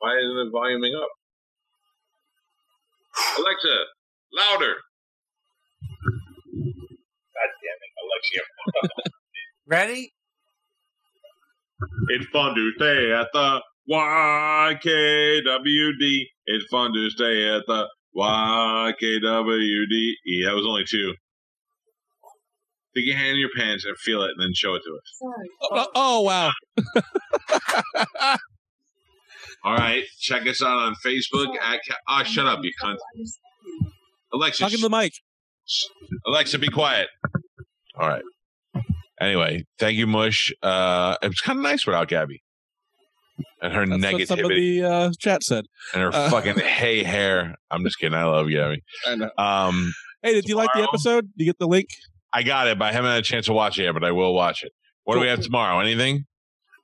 [0.00, 1.08] Why isn't it voluming up?
[3.38, 3.76] Alexa,
[4.32, 4.74] louder.
[7.34, 9.10] God damn it, Alexa.
[9.66, 10.12] Ready?
[12.08, 14.82] It's fun to stay at the YKWD.
[16.46, 18.94] It's fun to stay at the YKWD.
[20.44, 21.14] That was only two.
[22.90, 25.20] Stick your hand in your pants and feel it and then show it to us.
[25.62, 26.52] Oh, oh, wow.
[29.64, 30.04] All right.
[30.18, 31.80] Check us out on Facebook at.
[31.86, 32.96] Ca- oh, shut up, you cunt.
[34.32, 35.12] Alexa, Talking to the mic.
[36.26, 37.08] Alexa, be quiet.
[37.98, 38.22] All right.
[39.20, 40.52] Anyway, thank you, Mush.
[40.62, 42.42] Uh, it was kind of nice without Gabby
[43.62, 45.64] and her That's what some of negativity the uh, chat said.
[45.94, 47.54] and her uh, fucking hey hair.
[47.70, 48.16] I'm just kidding.
[48.16, 48.82] I love Gabby.
[49.06, 49.30] I know.
[49.38, 49.92] Um,
[50.22, 51.22] Hey, did you like the episode?
[51.36, 51.86] Did you get the link?
[52.32, 53.92] I got it, but I haven't had a chance to watch it yet.
[53.92, 54.72] But I will watch it.
[55.04, 55.78] What do we have tomorrow?
[55.78, 56.24] Anything?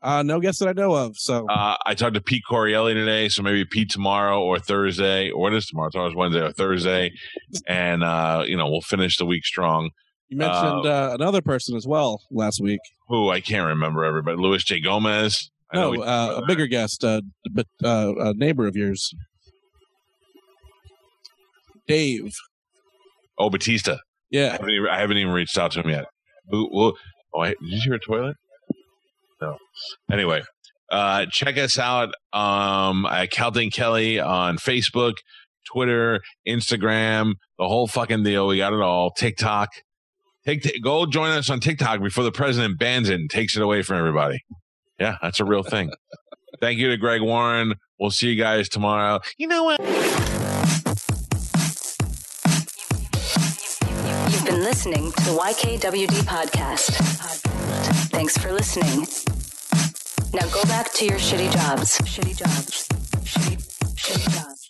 [0.00, 1.16] Uh, no guest that I know of.
[1.16, 5.30] So Uh, I talked to Pete Correale today, so maybe Pete tomorrow or Thursday.
[5.30, 5.90] Or what is tomorrow?
[5.90, 7.12] Tomorrow's Wednesday or Thursday,
[7.66, 9.90] and uh, you know we'll finish the week strong.
[10.28, 12.80] you mentioned uh, another person as well last week.
[13.08, 14.36] Who I can't remember everybody.
[14.38, 14.80] Louis J.
[14.80, 15.50] Gomez.
[15.72, 19.14] I No, uh, a bigger guest, uh, but uh, a neighbor of yours,
[21.86, 22.32] Dave.
[23.38, 23.94] Oh, Batista.
[23.94, 23.96] I
[24.30, 26.04] Yeah, haven't, even, I haven't even reached out to him yet.
[26.52, 26.94] Oh,
[27.36, 28.36] I, did you hear a toilet?
[29.40, 29.56] No.
[30.10, 30.42] Anyway,
[30.90, 35.14] uh, check us out um, at Calta and Kelly on Facebook,
[35.72, 38.46] Twitter, Instagram, the whole fucking deal.
[38.46, 39.10] We got it all.
[39.10, 39.68] TikTok.
[40.44, 43.82] Take, go join us on TikTok before the president bans it and takes it away
[43.82, 44.40] from everybody.
[44.98, 45.90] Yeah, that's a real thing.
[46.60, 47.74] Thank you to Greg Warren.
[47.98, 49.20] We'll see you guys tomorrow.
[49.38, 49.80] You know what?
[54.30, 56.90] You've been listening to the YKWD podcast.
[58.10, 59.06] Thanks for listening.
[60.32, 61.98] Now go back to your shitty jobs.
[62.00, 62.88] Shitty jobs.
[63.24, 63.56] Shitty,
[63.96, 64.61] shitty jobs.